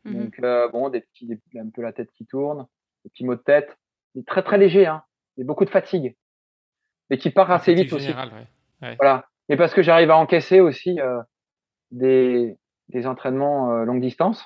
[0.06, 0.24] Mhm.
[0.24, 2.66] Donc euh, bon, des petits, des- un peu la tête qui tourne,
[3.04, 3.78] des petits maux de tête,
[4.16, 5.04] mais très très léger, hein.
[5.38, 6.16] Et beaucoup de fatigue,
[7.10, 8.10] mais qui part assez vite aussi.
[8.82, 8.96] ouais.
[9.00, 9.26] Voilà.
[9.50, 11.22] Et parce que j'arrive à encaisser aussi euh,
[11.92, 12.58] des,
[12.90, 14.46] des entraînements euh, longue distance.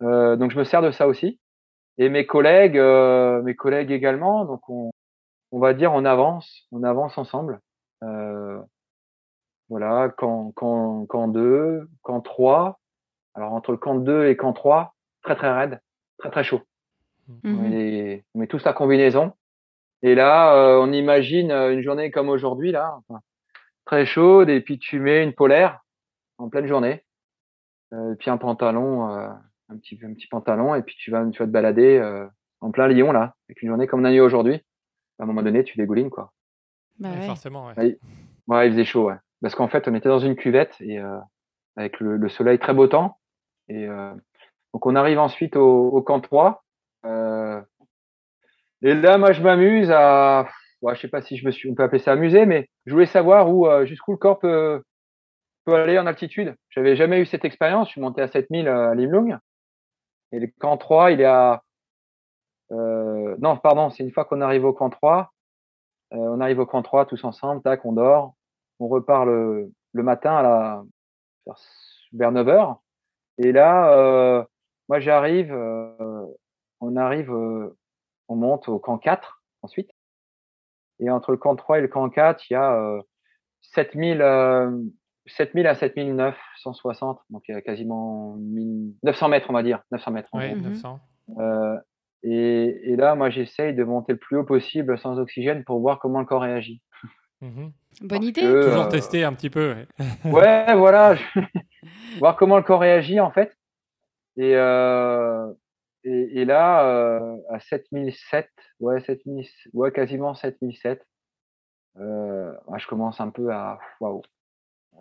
[0.00, 1.38] Donc je me sers de ça aussi.
[1.98, 2.76] Et mes collègues,
[3.44, 4.44] mes collègues également.
[4.44, 4.90] Donc on,
[5.52, 7.60] on va dire on avance, on avance ensemble.
[8.02, 8.31] Euh,
[9.72, 12.78] voilà, camp, camp, camp 2, camp 3.
[13.34, 15.80] Alors entre le camp 2 et camp 3, très très raide,
[16.18, 16.60] très très chaud.
[17.42, 19.32] On, met, on met tous la combinaison.
[20.02, 23.20] Et là, euh, on imagine euh, une journée comme aujourd'hui, là, enfin,
[23.86, 25.80] très chaude, et puis tu mets une polaire
[26.36, 27.02] en pleine journée,
[27.94, 29.28] euh, et puis un pantalon, euh,
[29.70, 32.26] un petit un petit pantalon, et puis tu vas tu vas te balader euh,
[32.60, 34.60] en plein Lyon là, avec une journée comme on a eu aujourd'hui.
[35.18, 36.34] À un moment donné, tu dégoulines quoi.
[36.98, 37.22] Bah Ouais.
[37.22, 37.78] Forcément, ouais.
[37.78, 37.98] Ouais,
[38.48, 39.16] ouais, il faisait chaud, ouais.
[39.42, 41.18] Parce qu'en fait, on était dans une cuvette et euh,
[41.76, 43.18] avec le, le soleil très beau temps.
[43.68, 44.12] Et euh,
[44.72, 46.64] donc on arrive ensuite au, au camp 3.
[47.04, 47.60] Euh,
[48.82, 50.48] et là, moi, je m'amuse à,
[50.80, 52.92] ouais, je sais pas si je me suis, on peut appeler ça amuser, mais je
[52.92, 54.82] voulais savoir où, euh, jusqu'où le corps peut,
[55.64, 56.54] peut aller en altitude.
[56.70, 57.88] J'avais jamais eu cette expérience.
[57.88, 59.38] Je suis monté à 7000 à Limlung.
[60.32, 61.62] Et le camp 3, il est à,
[62.72, 65.32] euh, non, pardon, c'est une fois qu'on arrive au camp 3.
[66.12, 68.34] Euh, on arrive au camp 3 tous ensemble, tac, on dort.
[68.82, 70.84] On repart le, le matin à la,
[71.46, 71.56] vers,
[72.12, 72.82] vers 9 heures.
[73.38, 74.44] Et là, euh,
[74.88, 76.26] moi, j'arrive, euh,
[76.80, 77.76] on arrive, euh,
[78.28, 79.90] on monte au camp 4 ensuite.
[80.98, 83.00] Et entre le camp 3 et le camp 4, il y a euh,
[83.60, 84.70] 7000, euh,
[85.26, 90.10] 7000 à 7960, donc il y a quasiment 1000 900 mètres, on va dire, 900
[90.10, 90.28] mètres.
[90.34, 90.62] Mhm.
[90.62, 91.00] 900.
[92.24, 95.98] Et, et là, moi, j'essaye de monter le plus haut possible sans oxygène pour voir
[95.98, 96.80] comment le corps réagit.
[97.42, 97.72] Mhm.
[98.02, 98.40] Bonne idée.
[98.40, 99.74] que, Toujours euh, tester un petit peu.
[99.74, 99.86] ouais.
[100.24, 101.16] Ouais, voilà.
[102.18, 103.56] voir comment le corps réagit en fait.
[104.36, 105.52] Et, euh,
[106.04, 108.48] et, et là, euh, à 7007,
[108.80, 111.06] ouais, 7000, ouais, quasiment 7007,
[112.00, 114.22] euh, ouais, je commence un peu à, waouh,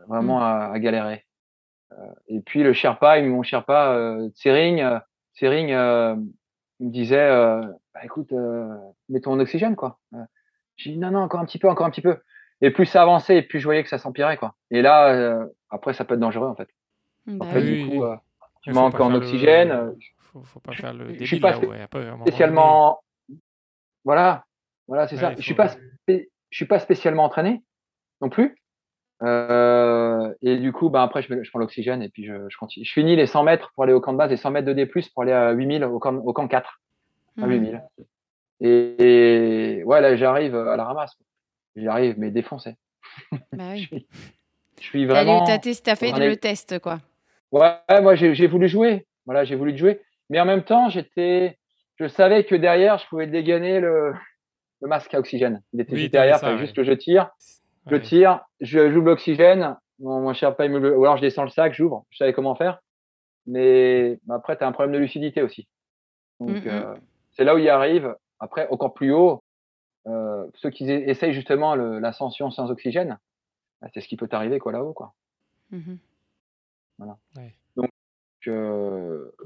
[0.07, 0.43] vraiment Mm.
[0.43, 1.25] à, à galérer.
[1.93, 1.95] Euh,
[2.27, 4.99] et puis le Sherpa, mon Sherpa, euh, Tsering, euh,
[5.35, 6.15] Tsering, euh,
[6.79, 7.61] il me disait, euh,
[7.93, 8.75] bah, écoute, euh,
[9.09, 9.99] mets ton oxygène, quoi.
[10.81, 12.17] Euh, J'ai dit, non, non, encore un petit peu, encore un petit peu.
[12.61, 14.55] Et plus ça avançait, et plus je voyais que ça s'empirait, quoi.
[14.69, 16.69] Et là, euh, après, ça peut être dangereux, en fait.
[17.25, 17.83] Bah Après, oui.
[17.83, 18.15] du coup, euh,
[18.61, 19.71] tu Il faut manques pas en faire le- oxygène.
[19.71, 21.81] euh, Faut, faut pas faire le je débile suis pas là, ouais.
[21.81, 23.01] Après, spécialement,
[24.05, 24.45] voilà,
[24.87, 25.31] voilà, c'est Ouais, ça.
[25.31, 27.61] il Je suis faut- pas, spé- je suis pas spécialement entraîné
[28.21, 28.55] non plus.
[29.23, 32.57] Euh, et du coup, bah après, je, mets- je prends l'oxygène et puis je, je
[32.57, 32.85] continue.
[32.85, 34.73] Je finis les 100 mètres pour aller au camp de base et 100 mètres de
[34.73, 36.79] D+, pour aller à 8000 au camp, au camp 4,
[37.37, 37.51] à Mhm.
[37.51, 37.83] 8000.
[38.61, 41.17] Et, et ouais, là, j'arrive à la ramasse.
[41.75, 42.75] J'arrive, mais défoncé.
[43.53, 44.07] Bah oui.
[44.79, 45.45] Je suis T'as vraiment.
[45.45, 46.99] lu- T'as fait le test, quoi.
[47.51, 49.05] Ouais, moi j'ai voulu jouer.
[49.25, 50.01] Voilà, j'ai voulu jouer.
[50.29, 51.57] Mais en même temps, j'étais,
[51.97, 54.13] je savais que derrière, je pouvais dégainer le,
[54.81, 55.61] le masque à oxygène.
[55.73, 56.61] Il était Oui, juste derrière, ça, fallait ouais.
[56.61, 57.29] juste que je tire.
[57.87, 58.01] Je Ouais.
[58.01, 59.75] tire, je j'ouvre l'oxygène.
[59.99, 62.05] Mon, mon cher pas, il me le- ou alors je descends le sac, j'ouvre.
[62.09, 62.79] Je savais comment faire.
[63.45, 65.67] Mais après, tu as un problème de lucidité aussi.
[66.39, 66.95] Donc, euh,
[67.33, 68.15] c'est là où il arrive.
[68.41, 69.43] Après, encore plus haut,
[70.07, 73.19] euh, ceux qui essayent justement l'ascension sans oxygène,
[73.81, 74.93] bah, c'est ce qui peut t'arriver quoi là-haut.
[74.93, 75.13] Quoi.
[75.69, 75.97] Mhm.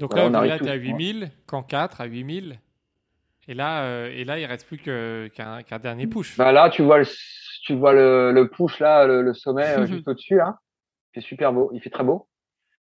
[0.00, 2.58] Donc voilà, on là, arrive là tu es à tous- 8000, camp 4 à 8000.
[3.48, 6.36] Et là, euh, et là il reste plus qu'un dernier push.
[6.36, 7.06] Bah là, tu vois le,
[7.62, 10.58] tu vois le, le push là, le, le sommet euh, juste au-dessus là.
[11.14, 12.28] Il fait super beau, il fait très beau.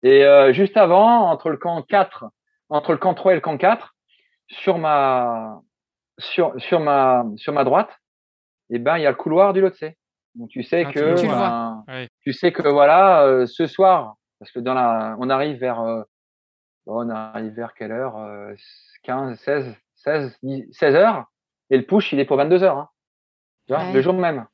[0.03, 2.25] Et euh, juste avant, entre le camp 4,
[2.69, 3.95] entre le camp 3 et le camp 4,
[4.49, 5.61] sur ma,
[6.19, 7.89] sur, sur ma, sur ma droite,
[8.69, 9.83] et ben il y a le couloir du Lhotse.
[10.35, 11.35] Donc tu sais Ah, tu que, vois.
[11.35, 12.07] ben, Ouais.
[12.21, 16.03] tu sais que voilà, euh, ce soir, parce que dans la, on arrive vers, euh,
[16.85, 18.53] on arrive vers quelle heure euh,
[19.03, 21.25] 15, 16, 16, 10, 16 heures,
[21.71, 22.77] et le push il est pour 22 heures.
[22.77, 22.89] Hein.
[23.67, 23.93] Tu vois, Ouais.
[23.93, 24.45] le jour même.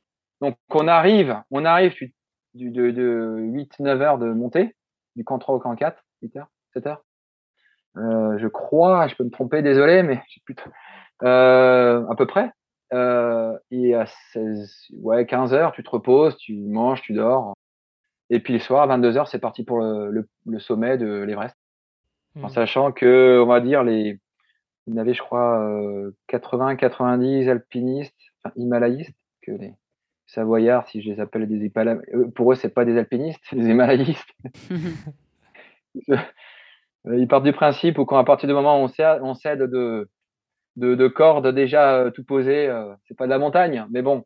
[0.41, 2.13] Donc on arrive, on arrive tu-
[2.53, 4.75] du, de, de 8, 9 heures de montée,
[5.17, 7.03] du camp 3 au camp 4, 8 heures, 7 heures.
[7.97, 10.55] Euh, je crois, je peux me tromper, désolé, mais j'ai plus
[11.21, 12.51] à peu près.
[12.93, 17.53] Euh, et à 16, ouais, 15 heures, tu te reposes, tu manges, tu dors.
[18.29, 21.23] Et puis le soir, à 22 heures, c'est parti pour le, le, le sommet de
[21.23, 21.55] l'Everest.
[22.37, 22.49] En Mhm.
[22.49, 24.19] sachant que, on va dire, les,
[24.87, 25.65] il y avait, je crois,
[26.27, 28.13] 80, 90 alpinistes,
[28.43, 29.73] enfin, himalayistes, que les
[30.27, 33.69] Savoyards, si je les appelle des himalayistes, pour eux, c'est pas des alpinistes, c'est des
[33.69, 34.29] himalayistes.
[37.05, 40.09] Ils partent du principe où quand à partir du moment où on cède de,
[40.75, 42.69] de, de, cordes déjà tout posées,
[43.07, 44.23] c'est pas de la montagne, mais bon,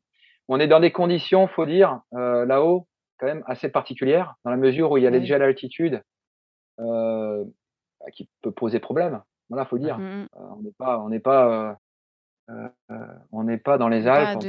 [0.47, 2.87] on est dans des conditions, faut dire, là-haut,
[3.19, 6.01] quand même assez particulières, dans la mesure où il y a déjà l'altitude
[6.79, 7.43] euh,
[7.99, 9.21] bah, qui peut poser problème.
[9.49, 9.97] Voilà, faut dire.
[9.97, 11.77] Mmh euh, on n'est pas, on n'est pas,
[12.49, 12.67] euh,
[13.31, 14.43] on n'est pas dans les Alpes.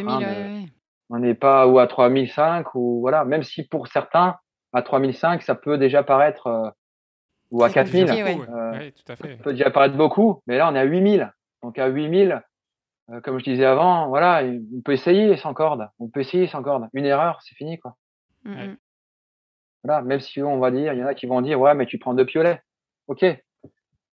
[1.13, 3.25] On n'est pas ou à 3005 ou voilà.
[3.25, 4.37] Même si pour certains,
[4.73, 6.73] à 3005, ça peut déjà paraître
[7.51, 8.07] ou à 4000,
[9.05, 10.41] ça peut déjà paraître beaucoup.
[10.47, 11.33] Mais là, on est à 8000.
[11.63, 12.43] Donc à 8000,
[13.23, 15.89] comme je disais avant, voilà, on peut essayer sans corde.
[15.99, 16.89] On peut essayer sans corde.
[16.93, 17.97] Une erreur, c'est fini, quoi.
[18.45, 18.75] Mmh
[19.85, 21.87] voilà, même si on va dire, il y en a qui vont dire, ouais, mais
[21.87, 22.61] tu prends deux piolets.
[23.09, 23.25] Ok.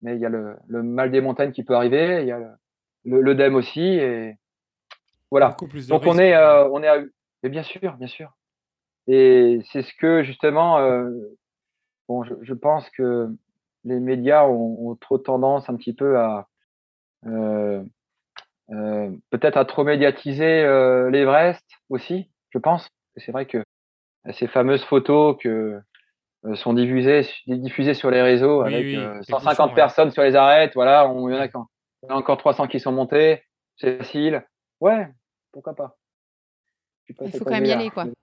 [0.01, 2.39] Mais il y a le, le mal des montagnes qui peut arriver, il y a
[3.05, 4.35] le, l'œdème aussi, et
[5.31, 5.55] voilà.
[5.89, 7.03] Donc on est, euh, on est à,
[7.43, 8.31] mais bien sûr, bien sûr.
[9.07, 11.09] Et c'est ce que justement, euh,
[12.07, 13.29] bon, je, je, pense que
[13.83, 16.43] les médias ont, ont, trop tendance un petit peu à, euh, euh
[19.29, 22.87] peut-être à trop médiatiser euh, l'Everest aussi, je pense.
[23.17, 23.63] C'est vrai que
[24.31, 25.79] ces fameuses photos que
[26.45, 30.73] euh, sont diffusées, diffusées sur les réseaux avec 150 euh, personnes sur les arêtes.
[30.75, 31.67] Voilà, il y en a, quand,
[32.03, 33.43] il y en a encore 300 qui sont montés.
[33.77, 34.45] C'est facile.
[34.79, 35.07] Ouais,
[35.51, 35.95] pourquoi pas.
[37.07, 38.05] Il faut quand même y aller, quoi.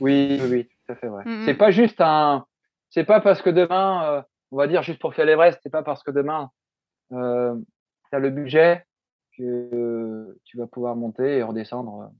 [0.00, 1.22] Oui, oui, oui, ça fait vrai.
[1.44, 2.44] C'est pas juste un.
[2.90, 5.84] C'est pas parce que demain, euh, on va dire juste pour faire l'Everest, c'est pas
[5.84, 6.50] parce que demain
[7.12, 7.54] euh,
[8.10, 8.86] tu as le budget
[9.36, 12.10] que tu vas pouvoir monter et redescendre.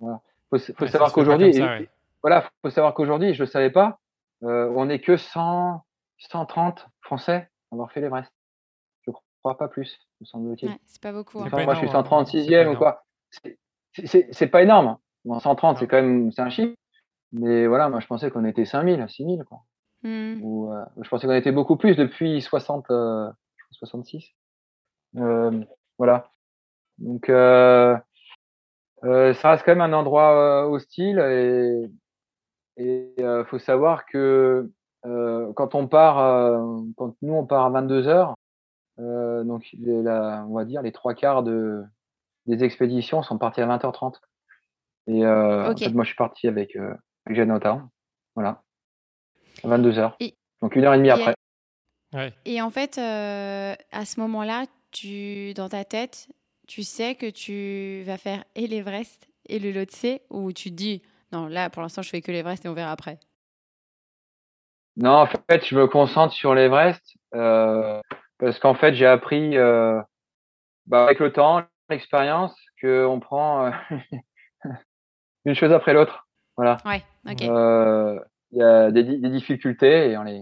[0.00, 0.20] Voilà
[0.50, 1.52] faut, faut savoir qu'aujourd'hui,
[2.22, 3.98] voilà, faut savoir qu'aujourd'hui, je ne savais pas,
[4.42, 5.82] euh, on n'est que 100,
[6.18, 8.32] 130 Français à avoir fait l'Everest.
[9.06, 9.12] Je
[9.42, 10.70] crois pas plus, me semble-t-il.
[10.70, 11.40] Ouais, c'est pas beaucoup.
[11.40, 11.48] Hein.
[11.50, 13.04] moi, je suis 136e ou quoi.
[13.92, 14.98] C'est pas énorme.
[15.24, 16.74] Bon, 130, c'est quand même, c'est un chiffre.
[17.32, 19.62] Mais voilà, moi, je pensais qu'on était 5000, 6000, quoi.
[20.02, 20.40] Mmh.
[20.42, 23.28] Ou, euh, je pensais qu'on était beaucoup plus depuis 60, euh,
[23.72, 24.32] 66.
[25.16, 25.64] Euh,
[25.98, 26.30] voilà.
[26.98, 27.96] Donc, euh,
[29.04, 31.90] euh, ça reste quand même un endroit euh, hostile et
[32.78, 34.70] et euh, faut savoir que
[35.54, 36.16] quand on part,
[36.96, 38.34] quand nous on part à 22 heures,
[38.98, 41.84] donc la, on va dire les trois quarts de
[42.46, 44.16] des expéditions sont partis à 20h30.
[45.06, 46.92] Et en fait, moi je suis parti avec, euh,
[47.24, 47.48] avec
[48.34, 48.64] voilà,
[49.62, 50.16] à 22 heures.
[50.60, 51.34] donc une heure et demie après.
[52.44, 54.64] Et en fait, à ce moment-là,
[54.96, 56.28] tu dans ta tête,
[56.66, 61.02] tu sais que tu vas faire et l'Everest et le Lhotse ou tu te dis
[61.32, 63.18] non, là pour l'instant je fais que l'Everest et on verra après
[64.96, 67.02] Non, en fait, je me concentre sur l'Everest
[67.34, 68.00] euh,
[68.38, 70.00] parce qu'en fait, j'ai appris euh,
[70.86, 73.70] bah, avec le temps, l'expérience, qu'on prend euh,
[75.44, 76.26] une chose après l'autre.
[76.56, 76.78] Voilà.
[76.86, 77.42] Ouais, ok.
[78.52, 80.40] Il y a des, des difficultés et, on les...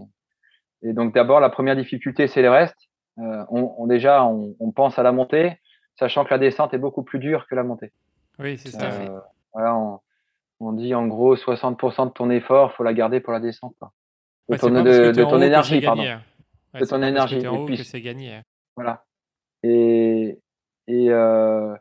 [0.83, 2.77] et donc d'abord la première difficulté c'est l'Everest.
[3.19, 5.59] Euh, on, on, déjà on, on pense à la montée
[5.97, 7.93] sachant que la descente est beaucoup plus dure que la montée.
[8.39, 8.91] Oui, c'est ça.
[8.91, 9.20] Euh,
[9.53, 10.01] voilà, on,
[10.61, 13.74] on, dit en gros 60% de ton effort, faut la garder pour la descente.
[13.78, 13.93] Quoi.
[14.49, 16.03] De, ton, de, de ton énergie, pardon.
[16.03, 16.23] Hein.
[16.74, 17.39] Ouais, de ton énergie.
[17.39, 18.35] Et puis, que c'est gagné.
[18.35, 18.43] Hein.
[18.74, 19.05] Voilà.
[19.62, 20.41] Et,
[20.89, 21.74] et euh,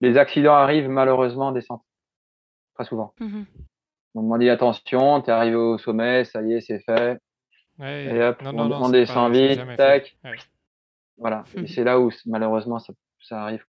[0.00, 1.82] les accidents arrivent malheureusement en descente.
[2.74, 3.12] Très souvent.
[3.20, 3.44] Mm -hmm.
[4.14, 7.20] On m'a dit attention, t'es arrivé au sommet, ça y est, c'est fait.
[7.78, 10.16] Ouais, et hop, non, on, non, non, on descend pas, vite, tac.
[11.18, 11.44] Voilà.
[11.54, 11.64] Mhm.
[11.64, 13.64] Et c'est là où malheureusement ça ça arrive.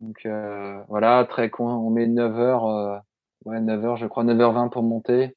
[0.00, 2.98] Donc euh, voilà, très con, on met 9 heures, euh,
[3.44, 5.36] ouais 9 heures, je crois 9h20 pour monter.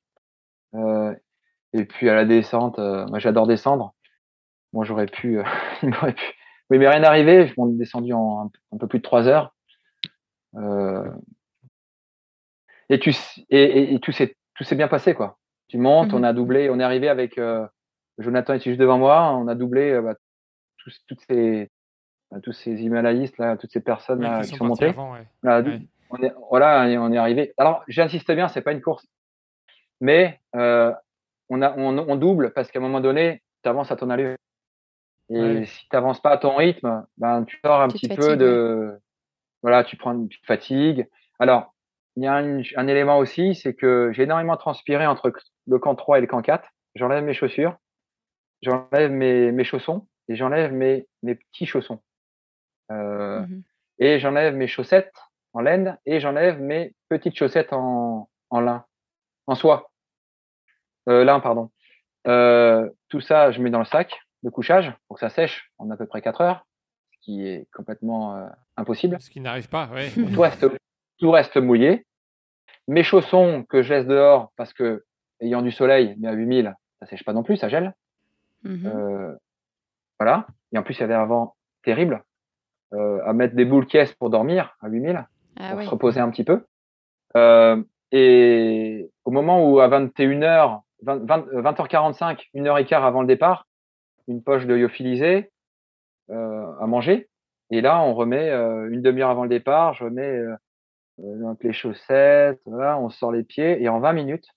[0.76, 1.16] Euh,
[1.74, 3.94] et puis à la descente, euh, moi j'adore descendre.
[4.74, 5.44] Bon, j'aurais pu, euh,
[5.84, 6.34] il m'aurait pu,
[6.70, 7.48] mais il m'est rien arrivé.
[7.48, 9.56] Je m'en descendu en un, un, peu plus de 3 heures.
[10.56, 11.10] Euh,
[12.90, 13.12] et tu
[13.50, 15.38] et, et, et tout s'est tout s'est bien passé quoi.
[15.68, 16.16] Tu montes, mmh.
[16.16, 17.66] on a doublé, on est arrivé avec euh,
[18.18, 20.16] Jonathan était juste devant moi, on a doublé bah,
[20.90, 21.70] tous, toutes ces
[22.44, 24.90] tous ces Himalayistes là, toutes ces personnes là, qui, qui sont, montées.
[24.90, 25.26] Avant, ouais.
[25.42, 25.82] Là, ouais.
[26.12, 27.54] on est, voilà, on est arrivé.
[27.58, 29.08] Alors, j'insiste bien, c'est pas une course,
[30.00, 30.94] mais euh,
[31.50, 34.36] on, a, on, on, double parce qu'à un moment donné, tu avances à ton allure.
[35.32, 35.66] Et ouais.
[35.66, 39.00] si tu n'avances pas à ton rythme, ben tu sors un tu petit peu de,
[39.62, 41.08] voilà, tu prends une fatigue.
[41.40, 41.74] Alors,
[42.16, 45.32] il y a un, un élément aussi, c'est que j'ai énormément transpiré entre
[45.68, 46.68] le camp 3 et le camp 4.
[46.96, 47.76] J'enlève mes chaussures,
[48.62, 52.00] j'enlève mes, mes chaussons et j'enlève mes, mes petits chaussons.
[52.92, 53.64] Euh, mmh.
[54.00, 55.14] Et j'enlève mes chaussettes
[55.54, 58.86] en laine et j'enlève mes petites chaussettes en, en lin,
[59.48, 59.92] en soie.
[61.10, 61.72] Euh, lin, pardon.
[62.28, 65.90] Euh, tout ça, je mets dans le sac de couchage pour que ça sèche en
[65.90, 66.66] à peu près 4 heures.
[67.22, 68.48] qui est complètement euh,
[68.78, 69.20] impossible.
[69.20, 70.10] Ce qui n'arrive pas, ouais.
[70.12, 70.66] tout, reste,
[71.18, 72.06] tout reste mouillé.
[72.88, 75.04] Mes chaussons que je laisse dehors parce que,
[75.42, 77.94] ayant du soleil, mais à 8000, ça sèche pas non plus, ça gèle.
[78.66, 79.36] Euh,
[80.20, 80.48] voilà.
[80.72, 82.24] Et en plus, il y avait un vent terrible
[82.94, 85.26] euh, à mettre des boules caisses pour dormir à 8000,
[85.60, 85.86] Ah pour oui.
[85.86, 86.66] se reposer un petit peu.
[87.38, 87.82] Euh,
[88.12, 93.28] et au moment où à 21h, 20, 20, 20h45, une heure et quart avant le
[93.28, 93.68] départ,
[94.28, 95.52] une poche de lyophilisé
[96.30, 97.30] euh, à manger.
[97.72, 100.56] Et là, on remet euh, une demi-heure avant le départ, je remets euh,
[101.20, 104.48] euh, donc les chaussettes, voilà, on sort les pieds, et en 20 minutes,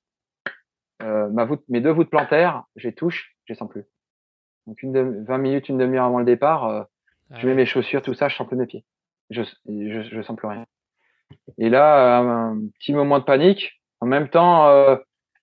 [1.03, 3.85] euh, ma voûte, mes deux voûtes plantaires, je les touche, je les sens plus.
[4.67, 6.83] Donc une demi- 20 minutes, une demi-heure avant le départ, euh,
[7.31, 7.57] Ah je mets ouais.
[7.57, 8.85] mes chaussures, tout ça, je sens plus mes pieds.
[9.31, 10.67] Je, je, je sens plus rien.
[11.59, 13.81] Et là, un, petit moment de panique.
[14.01, 14.97] En même temps, euh,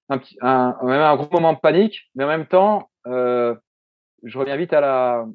[0.10, 3.56] un, petit, un, même un gros moment de panique, mais en même temps, euh,
[4.24, 5.26] je reviens vite à la,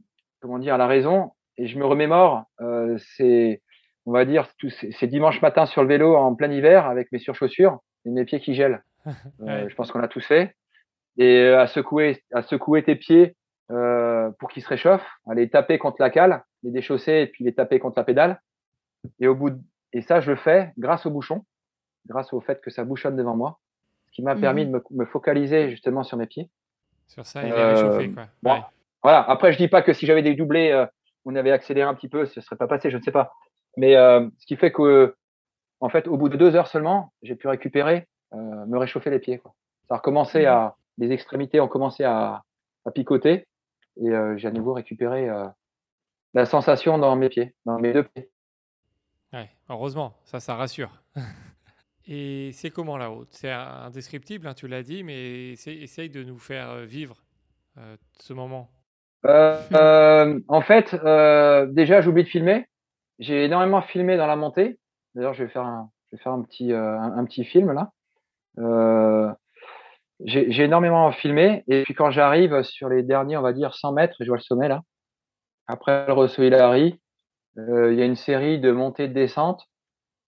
[0.40, 2.44] comment dire, à la raison et je me remémore.
[2.60, 3.62] Euh, c'est,
[4.06, 7.10] on va dire, tout- c'est c'est dimanche matin sur le vélo en plein hiver avec
[7.12, 8.82] mes surchaussures et mes pieds qui gèlent.
[9.06, 9.10] Euh,
[9.64, 9.66] Ouais.
[9.68, 10.54] Je pense qu'on l'a tous fait.
[11.18, 13.36] Et à secouer, à secouer tes pieds
[13.70, 17.44] euh, pour qu'ils se réchauffent, à les taper contre la cale, les déchausser et puis
[17.44, 18.40] les taper contre la pédale.
[19.20, 19.60] Et au bout de-
[19.92, 21.44] et ça, je le fais grâce au bouchon,
[22.06, 23.58] grâce au fait que ça bouchonne devant moi,
[24.08, 24.40] ce qui m'a Mhm.
[24.40, 26.50] permis de me, me focaliser justement sur mes pieds.
[27.08, 28.26] Sur ça, il est Euh, réchauffé, quoi.
[28.42, 28.52] bon.
[28.54, 28.60] Ouais.
[29.02, 29.20] Voilà.
[29.30, 30.86] Après, je dis pas que si j'avais des doublés, euh,
[31.26, 33.32] on avait accéléré un petit peu, ce serait pas passé, je ne sais pas.
[33.76, 35.14] Mais euh, ce qui fait que,
[35.80, 39.18] en fait, au bout de deux heures seulement, j'ai pu récupérer, euh, me réchauffer les
[39.18, 39.38] pieds.
[39.38, 39.54] Quoi.
[39.88, 40.46] Ça a recommencé Mhm.
[40.46, 42.42] à, les extrémités ont commencé à,
[42.86, 43.46] à picoter
[43.96, 45.46] et euh, j'ai à nouveau récupéré euh,
[46.34, 48.30] la sensation dans mes pieds, dans mes deux pieds.
[49.32, 51.02] Ouais, heureusement, ça, ça rassure.
[52.06, 56.22] Et c'est comment la haute C'est indescriptible, hein, tu l'as dit, mais essaye, essaye de
[56.22, 57.24] nous faire euh, vivre
[57.78, 58.68] euh, ce moment.
[59.24, 60.94] Euh, euh, en fait,
[61.72, 62.68] déjà, j'ai oublié de filmer.
[63.18, 64.78] J'ai énormément filmé dans la montée.
[65.14, 67.92] D'ailleurs, je vais faire un, je vais faire un petit, un, un petit film là.
[70.24, 71.64] J'ai énormément filmé.
[71.68, 74.42] Et puis quand j'arrive sur les derniers, on va dire 100 mètres, je vois le
[74.42, 74.80] sommet là.
[75.66, 77.00] Après le Rosso Hilary,
[77.58, 79.64] euh, il y a une série de montées de descentes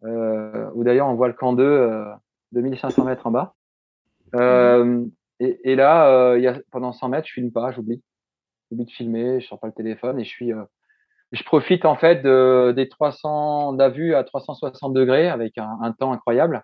[0.05, 2.05] euh, où d'ailleurs on voit le camp 2 euh,
[2.53, 3.55] 2500 mètres en bas.
[4.35, 5.05] Euh,
[5.41, 8.03] et, et là, euh, il y a, pendant 100 mètres, je filme pas, j'oublie
[8.71, 10.65] j'oublie de filmer, je sors pas le téléphone et je suis, euh,
[11.33, 15.79] je profite en fait de, des 300 de la vue à 360 degrés avec un,
[15.83, 16.63] un temps incroyable,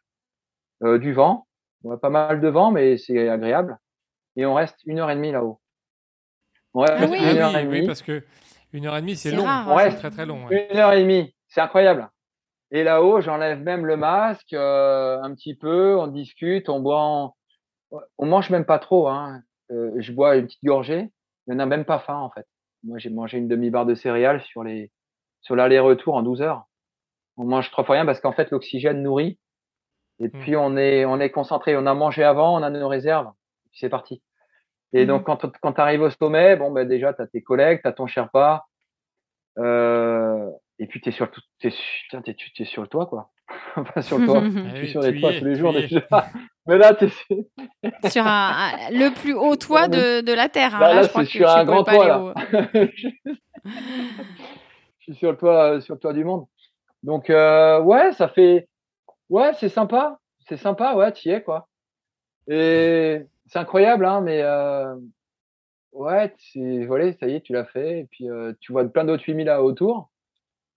[0.83, 1.47] du vent,
[1.85, 3.79] on a pas mal de vent mais c'est agréable
[4.37, 5.61] et on reste une heure et demie là-haut.
[6.75, 7.19] On reste Ah oui.
[7.19, 8.23] une heure oui, et oui, demie, parce que
[8.73, 9.45] une heure et demie, c'est long.
[9.45, 9.91] rare, hein.
[9.91, 10.47] c'est très très long.
[10.47, 10.69] ouais.
[10.73, 12.09] une heure et demie, c'est incroyable.
[12.71, 17.35] Et là-haut, j'enlève même le masque euh, un petit peu, on discute, on boit, en-
[18.17, 19.09] on mange même pas trop.
[19.09, 19.43] Hein.
[19.71, 21.11] Euh, je bois une petite gorgée,
[21.47, 22.47] il n'y en a même pas faim en fait.
[22.85, 24.91] Moi, j'ai mangé une demi-barre de céréales sur les
[25.43, 26.65] sur l'aller-retour en 12 heures.
[27.37, 29.39] On mange trois fois rien parce qu'en fait, l'oxygène nourrit.
[30.21, 30.31] Et Mm.
[30.41, 31.77] puis, on est, on est concentré.
[31.77, 33.31] On a mangé avant, on a nos réserves.
[33.71, 34.23] Puis c'est parti.
[34.93, 37.81] Et donc, quand, quand tu arrives au sommet, bon, ben, déjà, tu as tes collègues,
[37.83, 38.67] tu as ton Sherpa.
[39.59, 40.49] Euh,
[40.79, 41.31] et puis, tu es sur,
[41.61, 41.71] t'es,
[42.05, 43.31] putain, t'es, t'es sur le toit, quoi.
[43.77, 44.43] enfin, sur le toit.
[44.67, 45.83] Ah Je suis sur tu les toits es, tous les tu jours es.
[45.83, 46.07] déjà.
[46.67, 50.77] Mais là, t'es, sur un, un- le plus haut toit de, de la Terre.
[50.77, 50.81] hein.
[50.81, 52.35] Là, Là, là, je crois c'est que sur tu un grand pas toit, là.
[53.65, 56.47] je suis sur le toit, euh, sur le toit du monde.
[57.03, 58.69] Donc euh, ouais, ça fait,
[59.33, 61.69] ouais, c'est sympa, c'est sympa, ouais, t'y es quoi.
[62.49, 64.95] Et c'est incroyable, hein, mais euh,
[65.93, 66.35] ouais,
[66.87, 68.01] voilà, ça y est, tu l'as fait.
[68.01, 70.11] Et puis euh, tu vois plein d'autres 8000 là autour.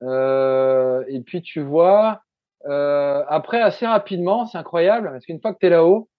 [0.03, 2.21] Euh, et puis tu vois,
[2.67, 6.09] euh, après assez rapidement, c'est incroyable parce qu'une fois que t'es là-haut,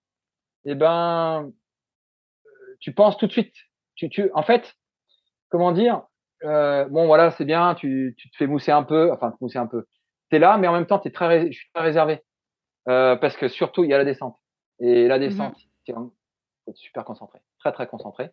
[0.66, 1.52] et ben,
[2.80, 3.54] tu penses tout de suite.
[3.94, 4.74] Tu, tu, en fait,
[5.50, 6.02] comment dire
[6.44, 7.74] euh, Bon, voilà, c'est bien.
[7.74, 9.86] Tu, tu te fais mousser un peu, enfin mousser un peu.
[10.30, 12.22] T'es là, mais en même temps, t'es très, je suis très réservé
[12.88, 14.36] euh, parce que surtout il y a la descente
[14.80, 16.12] et la descente, c'est vraiment-
[16.64, 18.30] faut être super concentré, très très concentré.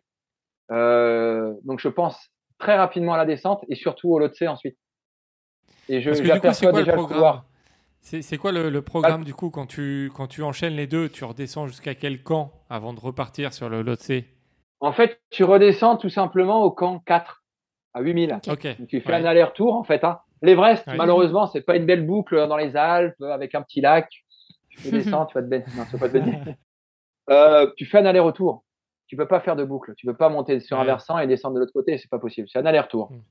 [0.70, 4.76] Euh, donc je pense très rapidement à la descente et surtout au Lhotse ensuite.
[5.88, 7.42] Et je j'aperçois déjà le programme
[8.00, 11.24] C'est quoi le, le programme du coup quand tu, quand tu enchaînes les deux Tu
[11.24, 14.10] redescends jusqu'à quel camp avant de repartir sur le Lhotse
[14.80, 17.42] En fait, tu redescends tout simplement au camp 4
[17.92, 18.34] à 8000.
[18.34, 18.52] Ok.
[18.52, 18.78] Ok.
[18.78, 19.14] Donc, tu fais Ouais.
[19.16, 20.02] un aller-retour en fait.
[20.04, 20.20] Hein.
[20.42, 20.96] L'Everest, Ouais.
[20.96, 24.08] malheureusement, c'est pas une belle boucle dans les Alpes avec un petit lac.
[24.82, 25.64] Tu descends, tu vas te baigner.
[25.76, 26.38] Non, tu vas pas te baigner.
[27.30, 28.64] Euh, tu fais un aller-retour.
[29.06, 29.94] Tu peux pas faire de boucle.
[29.96, 31.96] Tu peux pas monter sur un versant et descendre de l'autre côté.
[31.96, 32.46] C'est pas possible.
[32.50, 33.10] C'est un aller-retour.
[33.10, 33.22] Mm.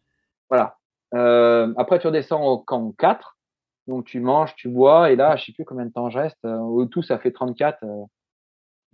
[0.49, 0.78] Voilà.
[1.14, 3.38] Euh, après, tu redescends au camp 4.
[3.86, 5.11] Donc, tu manges, tu bois.
[5.11, 6.44] Et là, je sais plus combien de temps je reste.
[6.44, 7.84] Euh, Au tout, ça fait 34.
[7.84, 8.06] Euh,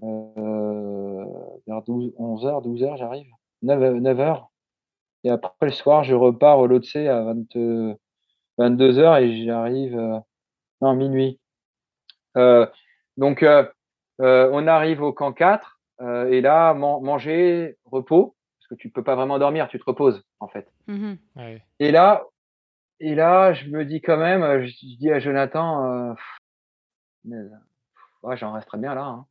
[0.03, 1.25] euh,
[1.67, 3.27] vers 12, 11 heures, 12 heures, j'arrive.
[3.61, 4.49] 9, 9 heures.
[5.23, 7.95] Et après le soir, je repars au Lotse à 20,
[8.57, 10.19] 22h et j'arrive euh,
[10.81, 11.39] non minuit.
[12.39, 12.65] Euh,
[13.17, 13.65] donc euh,
[14.21, 18.89] euh, on arrive au camp 4 euh, et là man- manger, repos parce que tu
[18.89, 20.67] peux pas vraiment dormir, tu te reposes en fait.
[20.87, 21.17] Mhm.
[21.35, 21.61] Ouais.
[21.79, 22.23] Et là,
[22.99, 26.13] et là, je me dis quand même, je, je dis à Jonathan,
[27.25, 27.49] euh,
[28.23, 29.03] ouais, j'en resterai bien là.
[29.03, 29.25] Hein.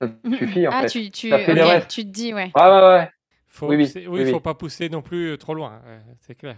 [0.00, 0.88] Ça suffit en ah, fait.
[0.88, 2.50] tu, tu, Ça fait tu te dis, ouais.
[2.54, 3.10] Ouais, ouais, ouais.
[3.46, 5.82] Faut, Oui, oui, oui, faut pas pousser non plus trop loin,
[6.20, 6.56] c'est clair.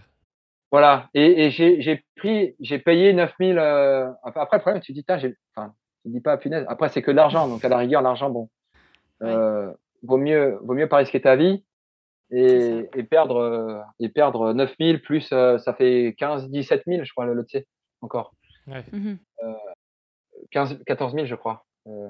[0.71, 1.09] Voilà.
[1.13, 3.57] Et, et j'ai j'ai pris, j'ai payé 9000.
[3.57, 5.73] Euh, après, le problème, tu te dis, j'ai, enfin,
[6.03, 6.65] tu te dis pas, punaise.
[6.67, 7.47] Après, c'est que de l'argent.
[7.47, 8.49] Donc, à la rigueur, l'argent, bon.
[9.21, 9.71] Euh,
[10.03, 11.63] vaut mieux, vaut mieux pas risquer ta vie
[12.31, 17.11] et, et perdre, euh, et perdre 9000 plus, euh, ça fait 15, 17 000, je
[17.11, 17.45] crois, le lot
[18.01, 18.33] encore.
[18.67, 19.17] Mhm.
[20.51, 21.65] 15, 14 000, je crois.
[21.87, 22.09] Euh,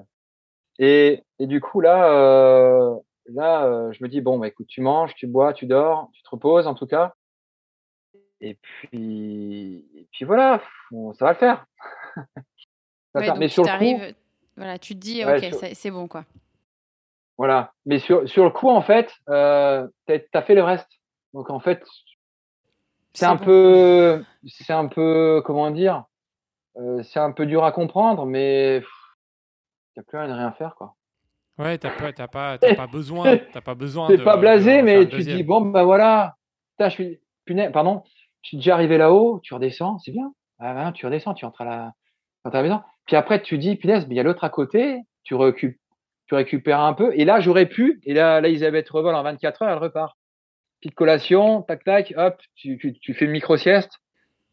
[0.79, 2.95] et, et du coup, là, euh,
[3.27, 6.23] là, euh, je me dis, bon, bah, écoute, tu manges, tu bois, tu dors, tu
[6.23, 7.13] te reposes, en tout cas.
[8.41, 10.61] Et puis, et puis voilà,
[11.17, 11.65] ça va le faire.
[13.13, 14.15] Ça Ouais, Mais tu sur le coup,
[14.57, 16.25] voilà, tu te dis, Ouais, ok, sur- c'est bon, quoi.
[17.37, 17.73] voilà.
[17.85, 20.89] Mais sur, sur le coup, en fait, euh, t'as t'as fait le reste.
[21.33, 21.81] Donc, en fait,
[23.13, 23.45] c'est un bon.
[23.45, 26.03] peu, c'est un peu, comment dire,
[26.77, 28.83] euh, c'est un peu dur à comprendre, mais
[29.95, 30.95] t'as plus rien de rien faire, quoi.
[31.57, 34.81] Ouais, t'as pas, t'as pas, t'as pas besoin, t'as pas besoin T'es pas de blasé,
[34.81, 36.35] mais tu te dis, bon, ben voilà,
[36.71, 38.03] putain, je suis, punaise, pardon,
[38.45, 40.31] je suis déjà arrivé là-haut, tu redescends, c'est bien.
[40.59, 41.93] Ah, ben, tu redescends, tu rentres à la,
[42.35, 42.81] tu rentres à la maison.
[43.07, 45.77] Puis après, tu dis, punaise, mais il y a l'autre à côté, tu, récup-
[46.27, 47.11] tu récupères un peu.
[47.15, 50.15] Et là, j'aurais pu, et là, là, Elisabeth revole en 24 heures, elle repart.
[50.79, 53.93] Petite collation, tac, tac, hop, tu, tu, tu fais une micro-sieste,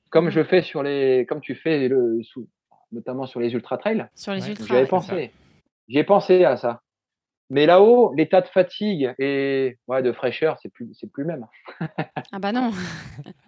[0.08, 2.48] comme je fais sur les, comme tu fais le, sous,
[2.92, 4.06] notamment sur les ultra trails.
[4.64, 4.88] Sur les Ouais, ouais.
[4.88, 5.32] pensé.
[5.88, 6.80] J'y ai pensé à ça.
[7.52, 11.46] Mais là-haut, l'état de fatigue et ouais, de fraîcheur, c'est plus, c'est plus le même.
[12.32, 12.70] Ah bah non.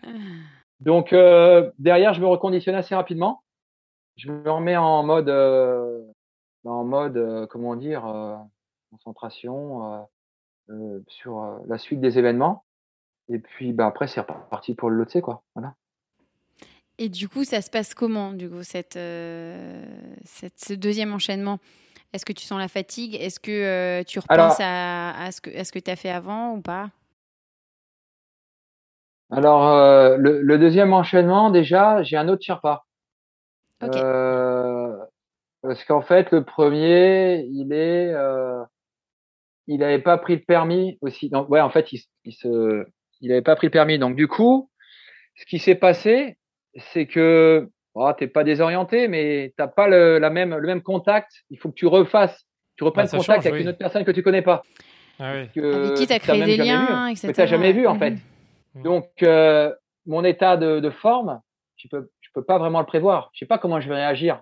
[0.80, 3.42] Donc euh, derrière, je me reconditionne assez rapidement.
[4.16, 6.02] Je me remets en mode, euh,
[6.66, 8.04] en mode, euh, comment dire,
[8.90, 10.06] concentration
[11.08, 12.66] sur la suite des événements.
[13.30, 15.42] Et puis bah, après, c'est reparti pour le Lotse, quoi.
[15.54, 15.74] Voilà.
[16.98, 18.98] Et du coup, ça se passe comment, du coup, cette,
[20.24, 21.58] cette- ce deuxième enchaînement?
[22.14, 23.16] Est-ce que tu sens la fatigue?
[23.16, 25.96] Est-ce que euh, tu Alors- repenses à, à ce que, à ce que tu as
[25.96, 26.90] fait avant ou pas?
[29.30, 32.84] Alors euh, le, le deuxième enchaînement, déjà, j'ai un autre Sherpa.
[33.82, 33.96] Ok.
[33.96, 34.96] Euh,
[35.62, 38.14] parce qu'en fait, le premier, il est,
[39.66, 41.30] il n'avait pas pris le permis aussi.
[41.30, 42.86] Donc, ouais, en fait, il, se,
[43.22, 43.98] il avait pas pris le permis.
[43.98, 44.70] Donc, du coup,
[45.36, 46.36] ce qui s'est passé,
[46.92, 51.30] c'est que, oh, t'es pas désorienté, mais t'as pas le, la même, le même contact.
[51.50, 52.46] Il faut que tu refasses,
[52.76, 53.62] tu reprennes Bah, contact change, avec oui.
[53.62, 54.62] une autre personne que tu connais pas,
[55.18, 55.48] Ah oui.
[55.54, 57.28] que, Avec qui tu as que créé des liens, vu, etc.
[57.28, 58.14] que t'as jamais vu en fait.
[58.74, 59.72] Donc, euh,
[60.06, 61.40] mon état de, de forme,
[61.76, 63.30] je peux, je peux pas vraiment le prévoir.
[63.32, 64.40] Je sais pas comment je vais réagir.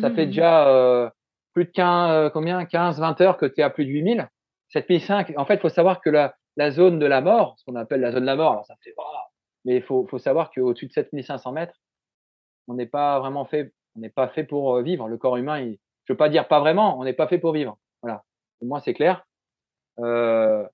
[0.00, 0.30] Ça fait mhm.
[0.30, 1.08] déjà euh,
[1.52, 4.28] plus de 15, euh, combien 15, 20 heures que tu es à plus de 8000.
[4.70, 5.32] 7005.
[5.36, 8.00] En fait, il faut savoir que la, la zone de la mort, ce qu'on appelle
[8.00, 9.02] la zone de la mort, alors ça fait, oh,
[9.64, 11.74] mais il faut, faut savoir qu'au-dessus de 7500 mètres,
[12.68, 15.08] on n'est pas vraiment fait, on n'est pas fait pour euh, vivre.
[15.08, 17.52] Le corps humain, il, je veux pas dire pas vraiment, on n'est pas fait pour
[17.52, 17.78] vivre.
[18.02, 18.22] Voilà.
[18.60, 19.26] Au moins, c'est clair.
[19.98, 20.66] Euh,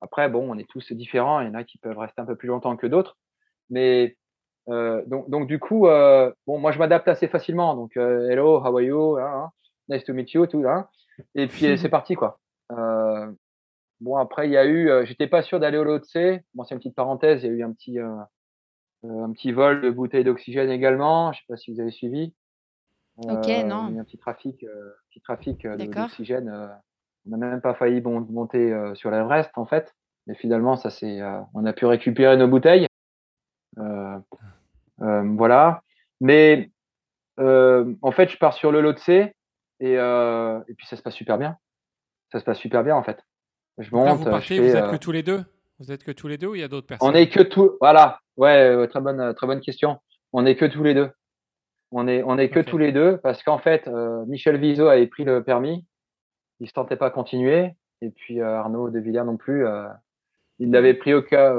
[0.00, 1.40] après, bon, on est tous différents.
[1.40, 3.16] Il y en a qui peuvent rester un peu plus longtemps que d'autres.
[3.70, 4.16] Mais
[4.68, 7.74] euh, donc, donc du coup, euh, bon, moi je m'adapte assez facilement.
[7.74, 9.50] Donc, hello, how are you, hein, hein,
[9.88, 10.64] nice to meet you, tout.
[10.66, 10.88] Hein,
[11.34, 12.38] et puis c'est parti quoi.
[14.00, 16.16] Bon après, il y a eu, j'étais pas sûr d'aller au Lotse.
[16.54, 17.42] Bon, c'est une petite parenthèse.
[17.42, 17.98] Il y a eu un petit,
[19.04, 21.32] un petit vol de bouteilles d'oxygène également.
[21.32, 22.34] Je sais pas si vous avez suivi.
[23.18, 23.88] Ok, Euh, non.
[23.90, 26.48] Il y a un petit trafic, euh, petit trafic euh, de- d'oxygène.
[26.48, 26.68] euh,
[27.26, 29.94] on n'a même pas failli bon- monter euh, sur l'Everest en fait.
[30.26, 32.86] Mais finalement, ça c'est, euh, on a pu récupérer nos bouteilles.
[33.78, 34.18] Euh,
[35.02, 35.82] euh, voilà.
[36.20, 36.70] Mais
[37.38, 39.32] euh, en fait, je pars sur le Lotse et,
[39.80, 41.56] euh, et puis ça se passe super bien.
[42.32, 43.22] Ça se passe super bien en fait.
[43.78, 45.44] Je là, vous je partez, fais, vous êtes euh, que tous les deux?
[45.78, 47.10] Vous êtes que tous les deux ou il y a d'autres personnes?
[47.10, 47.76] on est que tout.
[47.80, 48.20] Voilà.
[48.38, 49.98] Ouais, euh, très bonne, euh, très bonne question.
[50.32, 51.10] On est que tous les deux.
[51.90, 55.06] On est, on est que tous les deux parce qu'en fait, euh, Michel Vizo avait
[55.06, 55.86] pris le permis.
[56.60, 57.74] Il se tentait pas à continuer.
[58.00, 59.66] Et puis euh, Arnaud de Villers non plus.
[59.66, 59.88] euh,
[60.60, 61.54] il l'avait pris au cas,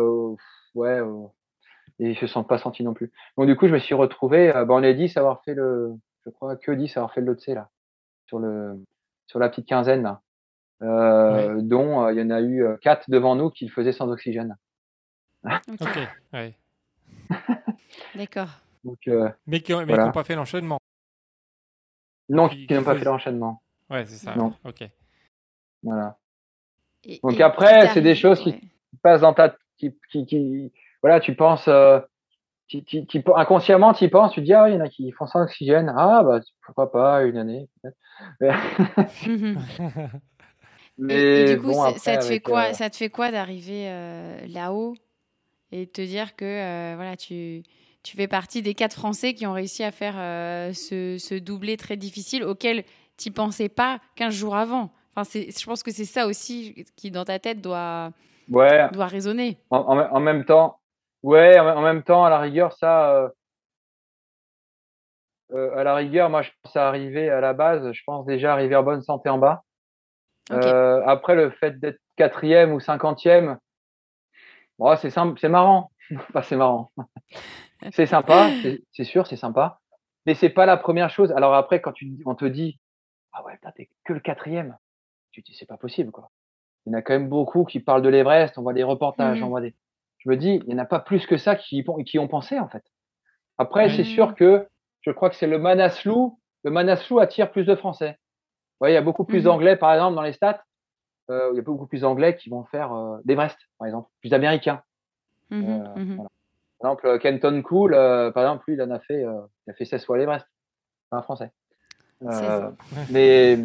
[0.76, 1.00] ouais,
[2.00, 3.12] et ils se sont pas sentis non plus.
[3.38, 4.54] Donc du coup, je me suis retrouvé.
[4.56, 5.94] euh, bah, on est 10 à avoir fait le,
[6.26, 7.70] je crois que 10 à avoir fait le Lotse là,
[8.28, 8.76] sur le,
[9.28, 10.22] sur la petite quinzaine là.
[10.82, 14.10] Euh, dont euh, il y en a eu quatre devant nous qui le faisaient sans
[14.10, 14.56] oxygène.
[15.46, 15.98] Ok, Ok,
[16.34, 16.56] ouais.
[18.16, 18.50] D'accord.
[18.84, 20.10] Donc euh, Mais qui n'ont Voilà.
[20.12, 20.80] pas fait l'enchaînement.
[22.30, 23.62] non, Qui- qui n'ont pas fait l'enchaînement.
[23.90, 24.36] Ouais, c'est ça.
[24.36, 24.54] Non.
[24.66, 24.84] Ok.
[25.84, 26.18] Voilà.
[27.04, 28.60] Et- Donc et après, c'est des choses qui- ouais.
[28.60, 32.00] Qui passe dans ta, qui, qui, qui voilà, tu penses, euh,
[32.68, 34.90] tu, tu, tu- inconsciemment, tu y penses, tu te dis, ah, il y en a
[34.90, 35.94] qui font sans oxygène.
[35.96, 37.98] Ah, bah, pourquoi pas, une année, peut-être.
[38.42, 38.50] Mais,
[41.10, 43.10] Et, et du coup, bon, c'est- après, ça te fait quoi euh, Ça te fait
[43.10, 44.96] quoi d'arriver euh, là-haut
[45.72, 47.64] et te dire que euh, voilà, tu,
[48.04, 51.78] tu fais partie des quatre Français qui ont réussi à faire euh, ce, ce doublé
[51.78, 52.84] très difficile auquel
[53.18, 54.92] tu pensais pas 15 jours avant.
[55.16, 58.12] Enfin, je pense que c'est ça aussi qui, dans ta tête, doit,
[58.50, 59.58] ouais, doit résonner.
[59.70, 60.80] en, en- en même temps,
[61.24, 63.30] ouais, en, en même temps, à la rigueur, ça, euh,
[65.52, 68.54] euh, à la rigueur, moi, je pense à arriver à la base, je pense déjà
[68.54, 69.64] arriver en bonne santé en bas.
[71.06, 73.58] Après, le fait d'être quatrième ou cinquantième,
[74.80, 75.92] bon, c'est simple, c'est marrant.
[76.12, 76.92] Enfin, c'est marrant.
[77.92, 79.80] c'est sympa, c'est- c'est sûr, c'est sympa.
[80.26, 81.32] Mais c'est pas la première chose.
[81.32, 82.80] Alors après, quand tu, on te dit,
[83.34, 84.78] ah ouais, putain, t'es que le quatrième,
[85.32, 86.32] tu te dis, c'est pas possible, quoi.
[86.86, 89.40] Il y en a quand même beaucoup qui parlent de l'Everest, on voit des reportages,
[89.46, 89.76] on voit des.
[90.20, 92.60] Je me dis, il y en a pas plus que ça qui, qui ont pensé,
[92.60, 92.84] en fait.
[93.58, 94.68] Après, c'est sûr que
[95.02, 96.12] je crois que c'est le Manaslu.
[96.64, 98.18] Le Manaslu attire plus de Français.
[98.86, 99.44] Il y a beaucoup plus Mhm.
[99.46, 100.62] d'Anglais, par exemple, dans les stats.
[101.30, 104.30] Euh, il y a beaucoup plus d'Anglais qui vont faire euh, l'Everest, par exemple, plus
[104.30, 104.82] d'Américains.
[105.52, 106.30] Mhm, Euh, voilà.
[106.80, 109.74] Par exemple, Kenton Cool, euh, par exemple, lui, il en a fait, euh, il a
[109.74, 110.46] fait 16 fois l'Everest.
[111.10, 111.52] C'est un Français.
[112.24, 113.08] Euh, 16.
[113.12, 113.58] mais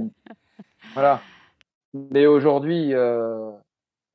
[0.95, 1.21] voilà.
[1.93, 3.51] Mais aujourd'hui, euh,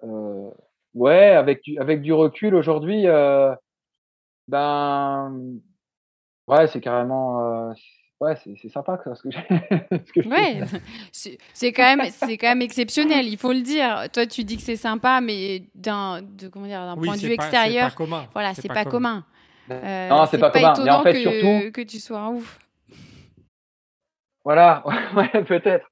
[0.04, 0.50] euh,
[0.96, 3.56] ouais, avec du, avec du recul, aujourd'hui, euh,
[4.48, 5.34] ben,
[6.48, 7.74] ouais, c'est carrément, euh,
[8.20, 9.40] ouais, c'est c'est sympa quoi, ce que j'ai.
[10.30, 10.62] Ouais,
[11.12, 14.06] c'est c'est quand même c'est quand même exceptionnel, il faut le dire.
[14.14, 17.22] Toi, tu dis que c'est sympa, mais d'un de comment dire d'un Oui, point de
[17.22, 18.28] vue pas- c'est extérieur, pas commun.
[18.34, 19.24] voilà, c'est pas, commun.
[19.72, 20.74] Euh, Non, c'est pas commun.
[20.76, 22.60] Mais en étonnant fait, que, surtout- que tu sois un ouf.
[24.44, 24.84] Voilà,
[25.16, 25.88] ouais, peut-être.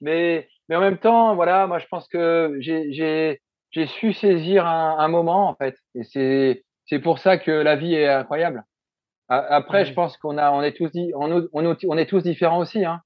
[0.00, 3.40] Mais, mais en même temps, voilà, moi je pense que j'ai, j'ai,
[3.70, 7.76] j'ai su saisir un, un moment en fait, et c'est, c'est pour ça que la
[7.76, 8.64] vie est incroyable.
[9.40, 9.84] Après, Ouais.
[9.86, 12.84] je pense qu'on a, on est tous, di- on, on, on- est tous différents aussi.
[12.84, 13.00] Hein.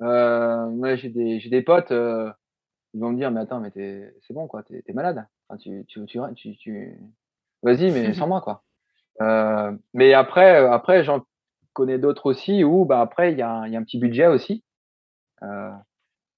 [0.00, 2.30] Euh, moi, j'ai des, j'ai des potes, euh,
[2.94, 5.26] ils vont me dire, mais attends, mais t'es, c'est bon quoi, t'es, t'es malade.
[5.48, 6.98] Enfin, tu, tu, tu, tu, tu-
[7.62, 8.62] vas-y, mais sans moi quoi.
[9.20, 11.24] Euh, mais après, euh, après, j'en
[11.72, 13.98] connais d'autres aussi où, bah après, il y a, un- il y a un petit
[13.98, 14.64] budget aussi.
[15.42, 15.70] Euh,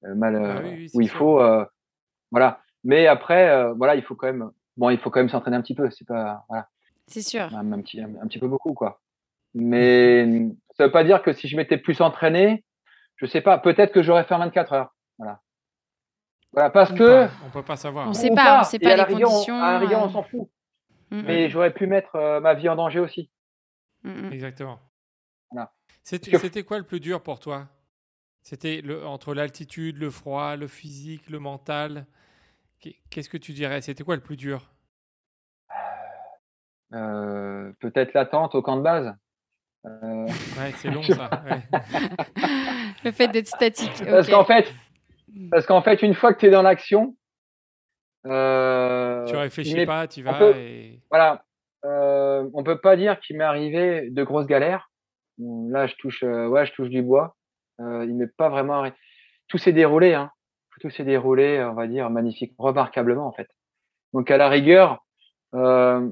[0.05, 1.19] euh, mal, Ah oui, oui, c'est où il sûr.
[1.19, 1.65] faut, euh,
[2.31, 2.61] voilà.
[2.85, 5.63] Mais après, euh, voilà, il faut quand même, bon, il faut quand même s'entraîner un
[5.63, 5.91] petit peu.
[5.91, 6.69] C'est pas, voilà,
[7.07, 7.55] C'est sûr.
[7.55, 9.00] un, un petit, un, un petit peu beaucoup quoi.
[9.55, 10.47] Mais
[10.77, 12.65] ça veut pas dire que si je m'étais plus entraîné,
[13.17, 14.95] je sais pas, peut-être que j'aurais fait en 24 heures.
[15.19, 15.41] Voilà.
[16.53, 17.27] Voilà, parce Ou que.
[17.27, 18.07] pas, on peut pas savoir.
[18.07, 18.15] On hein.
[18.15, 20.07] sait pas, on sait pas à la les rigueur, on- conditions, à la rigueur, euh.
[20.07, 20.49] on s'en fout.
[21.11, 23.31] Mm, Mais j'aurais pu mettre euh, ma vie en danger aussi.
[24.05, 24.33] mm, mm.
[24.33, 24.81] Exactement.
[25.51, 25.73] Voilà.
[26.03, 27.69] C'était quoi le plus dur pour toi?
[28.43, 32.07] C'était le- entre l'altitude, le froid, le physique, le mental?
[32.81, 33.81] Qu'est- Qu'est-ce que tu dirais?
[33.83, 34.71] C'était quoi le plus dur?
[36.93, 39.15] Euh, peut-être l'attente au camp de base.
[39.87, 40.27] Euh,
[40.59, 41.31] Ouais, c'est long ça.
[41.49, 41.63] ouais.
[43.05, 44.03] Le fait d'être statique.
[44.05, 44.73] Parce qu'en fait,
[45.51, 47.17] parce qu'en fait, une fois que tu es dans l'action,
[48.27, 51.01] euh, Tu réfléchis pas, tu vas peut- et.
[51.11, 51.45] Voilà,
[51.85, 54.91] euh, on peut pas dire qu'il m'est arrivé de grosses galères.
[55.39, 57.37] Là, je touche, euh, ouais, je touche du bois.
[57.81, 58.85] Euh, il m'est pas vraiment
[59.49, 60.31] Tout s'est déroulé, hein.
[60.83, 63.49] Tout s'est déroulé, on va dire, magnifique, remarquablement en fait.
[64.15, 65.05] Donc à la rigueur,
[65.55, 66.09] euh,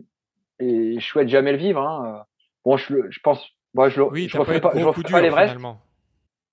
[0.58, 1.80] et je souhaite jamais le vivre.
[1.80, 2.24] Hein.
[2.66, 3.48] Bon, je pense,
[3.78, 5.56] moi, je, Oui, je pas pas, je referai l'Everest.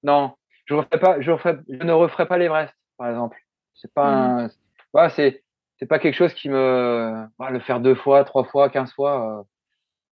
[0.04, 0.36] Non,
[0.66, 3.36] je referai pas, je, referai- je ne referai pas l'Everest, par exemple.
[3.74, 4.08] C'est pas,
[4.44, 4.50] un,
[4.94, 5.44] voilà, c'est,
[5.78, 9.40] c'est pas quelque chose qui me, voilà, le faire deux fois, trois fois, quinze fois.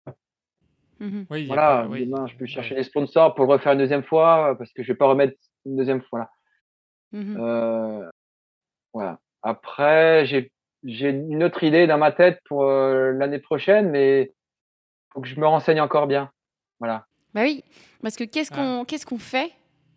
[0.07, 0.13] euh,
[1.01, 1.27] Mhm.
[1.31, 2.07] Oui, voilà, pas- oui.
[2.07, 2.81] demain je peux chercher Ouais.
[2.81, 5.35] des sponsors pour le refaire une deuxième fois euh, parce que je vais pas remettre
[5.67, 6.31] une deuxième fois.
[7.11, 7.37] Mhm.
[7.41, 8.09] Euh,
[8.95, 9.19] voilà.
[9.43, 10.53] Après, j'ai,
[10.85, 14.33] j'ai une autre idée dans ma tête pour euh, l'année prochaine, mais
[15.13, 16.31] faut que je me renseigne encore bien.
[16.83, 17.07] Voilà.
[17.33, 17.63] Bah oui,
[18.03, 18.57] parce que qu'est-ce Ah.
[18.57, 19.53] qu'on qu'est-ce qu'on fait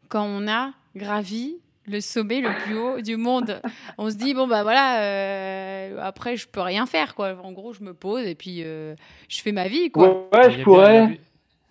[0.07, 1.57] quand on a gravi
[1.87, 3.59] le sommet le plus haut du monde?
[3.97, 7.35] On se dit bon bah voilà, euh, après je peux rien faire quoi.
[7.43, 8.93] En gros, je me pose et puis euh,
[9.29, 10.29] je fais ma vie quoi.
[10.31, 11.03] Ouais, je bien- pourrais.
[11.05, 11.17] Il y a,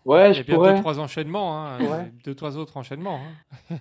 [0.05, 0.75] Ouais, il y je a bien pourrais.
[0.75, 1.65] deux, trois enchaînements.
[1.65, 2.13] Hein, Ouais.
[2.25, 3.21] Deux, trois autres enchaînements.
[3.71, 3.77] hein.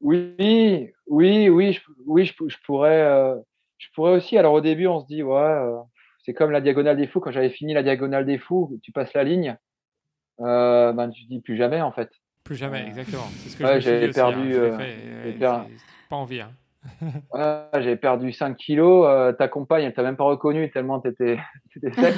[0.00, 3.36] Oui, oui, oui, je, oui, je, je pourrais, euh,
[3.78, 4.38] je pourrais aussi.
[4.38, 5.76] Alors au début, on se dit, ouais, euh,
[6.24, 7.20] c'est comme la diagonale des fous.
[7.20, 9.56] Quand j'avais fini la diagonale des fous, tu passes la ligne,
[10.40, 12.10] euh, ben tu dis plus jamais en fait.
[12.44, 13.24] Plus jamais, Euh, exactement.
[13.30, 14.76] C'est ce que ouais, j'avais hein, perdu, euh,
[15.38, 15.62] per-
[16.08, 16.40] pas envie.
[16.40, 16.52] hein.
[17.32, 19.06] Ouais, j'avais perdu 5 kilos.
[19.06, 21.38] euh, ta compagne, elle t'a même pas reconnu tellement t'étais,
[21.74, 22.14] t'étais sec.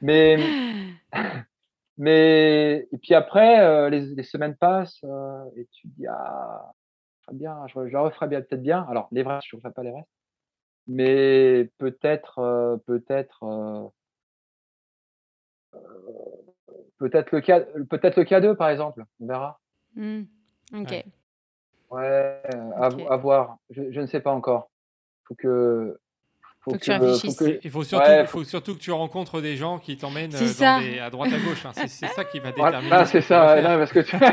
[0.00, 0.38] mais,
[1.98, 6.72] mais et puis après, euh, les, les semaines passent euh, et tu dis ah,
[7.26, 8.86] très bien, je, je la referai bien peut-être bien.
[8.88, 10.08] Alors l'Everest, je ne pas l'Everest.
[10.86, 13.92] mais peut-être, peut-être,
[16.98, 17.60] peut-être le cas,
[17.90, 19.04] peut-être le K2 par exemple.
[19.20, 19.60] On verra.
[19.94, 20.22] Hmm.
[20.74, 21.04] Ok.
[21.90, 22.42] Ouais,
[22.76, 23.58] à, voir.
[23.70, 24.70] Je, je, ne sais pas encore.
[25.24, 25.98] Faut que.
[26.60, 27.42] Faut, faut que, tu réfléchisses.
[27.62, 28.42] Il faut surtout, ouais, faut...
[28.42, 30.98] surtout que tu rencontres des gens qui t'emmènent des...
[30.98, 31.66] à droite à gauche.
[31.66, 31.72] Hein.
[31.74, 32.90] C'est ça qui va déterminer.
[32.90, 33.60] Ah, c'est ça.
[33.60, 34.16] non, parce que tu...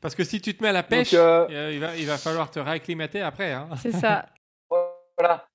[0.00, 2.50] Parce que si tu te mets à la pêche, euh, il, va, il, va, falloir
[2.50, 3.52] te réacclimater après.
[3.52, 3.68] Hein.
[3.76, 4.26] C'est ça.
[5.18, 5.46] voilà.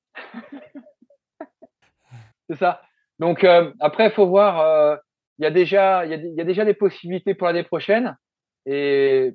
[2.50, 2.82] c'est ça.
[3.24, 4.60] Donc euh, après, il faut voir.
[4.60, 4.98] Euh,
[5.40, 8.18] il y a déjà, il y, a, y, a, déjà des possibilités pour l'année prochaine
[8.66, 9.32] et,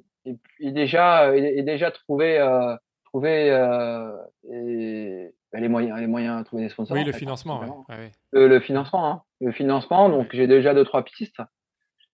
[0.60, 2.39] et, déjà, et, déjà trouver,
[3.06, 3.47] trouver
[4.52, 6.97] et, bah, les moyens, les moyens, trouver des sponsors.
[6.97, 7.86] Oui, le financement.
[8.32, 9.23] Le, le, financement, hein.
[9.40, 10.10] le financement.
[10.10, 11.40] Donc j'ai déjà deux trois pistes.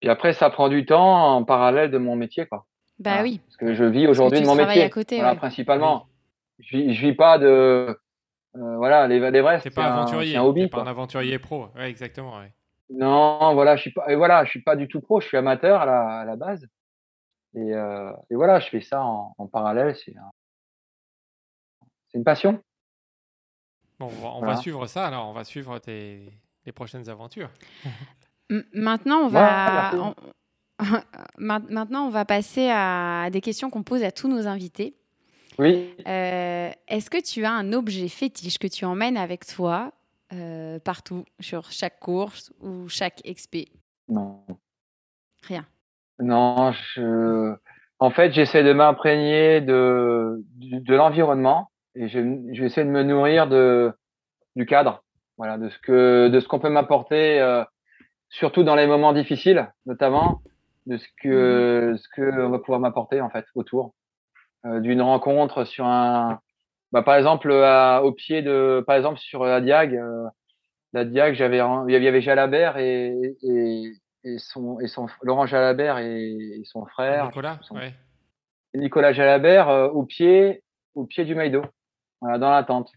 [0.00, 2.66] Puis après, ça prend du temps en parallèle de mon métier, quoi.
[2.98, 3.40] Bah oui.
[3.46, 4.82] Parce que je vis aujourd'hui de mon métier.
[4.82, 6.06] À côté, voilà, principalement.
[6.60, 7.98] Je, je vis pas de.
[8.56, 10.36] Euh, voilà, l'Everest, c'est pas aventurier.
[10.36, 10.68] Un, hobby.
[10.68, 11.68] pas un aventurier pro.
[11.74, 12.38] Ouais, exactement.
[12.38, 12.52] Ouais.
[12.90, 14.10] Non, voilà, je suis pas.
[14.10, 15.20] Et voilà, je suis pas du tout pro.
[15.20, 16.66] Je suis amateur à la, à la base.
[17.54, 19.96] Et, euh, et, voilà, je fais ça en, en parallèle.
[19.96, 20.30] C'est un...
[22.14, 22.62] une passion.
[23.98, 25.06] Bon, on va, suivre ça.
[25.06, 26.32] Alors, on va suivre tes
[26.64, 27.50] les prochaines aventures.
[28.72, 29.92] Maintenant, on va.
[29.94, 30.14] on,
[31.38, 34.96] Maintenant, on va passer à des questions qu'on pose à tous nos invités.
[35.58, 35.94] Oui.
[36.06, 39.92] Euh, est-ce que tu as un objet fétiche que tu emmènes avec toi
[40.32, 43.68] euh, partout, sur chaque course ou chaque expé?
[44.08, 44.40] Non.
[45.46, 45.66] Rien.
[46.18, 47.54] Non, je...
[47.98, 52.18] en fait, j'essaie de m'imprégner de, de, l'environnement et je,
[52.52, 53.92] je, de me nourrir de,
[54.56, 55.02] du cadre,
[55.36, 57.64] voilà, de ce que de ce qu'on peut m'apporter, euh,
[58.28, 60.42] surtout dans les moments difficiles, notamment
[60.86, 61.98] de ce que mmh.
[61.98, 63.94] ce que on va pouvoir m'apporter en fait autour
[64.64, 66.40] d'une rencontre sur un
[66.92, 70.28] bah, par exemple à, au pied de par exemple sur la Diag euh,
[70.92, 73.92] la Diag j'avais il y avait Jalabert et, et,
[74.24, 77.26] et son et son Laurent Jalabert et, son frère.
[77.26, 77.94] Nicolas ouais.
[78.74, 80.62] Nicolas Jalabert euh, au pied
[80.94, 81.62] au pied du Maïdo
[82.20, 82.92] voilà dans la tente.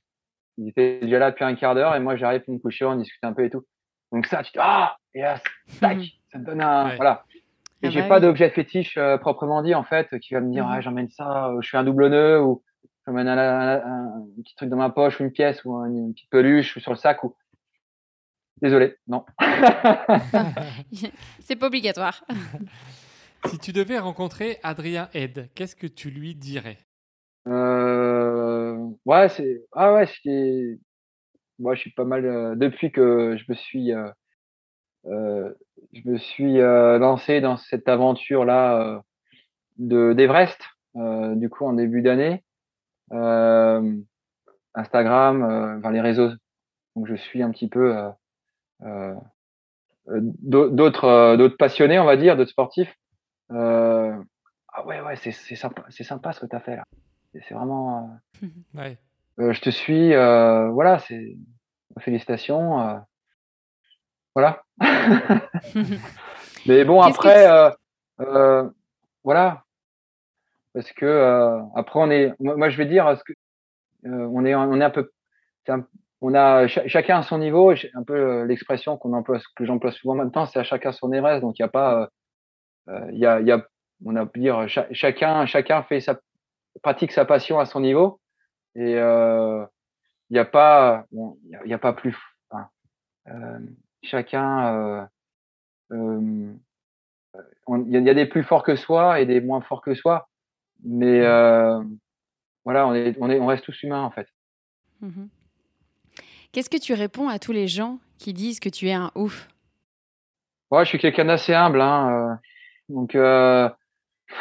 [0.57, 2.95] Il était déjà là depuis un quart d'heure et moi j'arrive pour me coucher on
[2.95, 3.65] discute un peu et tout.
[4.11, 5.39] Donc ça tu te ah et là
[5.79, 5.99] tac
[6.33, 7.23] ça te donne un voilà
[7.81, 10.51] et ah j'ai bah pas d'objet fétiche euh, proprement dit en fait qui va me
[10.51, 12.63] dire mmh ah, j'emmène ça, je fais un double nœud ou
[13.05, 16.75] j'emmène un, un, petit truc dans ma poche ou une pièce ou une, petite peluche
[16.77, 17.35] ou sur le sac ou
[18.61, 19.25] désolé non.
[21.39, 22.23] C'est pas obligatoire.
[23.45, 26.77] si tu devais rencontrer Adrien Ed, qu'est-ce que tu lui dirais?
[27.47, 28.35] Euh,
[29.05, 30.79] Ouais c'est ah ouais c'est
[31.59, 34.11] moi je suis pas mal euh, depuis que je me suis euh, euh,
[35.05, 38.99] je me suis euh, lancé dans cette aventure là euh,
[39.77, 40.59] de d'Everest
[40.95, 42.43] du coup en début d'année.
[44.73, 46.31] Instagram vers les réseaux.
[46.95, 47.93] Donc je suis un petit peu
[50.07, 52.95] d'autres d'autres passionnés on va dire d'autres sportifs.
[53.49, 56.83] Ah ouais ouais c'est c'est sympa c'est sympa ce que tu as fait là.
[57.33, 58.17] C'est vraiment
[58.73, 58.97] ouais.
[59.37, 61.37] je te suis voilà c'est
[61.99, 63.03] félicitations
[64.35, 64.63] voilà.
[66.67, 67.69] Mais bon, après, euh,
[68.19, 68.69] euh,
[69.23, 69.63] voilà.
[70.73, 73.33] Parce que euh, après, on est, moi, je vais dire, ce que,
[74.03, 75.09] on est, on est un peu,
[76.21, 77.73] on a chacun à son niveau.
[77.93, 81.41] Un peu l'expression qu'on emploie, que j'emploie souvent maintenant, c'est à chacun son Everest.
[81.41, 82.09] Donc il n'y a pas,
[82.89, 83.65] il y a, il y a,
[84.05, 86.19] on a pu dire, chacun, chacun fait sa,
[86.83, 88.19] pratique sa passion à son niveau.
[88.75, 88.97] Et
[90.29, 92.17] il n'y a pas, il n'y a, pas plus.
[92.49, 92.67] Enfin,
[93.27, 93.59] euh,
[94.13, 95.05] euh,
[95.91, 100.29] il y, a des plus forts que soi et des moins forts que soi,
[100.83, 101.23] mais mmh.
[101.23, 101.83] euh,
[102.63, 104.27] voilà, on est, on est, on reste tous humains en fait.
[105.01, 105.25] Mmh
[106.51, 109.49] Qu'est-ce que tu réponds à tous les gens qui disent que tu es un ouf?
[110.71, 112.39] Ouais, je suis quelqu'un d'assez humble, hein,
[112.87, 113.69] donc euh,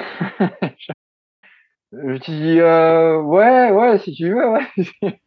[1.93, 4.69] je te dis ouais, ouais, si tu veux, ouais.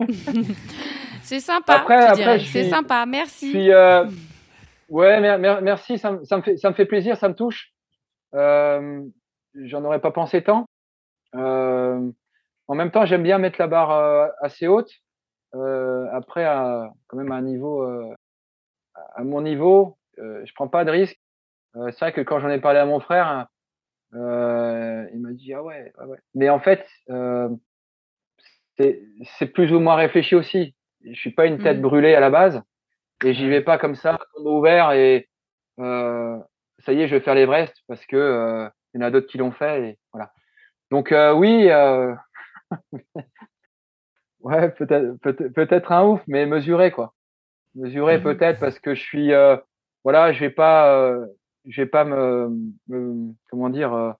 [1.27, 1.73] C'est sympa.
[1.73, 3.05] Après, après c'est sympa.
[3.05, 3.51] Merci.
[3.51, 4.05] Puis, euh,
[4.87, 5.19] ouais,
[5.61, 5.97] merci.
[5.97, 7.73] Ça, ça, me fait, ça me fait plaisir, ça me touche.
[8.33, 9.03] Euh,
[9.55, 10.67] J'en aurais pas pensé tant.
[11.35, 12.09] Euh,
[12.67, 14.91] en même temps, j'aime bien mettre la barre assez haute.
[15.53, 21.19] Après, à, quand même à un niveau, à mon niveau, je prends pas de risque.
[21.73, 23.47] c'est vrai que quand j'en ai parlé à mon frère,
[24.13, 26.19] il m'a dit ah ouais, ah ouais.
[26.35, 26.87] Mais en fait,
[28.77, 30.76] c'est plus ou moins réfléchi aussi
[31.11, 31.81] je suis pas une tête mmh.
[31.81, 32.61] brûlée à la base
[33.23, 35.27] et j'y vais pas comme ça, ouvert et
[35.79, 36.37] euh,
[36.79, 39.27] ça y est, je vais faire l'Everest parce que euh, il y en a d'autres
[39.27, 40.31] qui l'ont fait et voilà.
[40.91, 42.13] Donc euh, oui, euh,
[44.41, 45.15] ouais, peut-être,
[45.53, 47.13] peut-être, un ouf, mais mesuré, quoi.
[47.75, 48.23] Mesuré, mhm.
[48.23, 49.57] peut-être, parce que je suis, euh,
[50.03, 51.25] voilà, je vais pas, euh,
[51.65, 52.49] je vais pas me,
[53.49, 54.15] comment dire,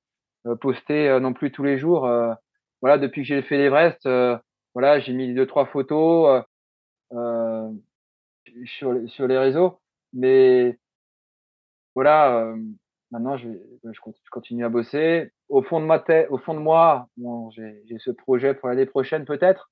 [0.59, 2.01] poster non plus tous les jours.
[2.81, 4.07] voilà, depuis que j'ai fait l'Everest,
[4.73, 6.43] voilà, j'ai mis deux, trois photos
[7.11, 9.79] sur, sur les réseaux,
[10.13, 10.77] mais
[11.95, 12.53] voilà,
[13.11, 13.49] maintenant je,
[13.83, 13.99] je,
[14.31, 15.31] continue à bosser.
[15.49, 18.85] Au fond de ma tête, au fond de moi, bon, j'ai ce projet pour l'année
[18.85, 19.71] prochaine peut-être,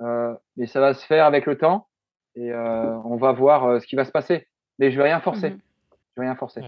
[0.00, 1.88] euh, mais ça va se faire avec le temps
[2.36, 4.48] et euh, on va voir euh, ce qui va se passer.
[4.78, 5.50] Mais je vais rien forcer.
[5.50, 5.60] Mmh
[6.16, 6.60] je vais rien forcer.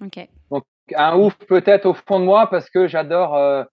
[0.00, 0.28] Ok.
[0.52, 3.64] Donc un ouf peut-être au fond de moi parce que j'adore, euh,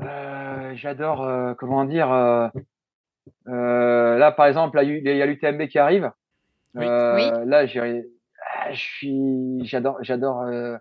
[0.00, 2.50] euh, j'adore comment dire.
[4.22, 6.10] Là par exemple, il y a l'UTMB qui arrive.
[6.74, 6.86] Oui.
[6.86, 8.04] Là j'ai
[8.70, 10.76] je suis, j'adore, j'adore, euh,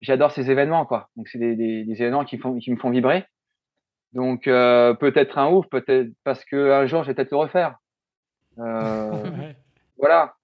[0.00, 1.08] j'adore ces événements quoi.
[1.16, 3.24] Donc c'est des, des, des, événements qui font, qui me font vibrer.
[4.12, 7.76] Donc euh, peut-être un ouf, peut-être parce que un jour je vais peut-être le refaire.
[8.58, 9.52] Euh,
[9.98, 10.34] voilà,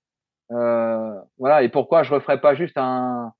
[0.52, 1.62] euh, voilà.
[1.62, 3.32] Et pourquoi je referais pas juste un,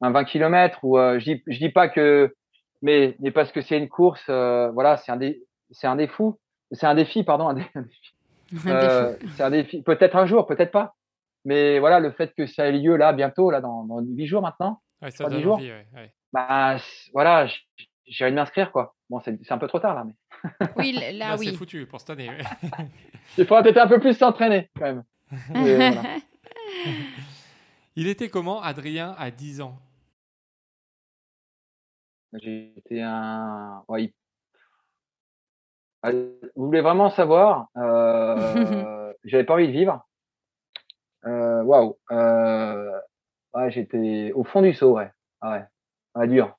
[0.00, 2.34] un 20 km ou euh, je dis, je dis pas que,
[2.82, 6.22] mais, mais parce que c'est une course, voilà, c'est un des, c'est un défi,
[6.72, 8.13] c'est un défi, pardon, un, défi.
[9.36, 9.82] c'est un défi.
[9.82, 10.94] Peut-être un jour, peut-être pas.
[11.44, 14.42] Mais voilà, le fait que ça ait lieu là, bientôt, là, dans, dans 8 jours
[14.42, 14.80] maintenant.
[15.02, 16.12] Ouais, ça donne jours, envie, ouais, ouais.
[16.32, 16.76] Bah,
[17.12, 17.46] voilà,
[18.06, 18.94] j'ai envie de m'inscrire, quoi.
[19.10, 20.14] Bon, c'est un peu trop tard, là, mais.
[20.76, 21.46] Oui, là, là oui.
[21.46, 22.30] C'est foutu pour cette année.
[23.38, 25.04] Il faudra peut-être un peu plus s'entraîner, quand même.
[25.50, 26.02] voilà.
[27.96, 29.78] Il était comment, Adrien, à 10 ans?
[32.32, 33.84] J'étais un.
[33.88, 34.12] Ouais,
[36.12, 39.12] Vous voulez vraiment savoir euh...
[39.24, 40.06] J'avais pas envie de vivre.
[41.26, 41.96] Euh, waouh.
[42.10, 42.98] Euh,
[43.54, 45.10] ouais, j'étais au fond du seau, ouais.
[45.40, 45.64] Ah ouais.
[46.14, 46.56] ouais dur.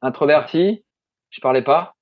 [0.00, 0.84] Introverti,
[1.30, 1.94] je parlais pas.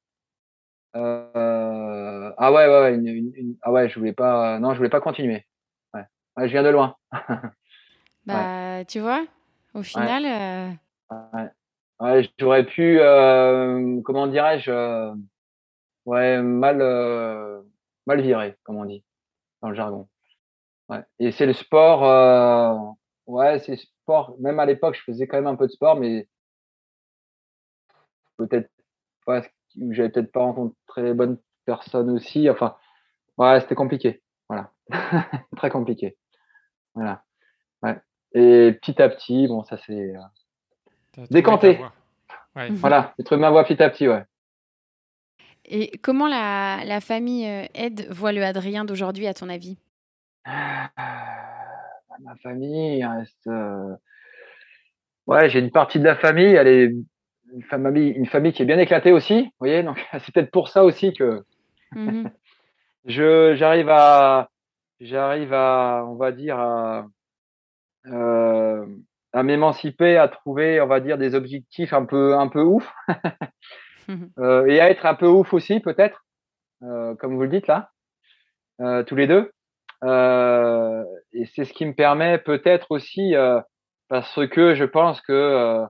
[0.97, 4.89] Euh, ah ouais, ouais, ouais une, une, ah ouais, je voulais pas, non, je voulais
[4.89, 5.47] pas continuer.
[5.95, 6.05] Ouais,
[6.37, 6.97] ouais je viens de loin.
[8.27, 8.85] bah, ouais.
[8.87, 9.25] tu vois,
[9.75, 10.25] au final.
[10.25, 10.79] Ouais.
[11.13, 11.47] Euh...
[12.01, 15.15] ouais j'aurais pu, euh, comment dirais-je, euh,
[16.07, 17.61] ouais, mal, euh,
[18.07, 19.05] mal viré, comme on dit
[19.63, 20.09] dans le jargon.
[20.89, 21.03] Ouais.
[21.19, 22.77] Et c'est le sport, euh,
[23.27, 24.35] ouais, c'est le sport.
[24.41, 26.29] Même à l'époque, je faisais quand même un peu de sport, mais
[28.37, 28.71] peut-être,
[29.27, 29.43] ouais,
[29.91, 32.49] j'avais peut-être pas rencontré les bonnes personnes aussi.
[32.51, 32.77] Enfin,
[33.39, 34.23] ouais, c'était compliqué.
[34.49, 34.73] Voilà,
[35.57, 36.17] très compliqué.
[36.95, 37.23] Voilà.
[37.83, 37.99] Ouais.
[38.33, 41.81] Et petit à petit, bon, ça c'est euh, décanté.
[42.57, 42.71] Ouais.
[42.71, 44.25] Voilà, j'ai trouvé ma voix petit à petit, ouais.
[45.71, 49.79] Et comment la, la famille euh, Ed voit le Adrien d'aujourd'hui, à ton avis?
[50.45, 50.91] Ah,
[52.21, 53.47] ma famille reste.
[53.47, 53.95] Euh,
[55.29, 56.93] ouais, j'ai une partie de la famille, elle est
[57.53, 59.43] une famille, une famille qui est bien éclatée aussi.
[59.43, 61.45] Vous voyez, donc c'est peut-être pour ça aussi que
[61.93, 62.29] mmh
[63.07, 64.51] je j'arrive à
[65.01, 67.07] j'arrive à on va dire à
[68.07, 68.87] euh,
[69.33, 72.93] à m'émanciper, à trouver on va dire des objectifs un peu un peu ouf
[74.39, 76.25] euh, et à être un peu ouf aussi peut-être,
[76.81, 77.91] comme vous le dites là,
[79.05, 79.51] tous les deux.
[80.05, 83.61] Euh, et c'est ce qui me permet peut-être aussi, euh,
[84.09, 85.87] parce que je pense que euh,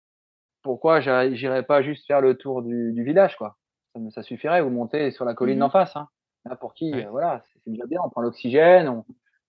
[0.63, 3.57] pourquoi j'irais pas juste faire le tour du, du village, quoi.
[3.95, 5.97] Ça, ça, suffirait, vous montez sur la colline mmh d'en face.
[5.97, 6.09] Hein.
[6.45, 7.07] Là, pour qui, ouais.
[7.07, 9.05] voilà, c'est déjà bien, on prend l'oxygène, on,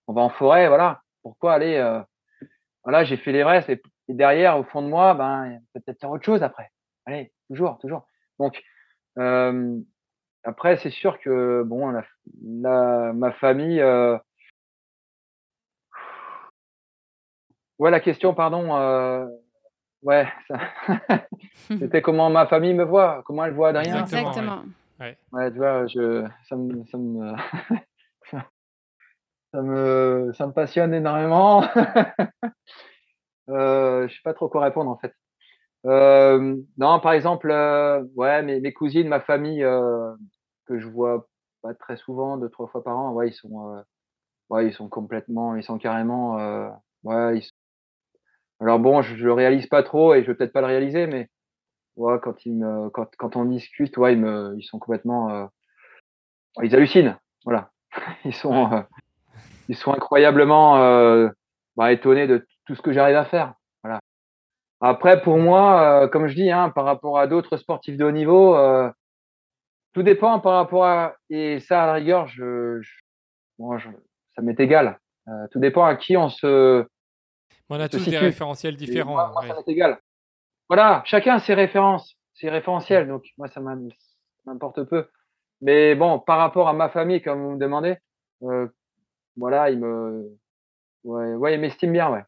[0.08, 1.02] on, va en forêt, voilà.
[1.24, 2.02] Pourquoi aller
[2.84, 6.10] Voilà, j'ai fait les restes et, et, derrière, au fond de moi, ben peut-être faire
[6.10, 6.72] autre chose après.
[7.06, 8.06] Allez, toujours, toujours.
[8.42, 8.64] Donc,
[9.20, 9.80] euh,
[10.44, 12.04] après, c'est sûr que bon, la,
[12.44, 14.18] la, ma famille, euh,
[17.82, 18.78] Ouais, la question, pardon.
[18.78, 19.26] Euh,
[20.04, 20.28] ouais,
[21.80, 24.04] c'était comment ma famille me voit, comment elle voit Adrien.
[24.04, 24.62] Exactement.
[25.00, 25.18] Ouais.
[25.32, 25.52] ouais.
[25.52, 27.34] tu vois, je, ça me, ça me,
[29.52, 31.64] ça me, ça me passionne énormément.
[33.50, 35.16] euh, je sais pas trop quoi répondre en fait.
[35.86, 40.14] Euh, non, par exemple, euh, ouais, mes, mes cousines, ma famille euh,
[40.68, 41.28] que je vois
[41.62, 43.82] pas très souvent, deux trois fois par an, ouais, ils sont, euh,
[44.50, 46.70] ouais, ils sont complètement, ils sont carrément, euh,
[47.04, 47.50] ouais, ils,
[48.60, 51.30] alors bon, je, le réalise pas trop et je vais peut-être pas le réaliser, mais
[51.98, 55.46] ouais, quand ils me, quand, quand on discute, ouais, ils me, ils sont complètement, euh,
[56.64, 57.72] ils hallucinent, voilà.
[58.26, 58.82] Ils sont, euh,
[59.70, 61.30] ils sont incroyablement euh,
[61.76, 63.56] bah, étonnés de tout ce que j'arrive à faire.
[64.82, 68.12] Après, pour moi, euh, comme je dis, hein, par rapport à d'autres sportifs de haut
[68.12, 68.90] niveau, euh,
[69.94, 72.92] tout dépend par rapport à et ça à la rigueur, je, je,
[73.60, 73.90] bon, je
[74.36, 75.00] ça m'est égal.
[75.28, 76.86] Euh, tout dépend à qui on se
[77.70, 79.14] on a tous des référentiels différents.
[79.14, 80.00] Moi, moi, ça m'est égal.
[80.68, 83.08] Voilà, chacun ses références, ses référentiels.
[83.08, 83.62] Donc, moi, ça
[84.46, 85.08] m'importe peu.
[85.62, 87.98] Mais bon, par rapport à ma famille, comme vous me demandez,
[88.44, 88.68] euh,
[89.38, 90.28] voilà, il me,
[91.04, 92.24] ouais, ouais, il m'estime bien, ouais.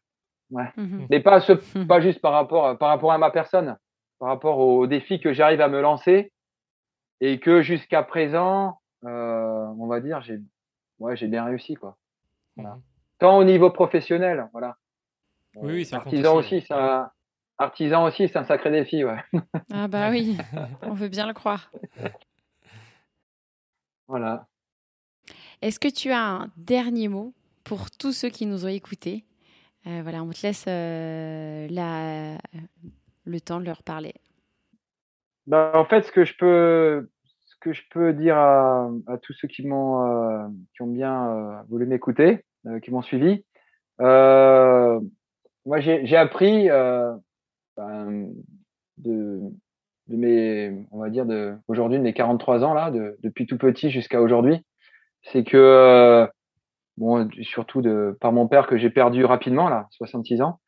[0.50, 0.70] Ouais.
[0.76, 1.06] Mhm.
[1.10, 1.52] Mais pas ce,
[1.84, 3.76] pas juste par rapport, par rapport à ma personne,
[4.18, 6.32] par rapport aux défis que j'arrive à me lancer
[7.20, 10.38] et que jusqu'à présent, euh, on va dire, j'ai,
[10.98, 11.96] ouais, j'ai bien réussi, quoi.
[12.56, 12.74] Voilà.
[12.74, 12.82] Mhm.
[13.18, 14.76] Tant au niveau professionnel, voilà.
[15.56, 17.12] Oui, oui, ça compte artisan aussi, aussi, ça,
[17.58, 19.18] artisan aussi, c'est un sacré défi, ouais.
[19.72, 20.36] Ah bah oui,
[20.82, 21.70] on veut bien le croire.
[24.08, 24.46] Voilà.
[25.62, 29.24] Est-ce que tu as un dernier mot pour tous ceux qui nous ont écoutés?
[29.86, 32.38] Euh, Voilà, on te laisse euh, la-
[33.26, 34.14] le temps de leur parler.
[35.46, 37.08] Ben, en fait, ce que je peux,
[37.44, 41.28] ce que je peux dire à, à tous ceux qui m'ont, euh, qui ont bien
[41.30, 43.44] euh, voulu m'écouter, euh, qui m'ont suivi,
[44.00, 44.98] euh,
[45.66, 47.14] moi j'ai appris euh,
[47.76, 48.30] ben,
[48.98, 49.40] de,
[50.08, 53.58] de mes, on va dire de aujourd'hui de mes 43 ans là, de, depuis tout
[53.58, 54.64] petit jusqu'à aujourd'hui,
[55.22, 56.26] c'est que euh,
[56.96, 60.60] bon, surtout de par mon père que j'ai perdu rapidement là, 66 ans,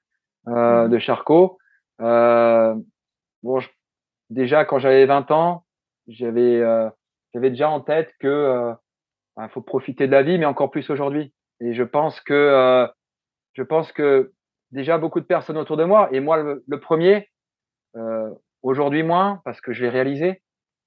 [0.49, 0.91] euh, Mhm.
[0.91, 1.59] de Charcot.
[2.01, 2.75] Euh,
[3.43, 3.69] bon, je-
[4.31, 5.65] déjà quand j'avais 20 ans,
[6.09, 6.89] j'avais euh,
[7.35, 8.73] j'avais déjà en tête que euh,
[9.37, 11.33] ben, faut profiter de la vie, mais encore plus aujourd'hui.
[11.61, 12.87] Et je pense que euh,
[13.55, 14.33] je pense que
[14.73, 17.29] déjà beaucoup de personnes autour de moi, et moi le, le premier,
[17.97, 18.31] euh,
[18.63, 20.43] aujourd'hui moins parce que je l'ai réalisé.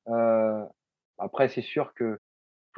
[0.10, 0.64] Euh,
[1.18, 2.20] après, c'est sûr que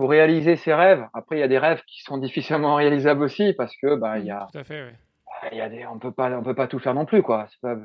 [0.02, 3.54] pour réaliser ses rêves, après il y a des rêves qui sont difficilement réalisables aussi
[3.54, 5.50] parce que bah il y a Tout à fait, oui.
[5.52, 7.48] il y a des on peut pas on peut pas tout faire non plus quoi.
[7.62, 7.76] Pas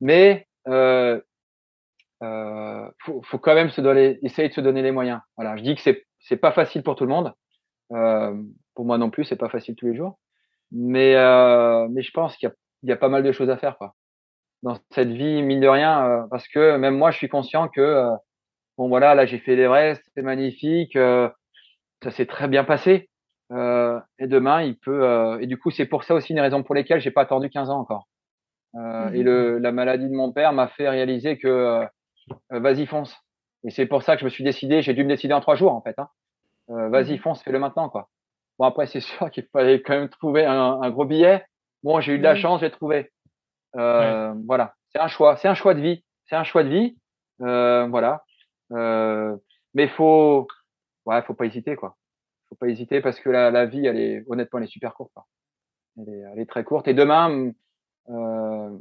[0.00, 1.20] mais euh,
[2.24, 5.20] euh, faut, faut quand même se donner, essayer de se donner les moyens.
[5.36, 7.32] Voilà, je dis que c'est c'est pas facile pour tout le monde.
[7.92, 8.34] Euh,
[8.74, 10.18] pour moi non plus, c'est pas facile tous les jours.
[10.72, 13.48] Mais euh, mais je pense qu'il y a il y a pas mal de choses
[13.48, 13.94] à faire quoi.
[14.64, 18.08] Dans cette vie mine de rien, parce que même moi je suis conscient que
[18.76, 20.98] bon voilà là j'ai fait l'Everest, c'est magnifique,
[22.04, 23.08] ça s'est très bien passé.
[23.52, 26.62] Euh, et demain il peut euh, et du coup c'est pour ça aussi une raison
[26.62, 28.06] pour lesquelles j'ai pas attendu 15 ans encore.
[28.76, 29.14] Euh, Mhm.
[29.16, 31.86] Et le, la maladie de mon père m'a fait réaliser que
[32.50, 33.14] vas-y fonce.
[33.64, 35.56] Et c'est pour ça que je me suis décidé, j'ai dû me décider en trois
[35.56, 35.94] jours en fait.
[35.98, 36.08] Hein.
[36.70, 38.08] Euh, vas-y fonce, fais-le maintenant quoi.
[38.58, 41.44] Bon après c'est sûr qu'il fallait quand même trouver un, un gros billet.
[41.82, 42.40] Bon j'ai eu de la Oui.
[42.40, 43.10] chance, j'ai trouvé.
[43.74, 46.96] Voilà, c'est un choix, c'est un choix de vie, c'est un choix de vie.
[47.38, 48.22] Voilà.
[48.70, 50.46] Mais faut,
[51.06, 51.96] ouais, faut pas hésiter quoi.
[52.48, 55.12] Faut pas hésiter parce que la, vie, elle est honnêtement, elle est super courte.
[55.14, 55.26] Quoi.
[55.98, 56.88] Elle, est, très courte.
[56.88, 57.52] Et demain,
[58.10, 58.78] euh,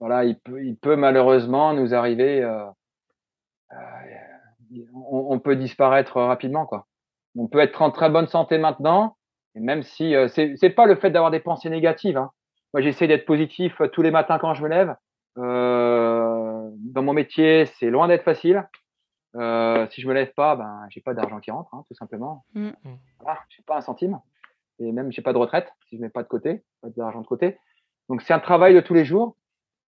[0.00, 2.42] voilà, il peut, il peut malheureusement nous arriver.
[2.42, 2.66] Euh,
[3.72, 3.76] euh,
[4.94, 6.86] on, peut disparaître rapidement quoi.
[7.36, 9.16] On peut être en très bonne santé maintenant,
[9.54, 12.16] et même si euh, c'est, c'est pas le fait d'avoir des pensées négatives.
[12.16, 12.30] Hein.
[12.72, 14.94] Moi, j'essaie d'être positif tous les matins quand je me lève.
[15.38, 18.68] Euh, dans mon métier, c'est loin d'être facile.
[19.36, 22.44] Euh, si je me lève pas, ben j'ai pas d'argent qui rentre, hein, tout simplement.
[22.54, 22.70] Mm.
[23.20, 24.20] Voilà, j'ai pas un centime,
[24.80, 27.26] et même j'ai pas de retraite si je mets pas de côté, pas d'argent de
[27.26, 27.58] côté.
[28.08, 29.36] Donc c'est un travail de tous les jours,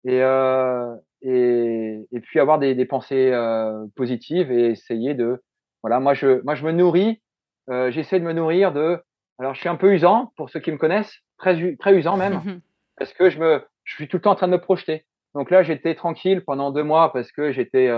[0.04, 5.42] et euh, et, et puis avoir des, des pensées euh, positives et essayer de,
[5.82, 7.20] voilà, moi je moi je me nourris,
[7.68, 9.00] j'essaie de me nourrir de,
[9.38, 12.40] alors je suis un peu usant pour ceux qui me connaissent, très très usant même,
[12.96, 15.04] parce que je me, je suis tout le temps en train de me projeter.
[15.34, 17.88] Donc là j'étais tranquille pendant deux mois parce que j'étais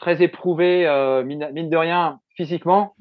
[0.00, 2.96] très éprouvé, euh, mine, mine, de rien, physiquement.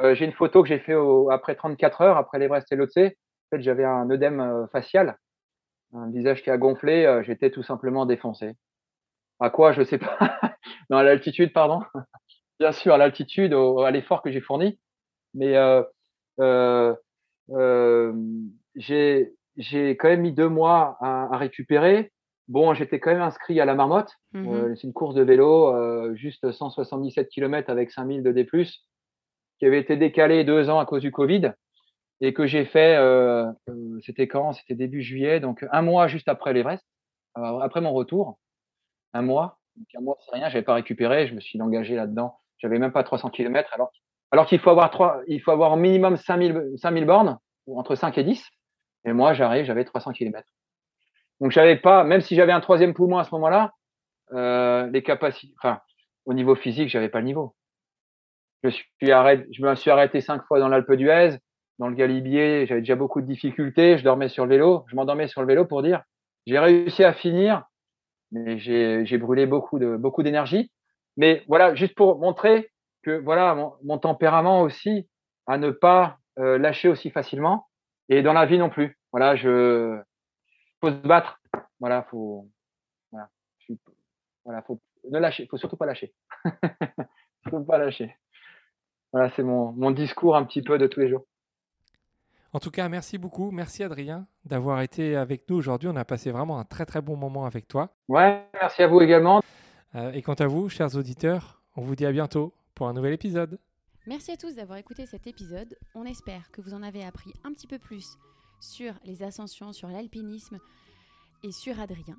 [0.00, 2.98] Euh, j'ai une photo que j'ai fait au, après 34 heures, après l'Everest et l'OTC.
[2.98, 5.16] En fait, j'avais un œdème euh, facial,
[5.94, 7.06] un visage qui a gonflé.
[7.06, 8.54] Euh, j'étais tout simplement défoncé.
[9.40, 10.18] À quoi Je sais pas.
[10.90, 11.82] non, à l'altitude, pardon.
[12.60, 14.78] Bien sûr, à l'altitude, à l'effort que j'ai fourni.
[15.34, 15.82] Mais euh,
[18.76, 22.12] j'ai j'ai quand même mis deux mois à, à récupérer.
[22.48, 24.12] Bon, j'étais quand même inscrit à la marmotte.
[24.32, 24.48] Mhm.
[24.48, 28.46] Euh, c'est une course de vélo, euh, juste 177 km avec 5000 de D+,
[29.58, 31.52] qui avait été décalée deux ans à cause du Covid
[32.20, 34.52] et que j'ai fait, euh, euh, c'était quand?
[34.52, 36.84] C'était début juillet, donc un mois juste après l'Everest,
[37.38, 38.38] euh, après mon retour,
[39.12, 39.58] un mois.
[39.76, 42.38] Donc un mois, c'est rien, j'avais pas récupéré, je me suis engagé là-dedans.
[42.58, 43.90] J'avais même pas 300 km, alors,
[44.30, 47.94] alors qu'il faut avoir trois, il faut avoir au minimum 5000, 5000 bornes, ou entre
[47.94, 48.42] 5 et 10.
[49.06, 50.48] Et moi, j'arrive, j'avais 300 km.
[51.40, 53.72] Donc j'avais pas, même si j'avais un troisième poumon à ce moment-là,
[54.32, 55.80] euh, les capacités, enfin,
[56.24, 57.54] au niveau physique, j'avais pas le niveau.
[58.62, 61.38] Je suis arrêté, je me suis arrêté cinq fois dans l'Alpe d'Huez,
[61.78, 65.28] dans le Galibier, j'avais déjà beaucoup de difficultés, je dormais sur le vélo, je m'endormais
[65.28, 66.02] sur le vélo pour dire,
[66.46, 67.64] j'ai réussi à finir,
[68.32, 70.70] mais j'ai, j'ai brûlé beaucoup de, beaucoup d'énergie.
[71.16, 72.70] Mais voilà, juste pour montrer
[73.02, 75.08] que voilà, mon, mon tempérament aussi,
[75.46, 77.66] à ne pas euh, lâcher aussi facilement,
[78.08, 78.98] et dans la vie non plus.
[79.12, 80.00] Voilà, je,
[80.84, 81.40] faut se battre.
[81.80, 82.48] Voilà, faut,
[83.10, 83.28] voilà,
[84.44, 84.80] voilà, faut
[85.10, 86.14] ne lâcher, faut surtout pas lâcher.
[87.50, 88.14] faut pas lâcher.
[89.12, 91.24] Voilà, c'est mon, mon discours un petit peu de tous les jours.
[92.52, 93.50] En tout cas, merci beaucoup.
[93.50, 95.88] Merci Adrien d'avoir été avec nous aujourd'hui.
[95.88, 97.90] On a passé vraiment un très très bon moment avec toi.
[98.08, 99.42] Ouais, merci à vous également.
[99.94, 103.12] Euh, et quant à vous, chers auditeurs, on vous dit à bientôt pour un nouvel
[103.12, 103.58] épisode.
[104.06, 105.76] Merci à tous d'avoir écouté cet épisode.
[105.94, 108.18] On espère que vous en avez appris un petit peu plus
[108.64, 110.58] sur les ascensions, sur l'alpinisme
[111.42, 112.18] et sur Adrien.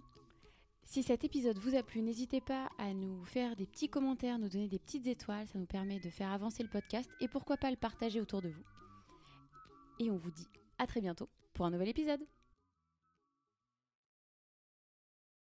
[0.85, 4.49] Si cet épisode vous a plu, n'hésitez pas à nous faire des petits commentaires, nous
[4.49, 7.72] donner des petites étoiles, ça nous permet de faire avancer le podcast et pourquoi pas
[7.72, 8.63] le partager autour de vous.
[9.99, 10.47] Et on vous dit
[10.77, 12.22] à très bientôt pour un nouvel épisode.